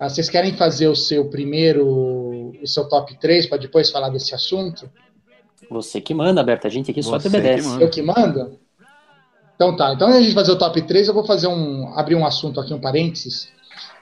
Ah, 0.00 0.08
vocês 0.08 0.30
querem 0.30 0.54
fazer 0.54 0.88
o 0.88 0.96
seu 0.96 1.28
primeiro, 1.28 1.86
o 1.86 2.66
seu 2.66 2.88
top 2.88 3.18
3 3.20 3.46
para 3.46 3.58
depois 3.58 3.90
falar 3.90 4.08
desse 4.08 4.34
assunto? 4.34 4.90
Você 5.70 6.00
que 6.00 6.14
manda, 6.14 6.42
Berta. 6.42 6.68
A 6.68 6.70
gente 6.70 6.90
aqui 6.90 7.02
só 7.02 7.18
Você 7.18 7.28
que 7.28 7.36
obedece. 7.36 7.68
manda. 7.68 7.84
Eu 7.84 7.90
que 7.90 8.00
mando? 8.00 8.58
Então 9.54 9.76
tá. 9.76 9.92
Então, 9.92 10.08
antes 10.08 10.20
de 10.20 10.24
a 10.24 10.26
gente 10.28 10.34
fazer 10.34 10.52
o 10.52 10.58
top 10.58 10.80
3, 10.80 11.08
eu 11.08 11.12
vou 11.12 11.26
fazer 11.26 11.48
um. 11.48 11.92
abrir 11.94 12.14
um 12.14 12.24
assunto 12.24 12.58
aqui, 12.58 12.72
um 12.72 12.80
parênteses. 12.80 13.52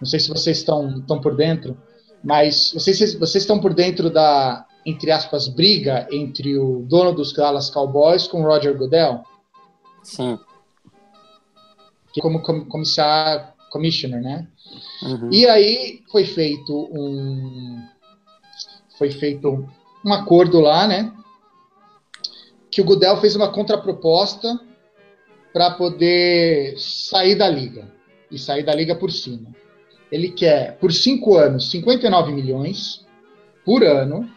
Não 0.00 0.06
sei 0.06 0.20
se 0.20 0.28
vocês 0.28 0.58
estão, 0.58 0.98
estão 0.98 1.20
por 1.20 1.34
dentro, 1.34 1.76
mas 2.22 2.72
vocês, 2.72 3.14
vocês 3.14 3.42
estão 3.42 3.58
por 3.58 3.74
dentro 3.74 4.08
da, 4.08 4.64
entre 4.86 5.10
aspas, 5.10 5.48
briga 5.48 6.06
entre 6.12 6.56
o 6.56 6.84
dono 6.88 7.12
dos 7.12 7.32
Dallas 7.32 7.70
Cowboys 7.70 8.28
com 8.28 8.40
o 8.42 8.44
Roger 8.44 8.76
Goodell, 8.76 9.22
Sim. 10.04 10.38
que 12.12 12.20
como 12.20 12.40
com, 12.40 12.64
comissário, 12.66 13.48
commissioner, 13.70 14.20
né? 14.20 14.46
Uhum. 15.02 15.32
E 15.32 15.46
aí 15.46 16.02
foi 16.10 16.24
feito 16.24 16.88
um 16.92 17.82
foi 18.98 19.10
feito 19.10 19.68
um 20.04 20.12
acordo 20.12 20.60
lá, 20.60 20.86
né? 20.86 21.12
Que 22.70 22.80
o 22.80 22.84
Goodell 22.84 23.16
fez 23.20 23.36
uma 23.36 23.52
contraproposta 23.52 24.60
para 25.52 25.70
poder 25.72 26.74
sair 26.78 27.34
da 27.34 27.48
liga 27.48 27.90
e 28.30 28.38
sair 28.38 28.62
da 28.62 28.74
liga 28.74 28.94
por 28.94 29.10
cima. 29.10 29.54
Ele 30.10 30.30
quer 30.30 30.76
por 30.78 30.92
cinco 30.92 31.36
anos 31.36 31.70
59 31.70 32.32
milhões 32.32 33.06
por 33.64 33.84
ano, 33.84 34.28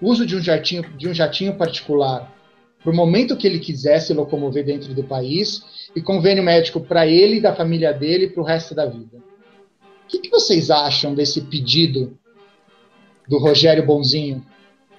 uso 0.00 0.26
de 0.26 0.36
um 0.36 0.40
jatinho 0.40 0.82
de 0.96 1.08
um 1.08 1.14
jatinho 1.14 1.56
particular 1.56 2.33
para 2.84 2.92
o 2.92 2.94
momento 2.94 3.36
que 3.36 3.46
ele 3.46 3.58
quiser 3.58 3.98
se 3.98 4.12
locomover 4.12 4.62
dentro 4.62 4.92
do 4.92 5.02
país 5.02 5.64
e 5.96 6.02
convênio 6.02 6.44
médico 6.44 6.78
para 6.80 7.06
ele 7.06 7.36
e 7.38 7.40
da 7.40 7.56
família 7.56 7.94
dele 7.94 8.28
para 8.28 8.42
o 8.42 8.44
resto 8.44 8.74
da 8.74 8.84
vida. 8.84 9.16
O 9.16 10.06
que, 10.06 10.18
que 10.18 10.28
vocês 10.28 10.70
acham 10.70 11.14
desse 11.14 11.40
pedido 11.40 12.18
do 13.26 13.38
Rogério 13.38 13.86
Bonzinho? 13.86 14.44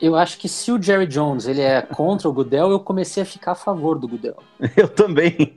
Eu 0.01 0.15
acho 0.15 0.39
que 0.39 0.49
se 0.49 0.71
o 0.71 0.81
Jerry 0.81 1.05
Jones 1.05 1.47
ele 1.47 1.61
é 1.61 1.79
contra 1.83 2.27
o 2.27 2.33
Goodell, 2.33 2.71
eu 2.71 2.79
comecei 2.79 3.21
a 3.21 3.25
ficar 3.25 3.51
a 3.51 3.55
favor 3.55 3.99
do 3.99 4.07
Goodell. 4.07 4.37
Eu 4.75 4.89
também. 4.89 5.55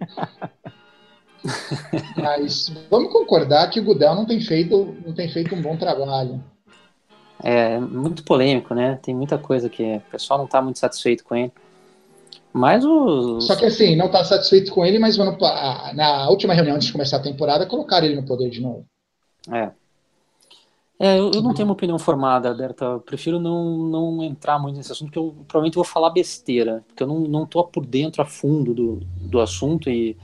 Mas 2.14 2.72
vamos 2.91 3.11
concordar 3.11 3.68
que 3.70 3.81
o 3.81 3.85
Goodell 3.85 4.14
não 4.14 4.26
tem 4.26 4.41
feito, 4.41 4.95
não 5.05 5.14
tem 5.14 5.29
feito 5.29 5.55
um 5.55 5.62
bom 5.62 5.76
trabalho. 5.76 6.45
É 7.43 7.81
muito 7.81 8.22
polêmico, 8.22 8.74
né? 8.74 8.99
Tem 9.03 9.14
muita 9.14 9.39
coisa 9.39 9.68
que 9.68 9.97
o 9.97 10.11
pessoal 10.11 10.39
não 10.39 10.47
tá 10.47 10.61
muito 10.61 10.79
satisfeito 10.79 11.24
com 11.24 11.35
ele. 11.35 11.53
Mas. 12.53 12.83
Só 13.41 13.57
que 13.57 13.67
assim, 13.67 13.95
não 13.97 14.11
tá 14.11 14.25
satisfeito 14.25 14.73
com 14.73 14.85
ele, 14.85 14.99
mas 14.99 15.17
no 15.17 15.37
na 15.95 16.29
última 16.31 16.55
reunião 16.55 16.77
antes 16.77 16.87
de 16.87 16.93
começar 16.93 17.19
a 17.19 17.23
temporada, 17.23 17.67
colocaram 17.67 18.07
ele 18.07 18.17
no 18.17 18.27
poder 18.27 18.51
de 18.51 18.61
novo. 18.61 18.85
É. 19.51 19.71
É, 21.01 21.17
eu, 21.17 21.31
eu 21.33 21.43
não 21.43 21.55
tenho 21.55 21.69
uma 21.69 21.75
opinião 21.75 21.99
formada, 21.99 22.53
Berta. 22.53 22.85
Eu 22.85 23.01
prefiro 23.01 23.39
não, 23.39 23.79
não 23.79 24.25
entrar 24.25 24.59
muito 24.59 24.77
nesse 24.77 24.91
assunto, 24.91 25.07
porque 25.09 25.19
eu 25.19 25.33
provavelmente 25.47 25.77
vou 25.77 25.85
falar 25.85 26.11
besteira, 26.11 26.83
porque 26.89 27.03
eu 27.03 27.07
não, 27.07 27.21
não 27.21 27.47
tô 27.47 27.63
por 27.63 27.87
dentro 27.87 28.21
a 28.21 28.25
fundo 28.25 28.75
do, 28.75 29.01
do 29.21 29.41
assunto. 29.41 29.89
e 29.89 30.17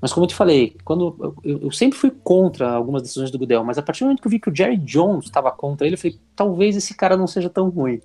Mas 0.00 0.12
como 0.12 0.24
eu 0.24 0.28
te 0.28 0.34
falei, 0.36 0.76
quando 0.84 1.34
eu, 1.42 1.58
eu 1.62 1.70
sempre 1.72 1.98
fui 1.98 2.12
contra 2.22 2.70
algumas 2.70 3.02
decisões 3.02 3.32
do 3.32 3.38
Goodell, 3.38 3.64
mas 3.64 3.78
a 3.78 3.82
partir 3.82 4.00
do 4.00 4.06
momento 4.06 4.20
que 4.20 4.28
eu 4.28 4.30
vi 4.30 4.38
que 4.38 4.48
o 4.48 4.54
Jerry 4.54 4.76
Jones 4.76 5.24
estava 5.24 5.50
contra 5.50 5.88
ele, 5.88 5.96
eu 5.96 5.98
falei, 5.98 6.16
talvez 6.36 6.76
esse 6.76 6.94
cara 6.94 7.16
não 7.16 7.26
seja 7.26 7.50
tão 7.50 7.68
ruim. 7.68 8.00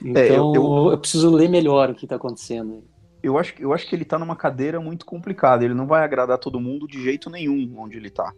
Então 0.00 0.22
É, 0.22 0.30
eu- 0.30 0.54
eu, 0.54 0.90
eu- 0.92 0.98
preciso 0.98 1.30
ler 1.30 1.48
melhor 1.48 1.90
o 1.90 1.94
que 1.94 2.04
está 2.04 2.16
acontecendo. 2.16 2.82
Eu 3.22 3.38
acho, 3.38 3.54
que- 3.54 3.62
eu 3.64 3.72
acho 3.72 3.86
que 3.86 3.94
ele 3.94 4.04
tá 4.04 4.18
numa 4.18 4.34
cadeira 4.34 4.80
muito 4.80 5.06
complicada. 5.06 5.64
Ele 5.64 5.74
não 5.74 5.86
vai 5.86 6.02
agradar 6.04 6.38
todo 6.38 6.60
mundo 6.60 6.86
de 6.88 7.00
jeito 7.02 7.30
nenhum 7.30 7.72
onde 7.78 7.96
ele 7.96 8.10
tá. 8.10 8.32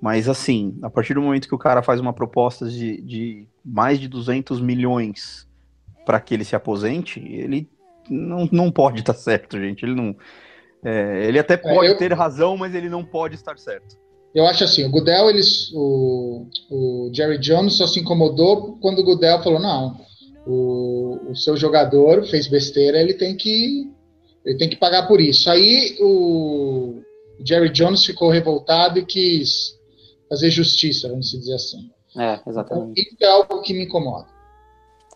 Mas 0.00 0.28
assim, 0.28 0.76
a 0.80 0.88
partir 0.88 1.14
do 1.14 1.22
momento 1.22 1.48
que 1.48 1.54
o 1.54 1.58
cara 1.58 1.82
faz 1.82 2.00
uma 2.00 2.12
proposta 2.12 2.68
de, 2.68 3.00
de 3.02 3.46
mais 3.64 3.98
de 3.98 4.06
200 4.06 4.60
milhões 4.60 5.46
para 6.06 6.20
que 6.20 6.34
ele 6.34 6.44
se 6.44 6.54
aposente, 6.54 7.18
ele 7.20 7.68
não, 8.08 8.48
não 8.52 8.70
pode 8.70 9.00
estar 9.00 9.12
certo, 9.14 9.58
gente. 9.58 9.84
Ele 9.84 9.94
não. 9.94 10.14
é, 10.84 11.26
ele 11.26 11.38
até 11.38 11.56
pode 11.56 11.88
eu- 11.90 11.98
ter 11.98 12.12
razão, 12.12 12.56
mas 12.56 12.74
ele 12.74 12.88
não 12.88 13.04
pode 13.04 13.34
estar 13.34 13.58
certo. 13.58 13.96
Eu 14.34 14.46
acho 14.46 14.62
assim, 14.62 14.84
o 14.84 14.90
Goodell, 14.90 15.30
eles, 15.30 15.72
o, 15.74 16.46
o 16.70 17.10
Jerry 17.12 17.38
Jones 17.38 17.74
só 17.74 17.86
se 17.86 17.98
incomodou 17.98 18.78
quando 18.80 19.00
o 19.00 19.04
Goodell 19.04 19.42
falou, 19.42 19.58
não, 19.58 19.96
o, 20.48 21.30
o 21.30 21.36
seu 21.36 21.56
jogador 21.56 22.26
fez 22.26 22.48
besteira, 22.48 22.98
ele 22.98 23.12
tem 23.12 23.36
que 23.36 23.86
ele 24.44 24.56
tem 24.56 24.68
que 24.68 24.76
pagar 24.76 25.06
por 25.06 25.20
isso. 25.20 25.50
Aí 25.50 25.98
o 26.00 27.02
Jerry 27.44 27.68
Jones 27.68 28.04
ficou 28.04 28.30
revoltado 28.30 28.98
e 28.98 29.04
quis 29.04 29.78
fazer 30.28 30.50
justiça, 30.50 31.08
vamos 31.08 31.30
dizer 31.30 31.54
assim. 31.54 31.90
É, 32.16 32.34
Então, 32.34 32.52
exatamente. 32.52 33.00
isso 33.00 33.16
é 33.20 33.26
algo 33.26 33.60
que 33.60 33.74
me 33.74 33.84
incomoda. 33.84 34.26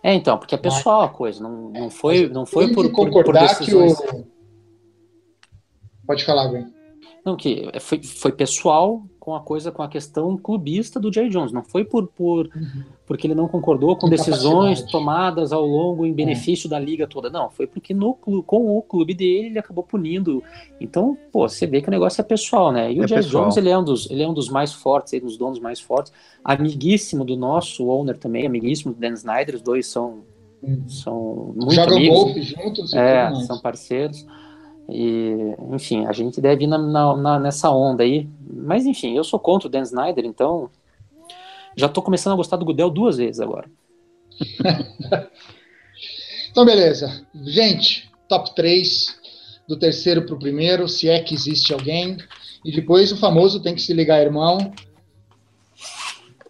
É, 0.03 0.13
então, 0.13 0.37
porque 0.37 0.55
é 0.55 0.59
pessoal 0.59 1.03
a 1.03 1.09
coisa, 1.09 1.43
não, 1.43 1.71
não 1.71 1.89
foi, 1.89 2.29
não 2.29 2.45
foi 2.45 2.75
por, 2.75 2.85
que 2.85 2.93
por, 2.93 3.07
por 3.07 3.13
concordar 3.13 3.59
que 3.59 3.75
o... 3.75 3.87
Pode 6.07 6.25
falar, 6.25 6.49
Gwen. 6.49 6.67
Não, 7.25 7.37
que 7.37 7.71
foi, 7.81 8.03
foi 8.03 8.33
pessoal 8.33 9.03
com 9.25 9.37
a 9.37 9.41
coisa, 9.41 9.71
com 9.71 9.85
a 9.85 9.89
questão 9.89 10.37
clubista 10.37 10.99
do 10.99 11.13
Jerry 11.13 11.29
Jones. 11.31 11.53
Não 11.53 11.63
foi 11.63 11.85
por, 11.85 12.09
por 12.09 12.51
porque 13.07 13.29
ele 13.29 13.37
não 13.37 13.47
concordou 13.47 13.95
com 13.95 14.09
decisões 14.09 14.83
tomadas 14.83 15.53
ao 15.53 15.65
longo 15.65 16.05
em 16.05 16.13
benefício 16.13 16.69
da 16.69 16.77
liga 16.77 17.07
toda. 17.07 17.31
Não, 17.31 17.49
foi 17.49 17.69
porque 17.69 17.95
no, 17.95 18.15
clu- 18.15 18.43
com 18.43 18.77
o 18.77 18.83
clube 18.83 19.15
dele 19.15 19.47
ele 19.47 19.59
acabou 19.61 19.85
punindo. 19.85 20.43
Então, 20.81 21.17
pô, 21.31 21.49
você 21.49 21.69
vê 21.69 21.81
que 21.81 21.87
o 21.87 21.91
negócio 21.93 22.21
é 22.21 22.25
pessoal, 22.25 22.73
né? 22.73 22.93
E 22.93 22.99
o 22.99 23.05
É 23.05 23.07
Jerry 23.07 23.23
pessoal. 23.23 23.45
Jones, 23.45 23.57
ele 23.59 23.69
é 23.71 23.79
um 23.79 23.85
dos, 23.85 24.11
ele 24.11 24.23
é 24.25 24.29
um 24.29 24.35
dos 24.35 24.49
mais 24.49 24.73
fortes, 24.73 25.15
aí, 25.15 25.21
dos 25.21 25.37
donos 25.37 25.61
mais 25.61 25.79
fortes. 25.79 26.13
Amiguíssimo 26.45 27.25
do 27.25 27.37
nosso 27.37 27.87
owner 27.87 28.19
também, 28.19 28.45
amiguíssimo 28.45 28.93
do 28.93 28.99
Dan 28.99 29.13
Snyder. 29.15 29.55
Os 29.55 29.63
dois 29.63 29.87
são, 29.87 30.25
Hum. 30.65 30.83
são 30.89 31.53
muito 31.57 31.75
Jogam 31.75 31.97
amigos. 31.97 32.19
golfe 32.19 32.43
juntos 32.43 32.93
É, 32.95 33.33
são 33.47 33.61
parceiros. 33.61 34.27
E, 34.95 35.57
enfim, 35.75 36.05
a 36.07 36.13
gente 36.13 36.41
deve 36.41 36.65
ir 36.65 36.67
na, 36.67 36.77
na- 36.77 37.17
na- 37.17 37.39
nessa 37.39 37.71
onda 37.71 38.03
aí. 38.03 38.29
Mas, 38.49 38.85
enfim, 38.85 39.17
eu 39.17 39.25
sou 39.25 39.39
contra 39.41 39.67
o 39.69 39.71
Dan 39.71 39.83
Snyder, 39.83 40.25
então 40.27 40.69
já 41.75 41.89
tô 41.89 42.03
começando 42.03 42.35
a 42.35 42.37
gostar 42.37 42.57
do 42.59 42.65
Goodell 42.67 42.91
duas 42.91 43.17
vezes 43.17 43.41
agora. 43.41 43.69
Então, 46.51 46.67
beleza. 46.67 47.27
Gente, 47.47 48.11
top 48.29 48.55
3 48.55 49.19
do 49.67 49.75
terceiro 49.79 50.27
para 50.27 50.35
o 50.35 50.39
primeiro, 50.39 50.87
se 50.87 51.09
é 51.09 51.19
que 51.23 51.35
existe 51.35 51.73
alguém. 51.73 52.19
E 52.63 52.71
depois 52.71 53.11
o 53.11 53.17
famoso 53.17 53.63
tem 53.63 53.75
que 53.75 53.81
se 53.81 53.95
ligar, 53.95 54.21
irmão. 54.21 54.59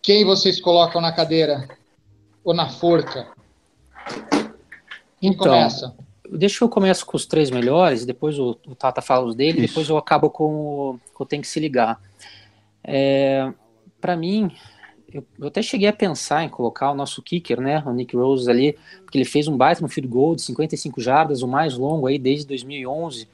Quem 0.03 0.24
vocês 0.24 0.61
colocam 0.61 1.01
na 1.01 1.12
cadeira? 1.12 1.68
Ou 2.43 2.53
na 2.53 2.68
forca? 2.68 3.28
Quem 5.20 5.30
Então, 5.30 5.47
começa? 5.47 5.95
Deixa 6.36 6.64
eu 6.64 6.68
começo 6.68 7.04
com 7.04 7.16
os 7.16 7.26
três 7.26 7.50
melhores, 7.50 8.04
depois 8.04 8.38
o, 8.38 8.58
o 8.66 8.74
Tata 8.74 9.02
fala 9.02 9.26
os 9.26 9.34
dele, 9.34 9.60
Isso. 9.60 9.68
depois 9.68 9.88
eu 9.88 9.96
acabo 9.96 10.30
com 10.30 10.44
o, 10.44 11.00
com 11.12 11.24
o 11.24 11.26
Tem 11.26 11.40
que 11.40 11.46
se 11.46 11.60
ligar. 11.60 12.00
É, 12.82 13.52
para 14.00 14.16
mim, 14.16 14.50
eu, 15.12 15.24
eu 15.38 15.48
até 15.48 15.62
cheguei 15.62 15.88
a 15.88 15.92
pensar 15.92 16.42
em 16.42 16.48
colocar 16.48 16.90
o 16.90 16.94
nosso 16.94 17.22
kicker, 17.22 17.60
né, 17.60 17.82
o 17.86 17.92
Nick 17.92 18.16
Rose 18.16 18.50
ali, 18.50 18.76
porque 19.04 19.18
ele 19.18 19.24
fez 19.24 19.46
um 19.46 19.56
baita 19.56 19.82
no 19.82 19.88
field 19.88 20.08
goal 20.08 20.34
de 20.34 20.42
55 20.42 21.00
jardas, 21.00 21.42
o 21.42 21.48
mais 21.48 21.76
longo 21.76 22.06
aí 22.06 22.18
desde 22.18 22.46
2011, 22.46 23.28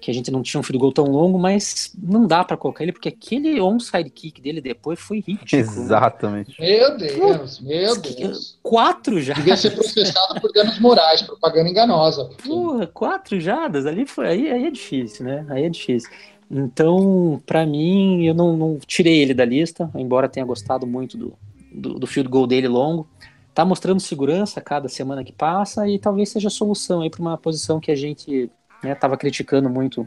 que 0.00 0.10
a 0.10 0.14
gente 0.14 0.30
não 0.30 0.42
tinha 0.42 0.58
um 0.60 0.62
field 0.62 0.78
goal 0.78 0.92
tão 0.92 1.04
longo, 1.04 1.38
mas 1.38 1.92
não 2.02 2.26
dá 2.26 2.42
para 2.42 2.56
colocar 2.56 2.82
ele, 2.82 2.92
porque 2.92 3.08
aquele 3.08 3.60
onside 3.60 4.10
kick 4.10 4.40
dele 4.40 4.60
depois 4.60 4.98
foi 4.98 5.18
ridículo. 5.18 5.46
né? 5.52 5.58
Exatamente. 5.60 6.60
Meu 6.60 6.96
Deus, 6.96 7.60
meu 7.60 8.00
Deus. 8.00 8.58
Quatro 8.62 9.20
jardas. 9.20 9.44
Devia 9.44 9.56
ser 9.56 9.70
processado 9.70 10.40
por 10.40 10.52
danos 10.52 10.78
morais, 10.80 11.22
propaganda 11.22 11.68
enganosa. 11.68 12.24
porque- 12.24 12.48
Porra, 12.48 12.86
quatro 12.86 13.38
jardas 13.38 13.86
ali 13.86 14.06
foi 14.06 14.26
aí, 14.26 14.50
aí 14.50 14.64
é 14.66 14.70
difícil, 14.70 15.24
né? 15.24 15.46
Aí 15.50 15.64
é 15.64 15.68
difícil. 15.68 16.10
Então, 16.50 17.40
pra 17.46 17.64
mim, 17.64 18.24
eu 18.24 18.34
não, 18.34 18.56
não 18.56 18.78
tirei 18.86 19.22
ele 19.22 19.32
da 19.32 19.44
lista, 19.44 19.88
embora 19.94 20.28
tenha 20.28 20.44
gostado 20.44 20.86
muito 20.86 21.16
do, 21.16 21.32
do, 21.72 21.94
do 21.98 22.06
field 22.06 22.28
goal 22.28 22.46
dele 22.46 22.66
longo. 22.68 23.08
Tá 23.54 23.64
mostrando 23.64 24.00
segurança 24.00 24.60
a 24.60 24.62
cada 24.62 24.88
semana 24.88 25.24
que 25.24 25.32
passa 25.32 25.88
e 25.88 25.98
talvez 25.98 26.28
seja 26.28 26.48
a 26.48 26.50
solução 26.50 27.02
aí 27.02 27.10
para 27.10 27.20
uma 27.20 27.36
posição 27.36 27.80
que 27.80 27.90
a 27.90 27.96
gente 27.96 28.50
né, 28.82 28.94
tava 28.94 29.16
criticando 29.16 29.68
muito 29.68 30.06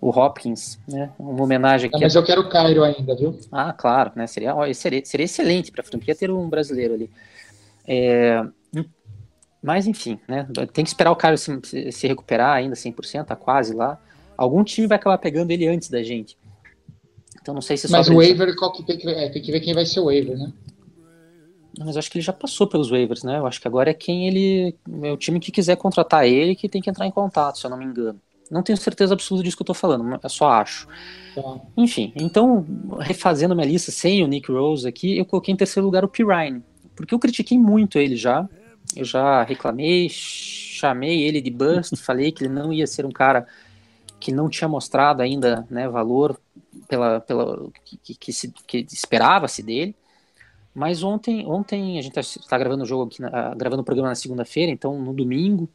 o 0.00 0.10
Hopkins, 0.10 0.78
né? 0.88 1.10
Uma 1.18 1.44
homenagem 1.44 1.88
Não, 1.90 1.96
aqui. 1.96 2.04
mas 2.04 2.14
eu 2.14 2.24
quero 2.24 2.40
o 2.40 2.48
Cairo 2.48 2.82
ainda, 2.82 3.14
viu? 3.14 3.38
Ah, 3.52 3.72
claro, 3.72 4.12
né? 4.16 4.26
Seria, 4.26 4.54
ó, 4.54 4.70
seria, 4.72 5.04
seria 5.04 5.24
excelente 5.24 5.70
para 5.70 5.82
a 5.82 5.84
franquia 5.84 6.14
ter 6.14 6.30
um 6.30 6.48
brasileiro 6.48 6.94
ali. 6.94 7.10
É, 7.86 8.44
mas, 9.62 9.86
enfim, 9.86 10.18
né? 10.26 10.46
Tem 10.72 10.84
que 10.84 10.90
esperar 10.90 11.12
o 11.12 11.16
cara 11.16 11.36
se, 11.36 11.60
se- 11.92 12.06
recuperar 12.08 12.56
ainda 12.56 12.74
100%, 12.74 13.26
tá 13.26 13.36
quase 13.36 13.72
lá. 13.72 13.96
Algum 14.36 14.64
time 14.64 14.88
vai 14.88 14.96
acabar 14.96 15.18
pegando 15.18 15.52
ele 15.52 15.68
antes 15.68 15.88
da 15.88 16.02
gente. 16.02 16.36
Então 17.40 17.54
não 17.54 17.60
sei 17.60 17.76
se 17.76 17.90
Mas 17.90 18.08
o 18.08 18.16
waiver, 18.16 18.54
que 18.56 18.82
tem 18.82 18.98
que 18.98 19.04
ver? 19.06 19.16
É, 19.16 19.28
tem 19.28 19.40
que 19.40 19.52
ver 19.52 19.60
quem 19.60 19.72
vai 19.72 19.86
ser 19.86 20.00
o 20.00 20.06
waiver, 20.06 20.36
né? 20.36 20.52
Mas 21.78 21.94
eu 21.96 21.98
acho 22.00 22.10
que 22.10 22.18
ele 22.18 22.24
já 22.24 22.32
passou 22.32 22.66
pelos 22.66 22.90
waivers, 22.90 23.22
né? 23.22 23.38
Eu 23.38 23.46
acho 23.46 23.60
que 23.60 23.66
agora 23.66 23.90
é 23.90 23.94
quem 23.94 24.28
ele. 24.28 24.76
É 25.02 25.10
o 25.12 25.16
time 25.16 25.40
que 25.40 25.50
quiser 25.50 25.76
contratar 25.76 26.26
ele 26.26 26.54
que 26.54 26.68
tem 26.68 26.82
que 26.82 26.90
entrar 26.90 27.06
em 27.06 27.10
contato, 27.10 27.58
se 27.58 27.66
eu 27.66 27.70
não 27.70 27.78
me 27.78 27.84
engano. 27.84 28.20
Não 28.50 28.62
tenho 28.62 28.76
certeza 28.76 29.14
absoluta 29.14 29.44
disso 29.44 29.56
que 29.56 29.62
eu 29.62 29.66
tô 29.66 29.72
falando, 29.72 30.20
eu 30.22 30.28
só 30.28 30.50
acho. 30.50 30.86
Tá. 31.34 31.60
Enfim, 31.74 32.12
então, 32.14 32.66
refazendo 33.00 33.54
minha 33.54 33.66
lista 33.66 33.90
sem 33.90 34.22
o 34.22 34.26
Nick 34.26 34.52
Rose 34.52 34.86
aqui, 34.86 35.16
eu 35.16 35.24
coloquei 35.24 35.54
em 35.54 35.56
terceiro 35.56 35.86
lugar 35.86 36.04
o 36.04 36.08
Pirine. 36.08 36.62
Porque 36.94 37.14
eu 37.14 37.18
critiquei 37.18 37.58
muito 37.58 37.98
ele 37.98 38.14
já. 38.14 38.46
Eu 38.94 39.06
já 39.06 39.42
reclamei, 39.42 40.08
chamei 40.10 41.22
ele 41.22 41.40
de 41.40 41.50
bust, 41.50 41.96
falei 42.04 42.30
que 42.30 42.44
ele 42.44 42.52
não 42.52 42.70
ia 42.70 42.86
ser 42.86 43.06
um 43.06 43.10
cara 43.10 43.46
que 44.20 44.30
não 44.30 44.50
tinha 44.50 44.68
mostrado 44.68 45.22
ainda 45.22 45.66
né, 45.70 45.88
valor 45.88 46.38
pela, 46.86 47.20
pela 47.20 47.70
que, 47.84 47.96
que, 47.96 48.14
que 48.14 48.32
se- 48.32 48.52
que 48.66 48.86
esperava-se 48.92 49.62
dele. 49.62 49.96
Mas 50.74 51.02
ontem, 51.02 51.46
ontem 51.46 51.98
a 51.98 52.02
gente 52.02 52.18
está 52.18 52.56
gravando 52.56 52.82
o 52.82 52.86
jogo 52.86 53.04
aqui, 53.04 53.20
na- 53.20 53.54
gravando 53.54 53.82
o 53.82 53.84
programa 53.84 54.08
na 54.08 54.14
segunda-feira, 54.14 54.72
então 54.72 54.98
no 54.98 55.12
domingo 55.12 55.68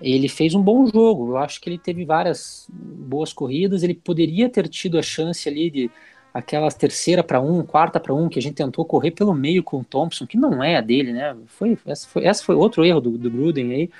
ele 0.00 0.28
fez 0.28 0.54
um 0.54 0.62
bom 0.62 0.86
jogo. 0.86 1.30
Eu 1.30 1.36
acho 1.38 1.60
que 1.60 1.68
ele 1.68 1.78
teve 1.78 2.04
várias 2.04 2.66
boas 2.70 3.32
corridas. 3.32 3.82
Ele 3.82 3.94
poderia 3.94 4.48
ter 4.48 4.68
tido 4.68 4.98
a 4.98 5.02
chance 5.02 5.48
ali 5.48 5.70
de 5.70 5.90
aquela 6.32 6.70
terceira 6.70 7.24
para 7.24 7.40
um, 7.40 7.62
quarta 7.64 7.98
para 7.98 8.14
um, 8.14 8.28
que 8.28 8.38
a 8.38 8.42
gente 8.42 8.54
tentou 8.54 8.84
correr 8.84 9.10
pelo 9.10 9.34
meio 9.34 9.62
com 9.62 9.80
o 9.80 9.84
Thompson, 9.84 10.26
que 10.26 10.36
não 10.36 10.62
é 10.62 10.76
a 10.76 10.82
dele, 10.82 11.12
né? 11.12 11.34
Foi, 11.46 11.78
essa, 11.86 12.06
foi, 12.06 12.24
essa 12.24 12.44
foi 12.44 12.54
outro 12.54 12.84
erro 12.84 13.00
do, 13.00 13.10
do 13.16 13.30
Gruden 13.30 13.72
aí. 13.72 13.90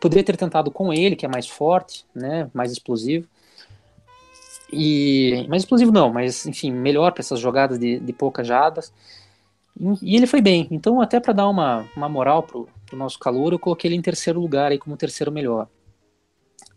Poderia 0.00 0.24
ter 0.24 0.36
tentado 0.36 0.70
com 0.70 0.92
ele, 0.92 1.16
que 1.16 1.26
é 1.26 1.28
mais 1.28 1.46
forte, 1.46 2.04
né? 2.14 2.48
Mais 2.54 2.72
explosivo. 2.72 3.26
E 4.72 5.46
mais 5.48 5.62
explosivo 5.62 5.92
não, 5.92 6.12
mas 6.12 6.46
enfim, 6.46 6.72
melhor 6.72 7.12
para 7.12 7.20
essas 7.20 7.38
jogadas 7.38 7.78
de, 7.78 8.00
de 8.00 8.12
poucas 8.12 8.46
jadas. 8.46 8.92
E, 10.02 10.16
ele 10.16 10.26
foi 10.26 10.40
bem. 10.40 10.66
Então, 10.70 11.00
até 11.00 11.20
para 11.20 11.32
dar 11.32 11.48
uma, 11.48 11.86
uma 11.96 12.08
moral 12.08 12.42
pro, 12.42 12.68
pro 12.86 12.96
nosso 12.96 13.18
calor, 13.18 13.52
eu 13.52 13.58
coloquei 13.58 13.88
ele 13.88 13.96
em 13.96 14.02
terceiro 14.02 14.40
lugar 14.40 14.72
aí 14.72 14.78
como 14.78 14.96
terceiro 14.96 15.30
melhor. 15.30 15.68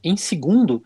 Em 0.03 0.17
segundo, 0.17 0.83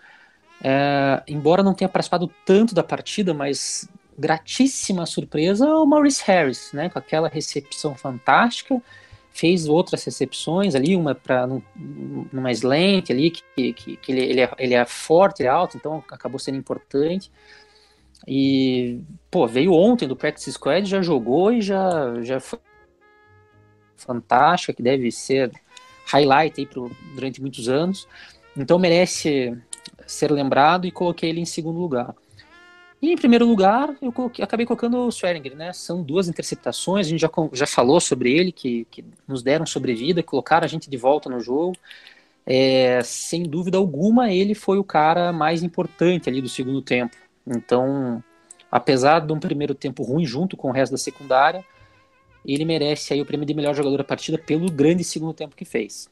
é, 0.63 1.23
embora 1.27 1.63
não 1.63 1.73
tenha 1.73 1.89
participado 1.89 2.31
tanto 2.45 2.73
da 2.73 2.83
partida, 2.83 3.33
mas 3.33 3.89
gratíssima 4.17 5.05
surpresa, 5.05 5.67
o 5.75 5.85
Maurice 5.85 6.23
Harris, 6.25 6.71
né, 6.71 6.89
com 6.89 6.99
aquela 6.99 7.27
recepção 7.27 7.95
fantástica, 7.95 8.81
fez 9.31 9.67
outras 9.67 10.03
recepções 10.03 10.75
ali, 10.75 10.95
uma 10.95 11.15
para 11.15 11.47
numa 12.31 12.51
slant 12.51 13.09
ali, 13.09 13.31
que, 13.31 13.73
que, 13.73 13.97
que 13.97 14.11
ele, 14.11 14.21
ele, 14.21 14.41
é, 14.41 14.51
ele 14.59 14.73
é 14.75 14.85
forte, 14.85 15.41
ele 15.41 15.49
é 15.49 15.51
alto, 15.51 15.75
então 15.75 16.03
acabou 16.11 16.37
sendo 16.37 16.57
importante. 16.57 17.31
E, 18.27 19.01
pô, 19.29 19.47
veio 19.47 19.73
ontem 19.73 20.07
do 20.07 20.15
Practice 20.15 20.51
Squad, 20.53 20.87
já 20.87 21.01
jogou 21.01 21.51
e 21.51 21.61
já, 21.61 22.21
já 22.21 22.39
foi 22.39 22.59
fantástica, 23.97 24.73
que 24.73 24.83
deve 24.83 25.11
ser 25.11 25.51
highlight 26.05 26.59
aí 26.59 26.65
pro, 26.65 26.91
durante 27.13 27.41
muitos 27.41 27.67
anos. 27.67 28.07
Então 28.55 28.77
merece 28.77 29.57
ser 30.05 30.31
lembrado 30.31 30.85
e 30.85 30.91
coloquei 30.91 31.29
ele 31.29 31.41
em 31.41 31.45
segundo 31.45 31.79
lugar. 31.79 32.13
E 33.01 33.11
em 33.11 33.17
primeiro 33.17 33.45
lugar, 33.45 33.93
eu 34.01 34.13
coloquei, 34.13 34.45
acabei 34.45 34.65
colocando 34.65 34.97
o 34.97 35.09
Swearinger, 35.09 35.57
né? 35.57 35.73
São 35.73 36.01
duas 36.01 36.29
interceptações, 36.29 37.05
a 37.05 37.09
gente 37.09 37.19
já, 37.19 37.29
já 37.51 37.67
falou 37.67 37.99
sobre 37.99 38.31
ele, 38.31 38.49
que, 38.49 38.87
que 38.89 39.03
nos 39.27 39.43
deram 39.43 39.65
sobrevida, 39.65 40.23
colocaram 40.23 40.63
a 40.63 40.69
gente 40.69 40.89
de 40.89 40.95
volta 40.95 41.29
no 41.29 41.41
jogo. 41.41 41.75
É, 42.45 43.01
sem 43.03 43.43
dúvida 43.43 43.77
alguma, 43.77 44.31
ele 44.31 44.55
foi 44.55 44.77
o 44.77 44.83
cara 44.85 45.33
mais 45.33 45.63
importante 45.63 46.29
ali 46.29 46.41
do 46.41 46.47
segundo 46.47 46.81
tempo. 46.81 47.17
Então, 47.45 48.23
apesar 48.71 49.19
de 49.19 49.33
um 49.33 49.39
primeiro 49.39 49.75
tempo 49.75 50.03
ruim 50.03 50.25
junto 50.25 50.55
com 50.55 50.69
o 50.69 50.71
resto 50.71 50.91
da 50.93 50.97
secundária, 50.97 51.63
ele 52.45 52.65
merece 52.65 53.13
aí 53.13 53.21
o 53.21 53.25
prêmio 53.25 53.45
de 53.45 53.53
melhor 53.53 53.73
jogador 53.75 53.97
da 53.97 54.03
partida 54.03 54.37
pelo 54.37 54.69
grande 54.71 55.03
segundo 55.03 55.33
tempo 55.33 55.55
que 55.55 55.65
fez. 55.65 56.09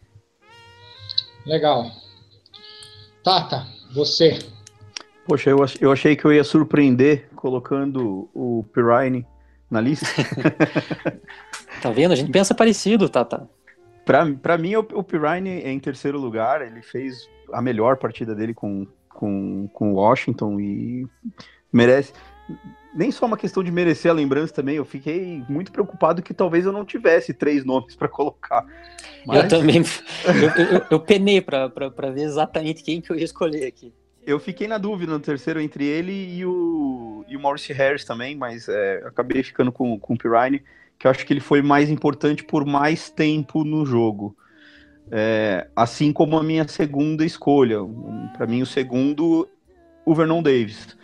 Legal. 1.46 1.92
Tata, 3.24 3.66
você. 3.94 4.40
Poxa, 5.26 5.50
eu, 5.50 5.64
ach- 5.64 5.78
eu 5.82 5.92
achei 5.92 6.16
que 6.16 6.26
eu 6.26 6.34
ia 6.34 6.44
surpreender 6.44 7.30
colocando 7.36 8.30
o 8.34 8.66
Pirine 8.74 9.26
na 9.70 9.80
lista. 9.82 10.06
Tá 11.82 11.90
vendo? 11.90 12.12
A 12.12 12.16
gente 12.16 12.32
pensa 12.32 12.54
parecido, 12.54 13.10
Tata. 13.10 13.50
Pra, 14.06 14.32
pra 14.36 14.56
mim, 14.58 14.76
o, 14.76 14.80
o 14.94 15.04
Pirine 15.04 15.62
é 15.64 15.72
em 15.72 15.80
terceiro 15.80 16.20
lugar. 16.20 16.62
Ele 16.62 16.82
fez 16.84 17.28
a 17.52 17.60
melhor 17.62 17.98
partida 17.98 18.36
dele 18.36 18.54
com, 18.54 18.86
com, 19.14 19.68
com 19.74 19.94
Washington 19.94 20.60
e 20.60 21.08
merece. 21.72 22.14
Nem 22.94 23.10
só 23.12 23.26
uma 23.26 23.38
questão 23.38 23.64
de 23.64 23.72
merecer 23.72 24.12
a 24.12 24.14
lembrança 24.14 24.54
também. 24.54 24.76
Eu 24.76 24.84
fiquei 24.84 25.44
muito 25.48 25.72
preocupado 25.72 26.22
que 26.22 26.34
talvez 26.34 26.66
eu 26.66 26.72
não 26.72 26.84
tivesse 26.84 27.34
três 27.34 27.64
nomes 27.64 27.96
pra 27.96 28.08
colocar. 28.10 28.66
Eu 28.66 29.28
Mas 29.28 29.48
também. 29.48 29.78
Eu, 29.78 30.66
eu, 30.66 30.86
eu 30.92 31.00
penei 31.00 31.40
pra 31.42 31.68
ver 32.14 32.24
exatamente 32.24 32.84
quem 32.84 33.00
que 33.00 33.12
eu 33.12 33.16
ia 33.16 33.24
escolher 33.24 33.66
aqui. 33.66 33.94
eu 34.26 34.40
fiquei 34.40 34.68
na 34.68 34.78
dúvida 34.78 35.14
no 35.14 35.20
terceiro 35.20 35.60
entre 35.60 35.86
ele 35.86 36.12
e 36.12 36.46
o, 36.46 37.26
e 37.28 37.36
o 37.36 37.40
Maurice 37.40 37.74
Harris 37.74 38.04
também, 38.04 38.36
mas 38.36 38.68
é, 38.68 39.04
acabei 39.06 39.42
ficando 39.42 39.72
com, 39.72 39.98
com 40.00 40.14
o 40.14 40.18
Pirine, 40.18 40.62
que 41.00 41.08
eu 41.08 41.12
acho 41.12 41.26
que 41.26 41.34
ele 41.34 41.40
foi 41.40 41.62
mais 41.62 41.90
importante 41.90 42.44
por 42.44 42.66
mais 42.66 43.10
tempo 43.10 43.64
no 43.64 43.86
jogo. 43.86 44.36
É, 45.12 45.68
assim 45.76 46.14
como 46.14 46.38
a 46.38 46.44
minha 46.44 46.68
segunda 46.68 47.26
escolha. 47.26 47.80
Para 48.36 48.48
mim, 48.48 48.62
o 48.62 48.66
segundo, 48.66 49.48
o 50.06 50.16
Vernon 50.16 50.42
Davis. 50.42 50.98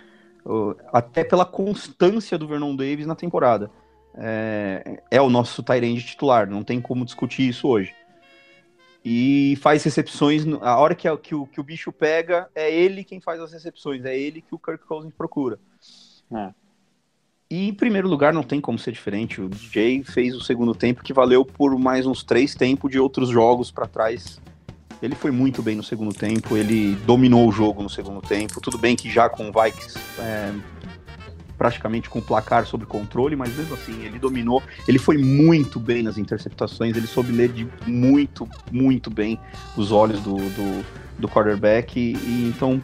Até 0.94 1.24
pela 1.24 1.46
constância 1.46 2.38
do 2.38 2.48
Vernon 2.48 2.76
Davis 2.76 3.06
na 3.06 3.16
temporada. 3.16 3.70
É, 4.16 5.04
é 5.12 5.22
o 5.22 5.30
nosso 5.30 5.62
Tyrande 5.62 6.04
titular, 6.04 6.50
não 6.50 6.64
tem 6.64 6.82
como 6.82 7.06
discutir 7.06 7.50
isso 7.50 7.68
hoje. 7.68 7.94
E 9.04 9.58
faz 9.62 9.84
recepções. 9.84 10.44
A 10.62 10.78
hora 10.78 10.96
que, 10.96 11.16
que 11.18 11.36
o, 11.36 11.46
que 11.46 11.60
o 11.60 11.64
bicho 11.64 11.92
pega, 11.92 12.50
é 12.56 12.74
ele 12.74 13.04
quem 13.04 13.22
faz 13.22 13.40
as 13.40 13.54
recepções, 13.54 14.04
é 14.06 14.18
ele 14.18 14.42
que 14.42 14.56
o 14.56 14.60
Kirk 14.60 14.86
Cousins 14.86 15.14
procura. 15.14 15.60
É. 16.34 16.67
E 17.50 17.70
em 17.70 17.74
primeiro 17.74 18.10
lugar, 18.10 18.34
não 18.34 18.44
tem 18.44 18.60
como 18.60 18.78
ser 18.78 18.92
diferente. 18.92 19.42
O 19.42 19.48
DJ 19.48 20.04
fez 20.04 20.36
o 20.36 20.42
segundo 20.42 20.76
tempo 20.76 21.02
que 21.02 21.14
valeu 21.14 21.46
por 21.46 21.78
mais 21.80 22.06
uns 22.06 22.22
três 22.24 22.54
tempos 22.54 22.92
de 22.92 23.00
outros 23.00 23.30
jogos 23.30 23.72
para 23.72 23.88
trás. 23.88 24.42
Ele 25.02 25.16
foi 25.16 25.32
muito 25.32 25.62
bem 25.62 25.76
no 25.76 25.84
segundo 25.84 26.14
tempo, 26.14 26.58
ele 26.58 26.96
dominou 27.06 27.48
o 27.48 27.52
jogo 27.52 27.82
no 27.82 27.90
segundo 27.90 28.20
tempo. 28.20 28.60
Tudo 28.60 28.78
bem 28.78 28.96
que 28.96 29.10
já 29.10 29.30
com 29.30 29.50
o 29.50 29.54
Vikings 29.54 29.98
é, 30.20 30.52
praticamente 31.58 32.10
com 32.10 32.20
o 32.20 32.22
placar 32.22 32.66
sob 32.66 32.86
controle, 32.86 33.36
mas 33.36 33.56
mesmo 33.56 33.76
assim 33.76 34.04
ele 34.04 34.20
dominou. 34.20 34.62
Ele 34.88 35.00
foi 35.00 35.18
muito 35.18 35.80
bem 35.80 36.04
nas 36.04 36.18
interceptações, 36.18 36.98
ele 36.98 37.08
soube 37.08 37.32
ler 37.32 37.50
de 37.50 37.68
muito, 37.86 38.48
muito 38.72 39.10
bem 39.10 39.40
os 39.78 39.92
olhos 39.92 40.20
do, 40.22 40.36
do, 40.36 40.86
do 41.20 41.30
quarterback. 41.30 41.98
E, 41.98 42.14
e 42.14 42.52
então, 42.54 42.82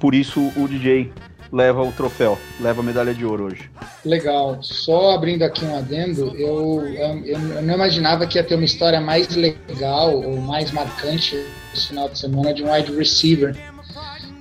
por 0.00 0.14
isso, 0.14 0.52
o 0.56 0.66
DJ 0.66 1.12
leva 1.56 1.82
o 1.82 1.90
troféu, 1.90 2.38
leva 2.60 2.82
a 2.82 2.84
medalha 2.84 3.14
de 3.14 3.24
ouro 3.24 3.44
hoje. 3.44 3.70
Legal. 4.04 4.58
Só 4.62 5.12
abrindo 5.12 5.42
aqui 5.42 5.64
um 5.64 5.74
adendo, 5.76 6.34
eu, 6.36 6.86
eu, 6.86 7.24
eu 7.24 7.62
não 7.62 7.74
imaginava 7.74 8.26
que 8.26 8.36
ia 8.36 8.44
ter 8.44 8.54
uma 8.56 8.64
história 8.64 9.00
mais 9.00 9.34
legal 9.34 10.14
ou 10.14 10.36
mais 10.38 10.70
marcante 10.70 11.42
esse 11.74 11.88
final 11.88 12.08
de 12.10 12.18
semana 12.18 12.52
de 12.52 12.62
um 12.62 12.70
wide 12.70 12.92
receiver, 12.94 13.56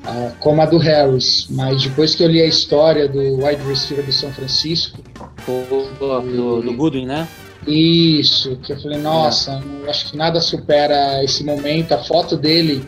ah, 0.04 0.32
como 0.42 0.62
a 0.62 0.66
do 0.66 0.78
Harris. 0.78 1.48
Mas 1.50 1.82
depois 1.84 2.14
que 2.16 2.24
eu 2.24 2.28
li 2.28 2.42
a 2.42 2.46
história 2.48 3.08
do 3.08 3.20
wide 3.46 3.64
receiver 3.66 4.06
do 4.06 4.12
São 4.12 4.32
Francisco, 4.34 5.00
O, 5.48 6.22
do, 6.22 6.62
do 6.62 6.74
Goodwin, 6.74 7.06
né? 7.06 7.26
isso, 7.68 8.58
que 8.58 8.74
eu 8.74 8.80
falei, 8.80 9.00
nossa, 9.00 9.60
eu 9.82 9.90
acho 9.90 10.12
que 10.12 10.18
nada 10.18 10.40
supera 10.40 11.24
esse 11.24 11.44
momento, 11.44 11.94
a 11.94 11.98
foto 11.98 12.36
dele 12.38 12.86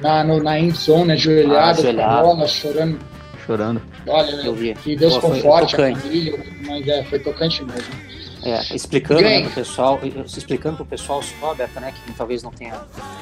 na, 0.00 0.22
no, 0.22 0.40
na 0.40 0.58
end 0.60 0.76
zone, 0.76 1.12
ajoelhado, 1.12 1.80
com 1.82 1.88
a 1.88 1.90
ajoelhado. 1.90 2.26
bola, 2.28 2.46
chorando. 2.46 3.13
Chorando. 3.46 3.82
Olha, 4.06 4.30
Eu 4.44 4.54
vi. 4.54 4.74
que 4.74 4.96
Deus 4.96 5.14
Pô, 5.14 5.20
foi 5.22 5.30
conforte 5.30 5.74
a 5.74 5.78
família, 5.78 6.38
mas 6.66 6.88
é, 6.88 7.04
foi 7.04 7.18
tocante 7.18 7.62
mesmo. 7.64 8.14
É, 8.44 8.74
explicando 8.74 9.22
né, 9.22 9.40
pro 9.40 9.52
pessoal, 9.52 9.98
explicando 10.26 10.76
pro 10.76 10.84
pessoal 10.84 11.22
só, 11.22 11.54
Beto, 11.54 11.80
né, 11.80 11.94
que 12.04 12.12
talvez 12.12 12.42
não 12.42 12.50
tenha 12.50 12.74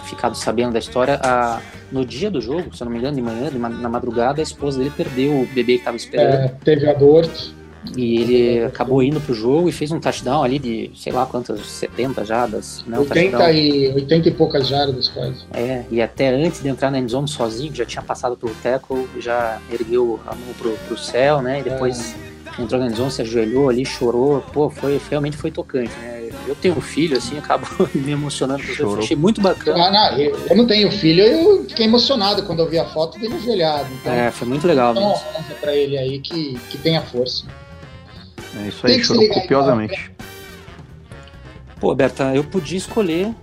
ficado 0.05 0.35
sabendo 0.35 0.73
da 0.73 0.81
história, 0.81 1.20
a, 1.23 1.61
no 1.93 2.05
dia 2.05 2.29
do 2.29 2.41
jogo, 2.41 2.75
se 2.75 2.83
eu 2.83 2.87
não 2.87 2.93
me 2.93 2.99
engano, 2.99 3.14
de 3.14 3.23
manhã, 3.23 3.49
de 3.49 3.57
na 3.57 3.89
madrugada, 3.89 4.41
a 4.41 4.43
esposa 4.43 4.79
dele 4.79 4.93
perdeu 4.97 5.43
o 5.43 5.47
bebê 5.47 5.75
que 5.75 5.79
estava 5.79 5.97
esperando 5.97 6.35
É, 6.35 6.49
teve 6.64 6.91
aborto. 6.91 7.55
E 7.97 8.20
ele 8.20 8.64
acabou 8.64 9.03
indo 9.03 9.20
pro 9.20 9.35
jogo 9.35 9.68
e 9.68 9.72
fez 9.72 9.91
um 9.91 9.99
touchdown 10.01 10.43
ali 10.43 10.59
de, 10.59 10.91
sei 10.97 11.12
lá 11.12 11.26
quantas, 11.26 11.61
70 11.66 12.24
jadas, 12.24 12.85
né, 12.87 12.97
um 12.97 13.03
80 13.03 13.30
touchdown. 13.39 13.51
e, 13.55 13.89
80 13.95 14.28
e 14.28 14.30
poucas 14.33 14.68
jardas 14.68 15.09
quase. 15.09 15.45
É, 15.53 15.85
e 15.91 16.01
até 16.01 16.28
antes 16.28 16.62
de 16.62 16.68
entrar 16.68 16.91
na 16.91 16.99
endzone 16.99 17.28
sozinho, 17.28 17.74
já 17.74 17.85
tinha 17.85 18.03
passado 18.03 18.37
pelo 18.37 18.55
tackle, 18.62 19.09
já 19.18 19.59
ergueu 19.70 20.20
a 20.26 20.35
mão 20.35 20.55
pro, 20.59 20.72
pro 20.87 20.97
céu, 20.99 21.43
né, 21.43 21.61
e 21.61 21.62
depois 21.64 22.14
entrou 22.59 22.80
na 22.80 22.87
endzone, 22.89 23.11
se 23.11 23.22
ajoelhou 23.22 23.68
ali, 23.68 23.85
chorou, 23.85 24.41
pô, 24.53 24.68
foi, 24.70 25.01
realmente 25.11 25.37
foi 25.37 25.51
tocante, 25.51 25.93
né. 26.01 26.20
Eu 26.47 26.57
tenho 26.57 26.76
um 26.76 26.80
filho, 26.80 27.16
assim, 27.16 27.39
acabo 27.39 27.64
me 27.95 28.11
emocionando, 28.11 28.59
porque 28.64 28.83
eu 28.83 28.89
Chorou. 28.89 29.05
achei 29.05 29.16
muito 29.16 29.41
bacana. 29.41 29.87
Ah, 29.87 29.91
não, 30.11 30.18
eu, 30.18 30.37
eu 30.51 30.57
não 30.57 30.66
tenho 30.66 30.91
filho, 30.91 31.22
eu 31.22 31.64
fiquei 31.68 31.87
emocionado 31.87 32.43
quando 32.43 32.59
eu 32.61 32.68
vi 32.68 32.78
a 32.80 32.85
foto 32.87 33.16
dele 33.18 33.35
ajoelhado. 33.35 33.87
Então, 34.01 34.12
É, 34.12 34.28
foi 34.33 34.49
muito 34.49 34.66
legal 34.66 34.91
então 34.91 35.09
mesmo. 35.09 35.24
honra 35.37 35.55
pra 35.61 35.74
ele 35.76 35.97
aí 35.97 36.18
que, 36.18 36.59
que 36.68 36.78
tenha 36.78 37.01
força. 37.01 37.45
É 38.61 38.68
isso 38.68 38.86
aí, 38.86 39.03
chorou 39.03 39.28
copiosamente. 39.28 40.11
Pô, 41.80 41.94
Berta, 41.94 42.34
eu 42.34 42.44
podia 42.44 42.78
escolher 42.78 43.34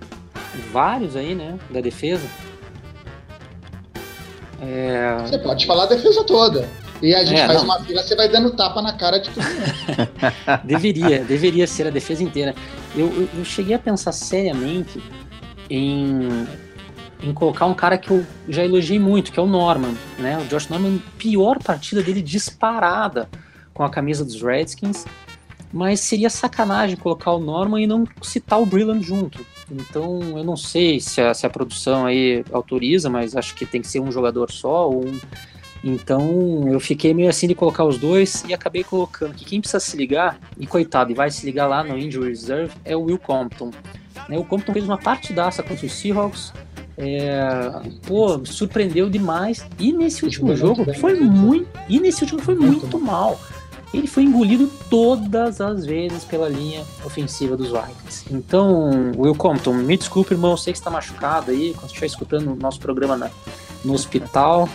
vários 0.72 1.16
aí, 1.16 1.34
né, 1.34 1.58
da 1.70 1.80
defesa. 1.80 2.26
É, 4.60 5.16
Você 5.26 5.38
pode 5.38 5.66
falar 5.66 5.84
a 5.84 5.86
defesa 5.86 6.22
toda. 6.24 6.68
E 7.02 7.14
a 7.14 7.24
gente 7.24 7.40
É, 7.40 7.46
faz 7.46 7.58
não. 7.58 7.64
uma 7.64 7.80
fila, 7.82 8.02
você 8.02 8.14
vai 8.14 8.28
dando 8.28 8.50
tapa 8.50 8.82
na 8.82 8.92
cara 8.92 9.18
de 9.18 9.30
todo 9.30 9.42
mundo. 9.42 10.10
deveria, 10.64 11.24
deveria 11.24 11.66
ser 11.66 11.86
a 11.86 11.90
defesa 11.90 12.22
inteira. 12.22 12.54
Eu, 12.94 13.06
eu, 13.06 13.28
eu 13.38 13.44
cheguei 13.44 13.74
a 13.74 13.78
pensar 13.78 14.12
seriamente 14.12 15.02
em, 15.70 16.46
em 17.22 17.32
colocar 17.32 17.64
um 17.64 17.72
cara 17.72 17.96
que 17.96 18.10
eu 18.10 18.26
já 18.50 18.62
elogiei 18.62 18.98
muito, 18.98 19.32
que 19.32 19.40
é 19.40 19.42
o 19.42 19.46
Norman, 19.46 19.94
né? 20.18 20.38
O 20.38 20.44
Josh 20.44 20.68
Norman, 20.68 20.98
pior 21.16 21.58
partida 21.62 22.02
dele 22.02 22.20
disparada 22.20 23.28
com 23.72 23.82
a 23.82 23.90
camisa 23.90 24.24
dos 24.24 24.40
Redskins, 24.42 25.04
mas 25.72 26.00
seria 26.00 26.28
sacanagem 26.28 26.96
colocar 26.96 27.32
o 27.32 27.38
Norman 27.38 27.82
e 27.82 27.86
não 27.86 28.04
citar 28.22 28.60
o 28.60 28.66
Brilland 28.66 29.04
junto. 29.04 29.44
Então, 29.70 30.20
eu 30.36 30.42
não 30.42 30.56
sei 30.56 30.98
se 30.98 31.20
a, 31.20 31.32
se 31.32 31.46
a 31.46 31.50
produção 31.50 32.06
aí 32.06 32.44
autoriza, 32.52 33.08
mas 33.08 33.36
acho 33.36 33.54
que 33.54 33.64
tem 33.64 33.80
que 33.80 33.86
ser 33.86 34.00
um 34.00 34.10
jogador 34.10 34.50
só 34.50 34.88
ou 34.88 35.06
um 35.06 35.20
então 35.82 36.68
eu 36.68 36.78
fiquei 36.78 37.14
meio 37.14 37.28
assim 37.28 37.48
de 37.48 37.54
colocar 37.54 37.84
os 37.84 37.98
dois 37.98 38.44
e 38.46 38.52
acabei 38.52 38.84
colocando 38.84 39.34
que 39.34 39.44
quem 39.44 39.60
precisa 39.60 39.80
se 39.80 39.96
ligar, 39.96 40.38
e 40.58 40.66
coitado, 40.66 41.10
e 41.10 41.14
vai 41.14 41.30
se 41.30 41.44
ligar 41.46 41.66
lá 41.66 41.82
no 41.82 41.96
Injury 41.96 42.28
Reserve, 42.28 42.74
é 42.84 42.94
o 42.94 43.02
Will 43.02 43.18
Compton. 43.18 43.70
Né, 44.28 44.38
o 44.38 44.44
Compton 44.44 44.72
fez 44.72 44.84
uma 44.84 44.98
partidaça 44.98 45.62
contra 45.62 45.86
os 45.86 45.92
Seahawks, 45.92 46.52
é, 47.00 47.80
pô, 48.06 48.44
surpreendeu 48.44 49.08
demais. 49.08 49.64
E 49.78 49.92
nesse 49.92 50.24
último 50.24 50.54
jogo 50.54 50.84
foi 50.94 51.14
muito 51.14 51.30
bem. 51.32 51.40
muito. 51.40 51.68
E 51.88 51.98
nesse 51.98 52.22
último 52.22 52.40
foi 52.42 52.54
Muito 52.54 52.98
mal. 53.00 53.40
Ele 53.92 54.06
foi 54.06 54.22
engolido 54.22 54.70
todas 54.88 55.60
as 55.60 55.84
vezes 55.84 56.22
pela 56.24 56.48
linha 56.48 56.82
ofensiva 57.04 57.56
dos 57.56 57.70
Vikings. 57.72 58.24
Então, 58.30 59.10
Will 59.16 59.34
Compton, 59.34 59.72
me 59.72 59.96
desculpe, 59.96 60.32
irmão, 60.32 60.52
eu 60.52 60.56
sei 60.56 60.72
que 60.72 60.78
você 60.78 60.82
está 60.82 60.90
machucado 60.92 61.50
aí, 61.50 61.72
quando 61.74 61.86
estiver 61.88 62.06
escutando 62.06 62.52
o 62.52 62.54
nosso 62.56 62.78
programa 62.78 63.16
na- 63.16 63.30
no 63.84 63.92
hospital, 63.92 64.68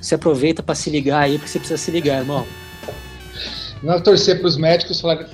você 0.00 0.16
aproveita 0.16 0.64
para 0.64 0.74
se 0.74 0.90
ligar 0.90 1.20
aí, 1.20 1.38
porque 1.38 1.48
você 1.48 1.60
precisa 1.60 1.78
se 1.78 1.92
ligar, 1.92 2.18
irmão. 2.18 2.44
Não 3.82 4.00
torcer 4.02 4.38
para 4.40 4.48
os 4.48 4.56
médicos 4.56 5.00
falar. 5.00 5.24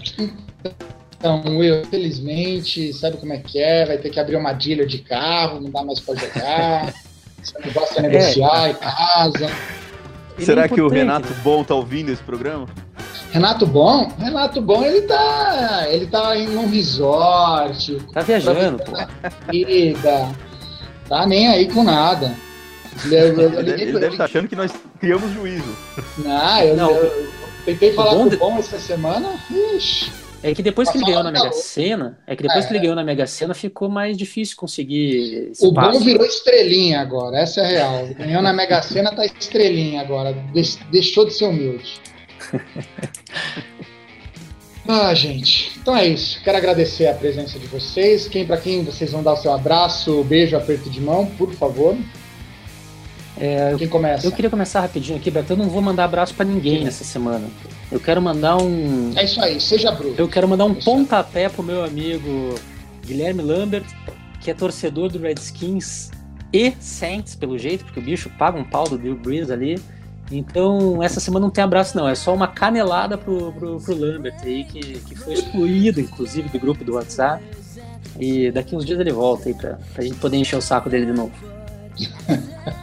Então, 1.23 1.41
Will, 1.57 1.83
infelizmente, 1.83 2.93
sabe 2.93 3.17
como 3.17 3.33
é 3.33 3.39
que 3.39 3.61
é? 3.61 3.87
Vai 3.87 3.97
ter 3.97 4.11
que 4.11 4.19
abrir 4.19 4.35
uma 4.35 4.53
dealer 4.53 4.89
de 4.89 4.99
carro, 4.99 5.61
não 5.61 5.71
dá 5.71 5.85
mais 5.85 6.01
para 6.01 6.17
jogar. 6.17 6.93
Você 7.41 7.55
não 7.65 7.73
gosta 7.73 8.03
de 8.03 8.09
negociar 8.09 8.71
em 8.71 8.75
casa. 8.75 9.51
Ele 10.37 10.45
Será 10.45 10.65
é 10.65 10.69
que 10.69 10.81
o 10.81 10.89
Renato? 10.89 11.33
Bom 11.45 11.63
tá 11.63 11.77
ouvindo 11.77 12.11
esse 12.11 12.23
programa? 12.25 12.67
Renato 13.31 13.65
Bom? 13.65 14.11
Renato 14.19 14.61
Bom, 14.61 14.85
ele 14.85 15.03
tá. 15.03 15.85
Ele 15.89 16.07
tá 16.07 16.37
em 16.37 16.57
um 16.57 16.69
resort, 16.69 17.99
Tá 18.13 18.23
viajando, 18.23 18.83
pô. 18.83 18.93
vida. 19.49 20.29
Tá 21.09 21.25
nem 21.25 21.47
aí 21.47 21.69
com 21.71 21.85
nada. 21.85 22.35
Eu, 23.05 23.13
eu, 23.13 23.41
eu 23.53 23.61
Ele, 23.61 23.71
ele 23.81 23.93
deve 23.93 24.15
estar 24.15 24.25
achando 24.25 24.49
que 24.49 24.57
nós 24.57 24.73
criamos 24.99 25.33
juízo. 25.33 25.77
Não, 26.19 26.61
eu, 26.63 26.77
Não. 26.77 26.91
eu 26.91 27.29
tentei 27.65 27.93
falar 27.93 28.11
bom 28.11 28.29
com 28.29 28.35
o 28.35 28.39
bom 28.39 28.59
essa 28.59 28.81
semana. 28.81 29.29
Ixi. 29.77 30.22
É 30.43 30.53
que 30.55 30.63
depois 30.63 30.91
que 30.91 30.99
ele 30.99 31.05
ganhou 31.05 31.23
na 31.23 31.31
Mega. 31.31 31.53
Sena, 31.53 32.19
é 32.27 32.35
que 32.35 32.43
depois 32.43 32.65
É. 32.65 32.69
que 32.69 32.75
ele 32.75 32.81
ganhou 32.81 32.97
na 32.97 33.05
Mega 33.05 33.27
Sena 33.27 33.55
ficou 33.55 33.89
mais 33.89 34.17
difícil 34.17 34.57
conseguir 34.57 35.53
O 35.61 35.71
bom 35.71 35.81
espaço. 35.83 36.01
virou 36.01 36.27
estrelinha 36.27 37.01
agora, 37.01 37.39
essa 37.39 37.61
é 37.61 37.65
a 37.65 37.69
real. 37.69 38.07
Ganhou 38.19 38.43
na 38.43 38.53
Mega 38.53 38.83
Sena, 38.83 39.13
tá 39.15 39.25
estrelinha 39.25 40.01
agora. 40.01 40.33
Deix- 40.53 40.79
Deixou 40.91 41.25
de 41.25 41.33
ser 41.35 41.45
humilde. 41.47 42.01
Ah, 44.87 45.15
gente. 45.15 45.71
Então 45.81 45.97
é 45.97 46.05
isso. 46.09 46.43
Quero 46.43 46.59
agradecer 46.59 47.07
a 47.07 47.15
presença 47.15 47.57
de 47.57 47.67
vocês. 47.69 48.27
Quem 48.27 48.45
para 48.45 48.57
quem 48.57 48.83
vocês 48.83 49.13
vão 49.13 49.23
dar 49.23 49.35
o 49.35 49.37
seu 49.37 49.53
abraço, 49.53 50.25
beijo, 50.25 50.57
aperto 50.57 50.91
de 50.91 51.01
mão, 51.01 51.25
por 51.25 51.53
favor. 51.55 51.97
É, 53.39 53.75
Quem 53.79 53.87
começa? 53.89 54.27
Eu 54.27 54.33
queria 54.33 54.51
começar 54.51 54.81
rapidinho 54.81 55.17
aqui, 55.19 55.31
Beto. 55.31 55.53
Eu 55.53 55.57
não 55.57 55.69
vou 55.69 55.81
mandar 55.81 56.05
abraço 56.05 56.35
pra 56.35 56.45
ninguém 56.45 56.83
nessa 56.83 57.05
semana. 57.05 57.49
Eu 57.93 58.01
quero 58.01 58.23
mandar 58.23 58.57
um. 58.57 59.13
É 59.15 59.25
isso 59.25 59.41
aí, 59.43 59.61
seja 59.61 59.93
bruto. 59.93 60.15
Eu 60.19 60.27
quero 60.27 60.49
mandar 60.49 60.65
um 60.65 60.73
Isso. 60.73 60.83
pontapé 60.83 61.51
pro 61.51 61.63
meu 61.63 61.85
amigo 61.85 62.55
Guilherme 63.05 63.43
Lambert, 63.43 63.85
que 64.41 64.51
é 64.51 64.55
torcedor 64.55 65.11
do 65.11 65.19
Redskins 65.19 66.11
e 66.51 66.73
Saints, 66.81 67.35
pelo 67.35 67.59
jeito, 67.59 67.85
porque 67.85 68.01
o 68.01 68.03
bicho 68.03 68.31
paga 68.39 68.59
um 68.59 68.65
pau 68.65 68.89
do 68.89 68.97
Drew 68.97 69.15
Brees 69.15 69.51
ali. 69.51 69.79
Então, 70.31 71.03
essa 71.03 71.21
semana 71.21 71.45
não 71.45 71.51
tem 71.51 71.63
abraço, 71.63 71.95
não. 71.95 72.09
É 72.09 72.15
só 72.15 72.35
uma 72.35 72.49
canelada 72.49 73.19
pro, 73.19 73.53
pro, 73.53 73.79
pro 73.79 73.95
Lambert 73.95 74.37
aí, 74.43 74.65
que, 74.65 74.81
que 75.01 75.15
foi 75.15 75.35
excluído, 75.35 76.01
inclusive, 76.01 76.49
do 76.49 76.59
grupo 76.59 76.83
do 76.83 76.95
WhatsApp. 76.95 77.45
E 78.19 78.51
daqui 78.51 78.75
uns 78.75 78.87
dias 78.87 78.99
ele 78.99 79.13
volta 79.13 79.51
aí 79.51 79.55
pra, 79.55 79.79
pra 79.93 80.03
gente 80.03 80.17
poder 80.17 80.39
encher 80.39 80.57
o 80.57 80.63
saco 80.63 80.89
dele 80.89 81.07
de 81.07 81.13
novo. 81.13 81.33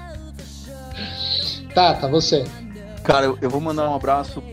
Tá, 1.73 1.93
tá, 1.93 2.07
você. 2.07 2.43
Cara, 3.03 3.27
eu, 3.27 3.37
eu 3.41 3.49
vou 3.49 3.61
mandar 3.61 3.89
um 3.89 3.95
abraço 3.95 4.43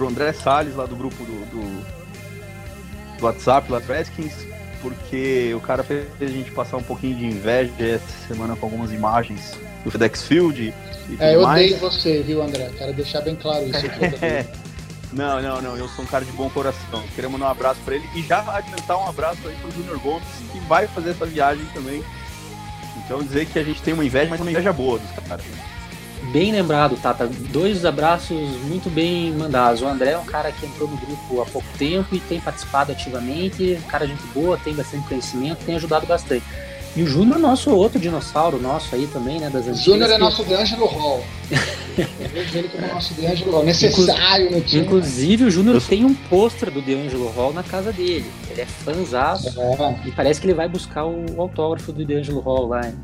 pro, 0.00 0.08
André 0.08 0.32
Salles, 0.32 0.74
lá 0.74 0.86
do 0.86 0.96
grupo 0.96 1.22
do, 1.24 1.46
do, 1.50 3.18
do 3.18 3.24
WhatsApp, 3.26 3.70
lá 3.70 3.78
do 3.78 3.86
Redskins, 3.86 4.32
porque 4.80 5.52
o 5.54 5.60
cara 5.60 5.82
fez 5.82 6.06
a 6.20 6.26
gente 6.26 6.50
passar 6.52 6.78
um 6.78 6.82
pouquinho 6.82 7.16
de 7.16 7.26
inveja 7.26 7.72
essa 7.78 8.28
semana 8.28 8.56
com 8.56 8.64
algumas 8.66 8.90
imagens 8.92 9.58
do 9.84 9.90
FedEx 9.90 10.22
Field 10.22 10.72
É, 11.18 11.34
eu 11.34 11.42
mais. 11.42 11.66
odeio 11.66 11.78
você, 11.78 12.22
viu, 12.22 12.42
André? 12.42 12.70
Quero 12.78 12.94
deixar 12.94 13.20
bem 13.20 13.36
claro 13.36 13.66
isso 13.66 13.84
aqui. 13.86 14.24
É. 14.24 14.46
Não, 15.12 15.42
não, 15.42 15.60
não, 15.60 15.76
eu 15.76 15.88
sou 15.88 16.04
um 16.04 16.06
cara 16.06 16.24
de 16.24 16.30
bom 16.30 16.48
coração. 16.50 17.02
Queria 17.16 17.28
mandar 17.28 17.46
um 17.46 17.50
abraço 17.50 17.80
pra 17.84 17.96
ele 17.96 18.08
e 18.14 18.22
já 18.22 18.38
adiantar 18.54 18.96
um 18.96 19.08
abraço 19.08 19.40
aí 19.44 19.56
pro 19.56 19.68
Junior 19.72 19.98
Gomes, 19.98 20.28
que 20.52 20.60
vai 20.68 20.86
fazer 20.86 21.10
essa 21.10 21.26
viagem 21.26 21.66
também. 21.74 22.00
Então 22.96 23.20
dizer 23.20 23.46
que 23.46 23.58
a 23.58 23.64
gente 23.64 23.82
tem 23.82 23.92
uma 23.92 24.04
inveja, 24.04 24.30
mas 24.30 24.40
uma 24.40 24.52
inveja 24.52 24.72
boa 24.72 25.00
dos 25.00 25.10
caras. 25.26 25.44
Bem 26.32 26.52
lembrado, 26.52 26.96
Tata. 26.96 27.26
Dois 27.50 27.84
abraços 27.84 28.38
muito 28.68 28.88
bem 28.90 29.32
mandados. 29.32 29.82
O 29.82 29.86
André 29.86 30.12
é 30.12 30.18
um 30.18 30.24
cara 30.24 30.52
que 30.52 30.64
entrou 30.66 30.88
no 30.88 30.96
grupo 30.96 31.40
há 31.40 31.46
pouco 31.46 31.66
tempo 31.78 32.14
e 32.14 32.20
tem 32.20 32.38
participado 32.40 32.92
ativamente. 32.92 33.78
Um 33.84 33.88
cara 33.88 34.06
gente 34.06 34.22
boa, 34.34 34.56
tem 34.58 34.74
bastante 34.74 35.08
conhecimento, 35.08 35.64
tem 35.64 35.74
ajudado 35.74 36.06
bastante. 36.06 36.44
E 36.94 37.02
o 37.02 37.06
Júnior 37.06 37.36
é 37.38 37.40
nosso 37.40 37.70
outro 37.70 37.98
dinossauro 38.00 38.60
nosso 38.60 38.94
aí 38.94 39.06
também, 39.12 39.38
né? 39.38 39.48
Das 39.48 39.64
O 39.66 39.70
antigas. 39.70 39.80
Júnior 39.84 40.10
é 40.10 40.12
que- 40.14 40.18
nosso 40.18 40.44
D'Angelo 40.44 40.86
Hall. 40.86 41.24
Eu 41.98 42.28
vejo 42.30 42.58
ele 42.58 42.68
como 42.68 42.86
nosso 42.88 43.14
D'Angelo 43.14 43.52
Hall. 43.52 43.64
Necessário 43.64 44.50
no 44.50 44.60
time. 44.60 44.82
Inclusive, 44.84 45.44
o 45.44 45.50
Júnior 45.50 45.80
tem 45.82 46.04
um 46.04 46.14
pôster 46.14 46.70
do 46.70 46.82
D'Angelo 46.82 47.28
Hall 47.30 47.52
na 47.52 47.62
casa 47.62 47.92
dele. 47.92 48.30
Ele 48.50 48.60
é 48.60 48.66
fãzaço. 48.66 49.48
É. 49.60 50.08
E 50.08 50.10
parece 50.10 50.40
que 50.40 50.46
ele 50.46 50.54
vai 50.54 50.68
buscar 50.68 51.04
o 51.06 51.24
autógrafo 51.40 51.92
do 51.92 52.04
D'Angelo 52.04 52.40
Hall 52.40 52.66
lá 52.68 52.80
em 52.88 52.94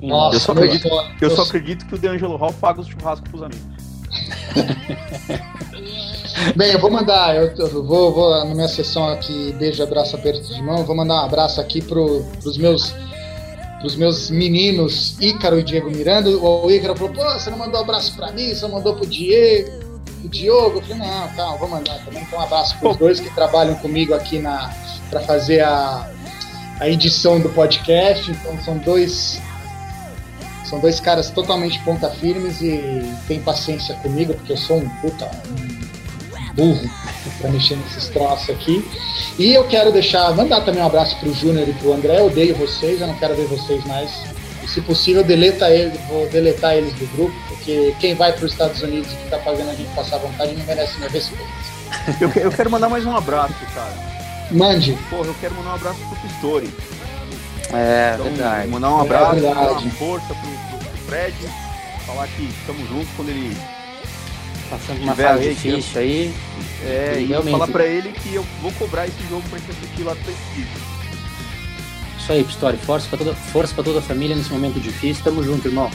Nossa, 0.00 0.36
Eu 0.36 0.40
só 0.40 0.52
acredito-. 0.52 0.88
Eu 1.20 1.30
só 1.30 1.42
acredito 1.42 1.86
que 1.86 1.94
o 1.94 1.98
DeAngelo 1.98 2.36
Hall 2.36 2.52
paga 2.54 2.80
os 2.80 2.88
churrascos 2.88 3.28
pros 3.28 3.42
amigos. 3.42 3.66
Bem, 6.54 6.72
eu 6.72 6.80
vou 6.80 6.90
mandar, 6.90 7.34
eu, 7.34 7.50
eu 7.56 7.84
vou, 7.84 8.12
vou 8.12 8.44
na 8.44 8.54
minha 8.54 8.68
sessão 8.68 9.08
aqui, 9.08 9.54
beijo, 9.58 9.82
abraço, 9.82 10.16
aperto 10.16 10.52
de 10.52 10.62
mão, 10.62 10.84
vou 10.84 10.94
mandar 10.94 11.14
um 11.14 11.24
abraço 11.24 11.60
aqui 11.60 11.80
pro, 11.82 12.22
pros 12.42 12.56
meus 12.58 12.94
pros 13.80 13.96
meus 13.96 14.30
meninos 14.30 15.16
Ícaro 15.20 15.58
e 15.58 15.62
Diego 15.62 15.90
Miranda. 15.90 16.30
O 16.30 16.70
Ícaro 16.70 16.96
falou, 16.96 17.12
pô, 17.12 17.22
você 17.24 17.50
não 17.50 17.58
mandou 17.58 17.80
abraço 17.80 18.14
pra 18.16 18.32
mim, 18.32 18.54
você 18.54 18.66
mandou 18.66 18.94
pro 18.94 19.06
Diego, 19.06 19.70
pro 20.20 20.28
Diogo. 20.28 20.78
Eu 20.78 20.82
falei, 20.82 20.98
não, 20.98 21.28
calma, 21.34 21.56
vou 21.56 21.68
mandar 21.68 21.98
também. 22.04 22.22
Então, 22.22 22.38
um 22.38 22.42
abraço 22.42 22.76
pros 22.78 22.96
dois 22.96 23.20
que 23.20 23.32
trabalham 23.34 23.74
comigo 23.76 24.14
aqui 24.14 24.38
na 24.38 24.74
para 25.10 25.20
fazer 25.20 25.60
a, 25.60 26.10
a 26.80 26.88
edição 26.88 27.38
do 27.38 27.48
podcast. 27.50 28.30
Então, 28.30 28.58
são 28.64 28.78
dois 28.78 29.40
são 30.68 30.78
dois 30.80 31.00
caras 31.00 31.30
totalmente 31.30 31.78
ponta 31.80 32.10
firmes 32.10 32.60
e 32.60 33.02
tem 33.28 33.40
paciência 33.40 33.94
comigo, 33.96 34.34
porque 34.34 34.52
eu 34.52 34.56
sou 34.56 34.78
um 34.78 34.88
puta 35.00 35.30
um 35.48 36.54
burro 36.54 36.90
pra 37.40 37.50
mexer 37.50 37.76
nesses 37.76 38.08
troços 38.08 38.48
aqui. 38.50 38.84
E 39.38 39.52
eu 39.52 39.64
quero 39.68 39.92
deixar, 39.92 40.34
mandar 40.34 40.62
também 40.62 40.82
um 40.82 40.86
abraço 40.86 41.16
pro 41.18 41.32
Júnior 41.34 41.68
e 41.68 41.72
pro 41.74 41.92
André. 41.92 42.18
Eu 42.20 42.26
odeio 42.26 42.54
vocês, 42.56 43.00
eu 43.00 43.06
não 43.06 43.14
quero 43.14 43.34
ver 43.34 43.46
vocês 43.46 43.84
mais. 43.84 44.10
E 44.64 44.68
se 44.68 44.80
possível, 44.80 45.22
deleta 45.22 45.68
ele, 45.70 45.96
vou 46.08 46.26
deletar 46.28 46.74
eles 46.74 46.92
do 46.94 47.06
grupo, 47.14 47.34
porque 47.48 47.94
quem 48.00 48.14
vai 48.14 48.32
para 48.32 48.46
os 48.46 48.52
Estados 48.52 48.82
Unidos 48.82 49.12
e 49.12 49.16
fica 49.24 49.38
fazendo 49.38 49.70
a 49.70 49.74
gente 49.74 49.94
passar 49.94 50.16
vontade 50.18 50.54
não 50.54 50.64
merece 50.64 50.98
meu 50.98 51.08
respeito. 51.10 51.44
Eu, 52.20 52.30
que- 52.30 52.40
eu 52.40 52.50
quero 52.50 52.68
mandar 52.70 52.88
mais 52.88 53.04
um 53.06 53.16
abraço, 53.16 53.54
cara. 53.74 53.94
Mande. 54.50 54.98
Porra, 55.08 55.26
eu 55.28 55.34
quero 55.40 55.54
mandar 55.54 55.70
um 55.70 55.74
abraço 55.74 55.98
pro 56.00 56.16
Pistori. 56.28 56.68
É, 57.72 58.12
Então, 58.14 58.26
verdade. 58.26 58.68
Mandar 58.68 58.90
um 58.94 58.98
É 58.98 59.02
abraço, 59.02 59.34
verdade. 59.34 59.54
dar 59.54 59.70
uma 59.72 59.90
força 59.92 60.26
pro 60.26 60.50
Fred. 61.06 61.34
Falar 62.06 62.28
que 62.28 62.44
estamos 62.44 62.88
juntos 62.88 63.08
quando 63.16 63.28
ele. 63.30 63.56
Passando 64.68 65.02
uma 65.02 65.14
fase 65.14 65.48
aí, 65.48 65.54
difícil 65.54 66.00
aí. 66.00 66.34
É, 66.84 67.18
e 67.20 67.26
Realmente. 67.26 67.52
falar 67.52 67.68
pra 67.68 67.86
ele 67.86 68.10
que 68.12 68.34
eu 68.34 68.44
vou 68.60 68.72
cobrar 68.72 69.06
esse 69.06 69.22
jogo 69.28 69.42
pra 69.48 69.58
gente 69.58 69.70
assistir 69.70 70.02
lá 70.02 70.14
do. 70.14 70.20
Isso 72.18 72.32
aí, 72.32 72.42
Pistori. 72.42 72.76
Força 72.78 73.08
pra 73.08 73.18
toda, 73.18 73.34
força 73.34 73.74
pra 73.74 73.84
toda 73.84 74.00
a 74.00 74.02
família 74.02 74.34
nesse 74.34 74.52
momento 74.52 74.80
difícil. 74.80 75.22
Tamo 75.22 75.42
junto, 75.42 75.68
irmão. 75.68 75.90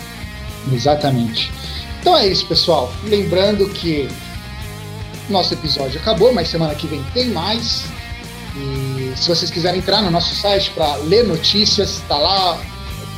Exatamente. 0.72 1.52
Então 2.00 2.18
é 2.18 2.28
isso, 2.28 2.46
pessoal. 2.46 2.92
Lembrando 3.04 3.68
que 3.70 4.08
nosso 5.30 5.54
episódio 5.54 6.00
acabou, 6.00 6.34
mas 6.34 6.48
semana 6.50 6.74
que 6.76 6.88
vem 6.88 7.04
tem 7.14 7.30
mais. 7.30 7.84
E 8.56 9.14
se 9.16 9.28
vocês 9.30 9.50
quiserem 9.52 9.80
entrar 9.80 10.02
no 10.02 10.12
nosso 10.12 10.34
site 10.36 10.72
para 10.72 10.96
ler 10.98 11.26
notícias, 11.26 12.02
tá 12.08 12.18
lá. 12.18 12.60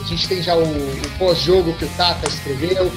A 0.03 0.07
gente 0.07 0.27
tem 0.27 0.41
já 0.41 0.55
o, 0.55 0.63
o 0.63 1.09
pós-jogo 1.17 1.73
que 1.73 1.85
o 1.85 1.89
Tata 1.89 2.27
escreveu. 2.27 2.91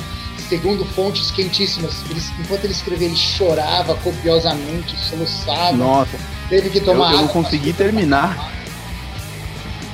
Segundo 0.49 0.85
fontes 0.85 1.31
quentíssimas, 1.33 2.05
ele- 2.09 2.23
enquanto 2.41 2.65
ele 2.65 2.73
escrevia, 2.73 3.09
ele 3.09 3.17
chorava 3.17 3.95
copiosamente, 3.97 4.97
soluçava, 4.97 5.73
Nossa, 5.73 6.17
teve 6.49 6.71
que 6.71 6.79
eu, 6.79 6.85
tomar 6.85 7.11
eu 7.13 7.17
não 7.19 7.25
água. 7.25 7.43
consegui 7.43 7.73
terminar. 7.73 8.53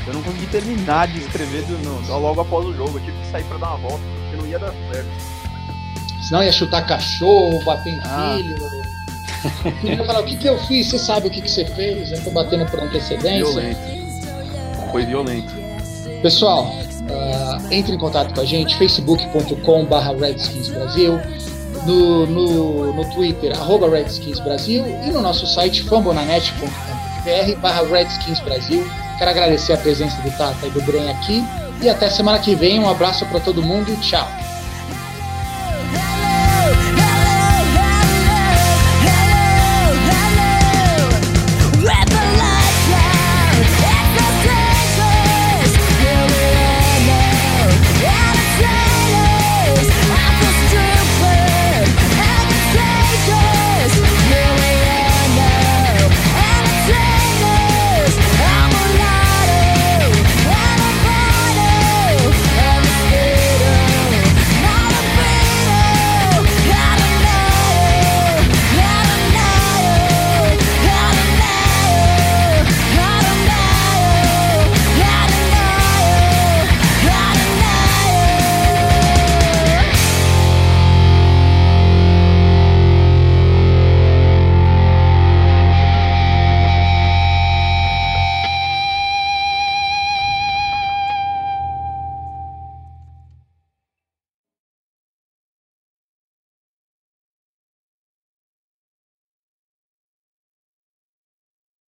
Eu 0.06 0.12
não 0.14 0.22
consegui 0.22 0.46
terminar 0.46 1.08
de 1.08 1.20
escrever 1.20 1.62
do- 1.62 1.78
no- 1.78 2.18
logo 2.18 2.40
após 2.42 2.66
o 2.66 2.74
jogo. 2.74 2.98
Eu 2.98 3.04
tive 3.04 3.16
que 3.18 3.30
sair 3.30 3.44
pra 3.44 3.56
dar 3.56 3.68
uma 3.68 3.78
volta, 3.88 4.00
porque 4.20 4.36
não 4.42 4.46
ia 4.46 4.58
dar 4.58 4.72
certo. 4.92 5.08
Senão 6.28 6.42
ia 6.42 6.52
chutar 6.52 6.86
cachorro, 6.86 7.62
bater 7.64 7.94
em 7.94 8.00
Ah. 8.04 8.34
filho. 8.36 8.56
Eu 9.98 10.04
falar, 10.04 10.20
o 10.20 10.24
que, 10.24 10.36
que 10.36 10.46
eu 10.48 10.58
fiz? 10.66 10.88
Você 10.88 10.98
sabe 10.98 11.28
o 11.28 11.30
que, 11.30 11.40
que 11.40 11.50
você 11.50 11.64
fez? 11.64 12.12
Eu 12.12 12.22
tô 12.24 12.30
batendo 12.30 12.66
por 12.66 12.80
antecedência. 12.80 13.38
Violento. 13.44 14.90
Foi 14.90 15.04
violento. 15.06 15.52
Pessoal, 16.20 16.72
ah, 17.12 17.58
entre 17.70 17.94
em 17.94 17.98
contato 17.98 18.34
com 18.34 18.40
a 18.40 18.44
gente, 18.44 18.76
facebook.com.br 18.76 20.20
redskinsbrasil, 20.20 21.20
no, 21.86 22.26
no, 22.26 22.92
no 22.92 23.04
Twitter, 23.12 23.52
arroba 23.52 23.88
redskinsbrasil 23.88 24.84
e 24.86 25.10
no 25.10 25.20
nosso 25.20 25.46
site 25.46 25.82
fambonanet.com.br 25.84 27.60
barra 27.60 27.82
redskinsbrasil. 27.86 28.84
Quero 29.18 29.30
agradecer 29.30 29.72
a 29.72 29.76
presença 29.76 30.20
do 30.22 30.30
Tata 30.36 30.66
e 30.66 30.70
do 30.70 30.82
Bren 30.82 31.10
aqui 31.10 31.44
e 31.80 31.88
até 31.88 32.08
semana 32.10 32.38
que 32.38 32.54
vem. 32.54 32.80
Um 32.80 32.88
abraço 32.88 33.24
para 33.26 33.40
todo 33.40 33.62
mundo. 33.62 33.94
Tchau. 34.00 34.41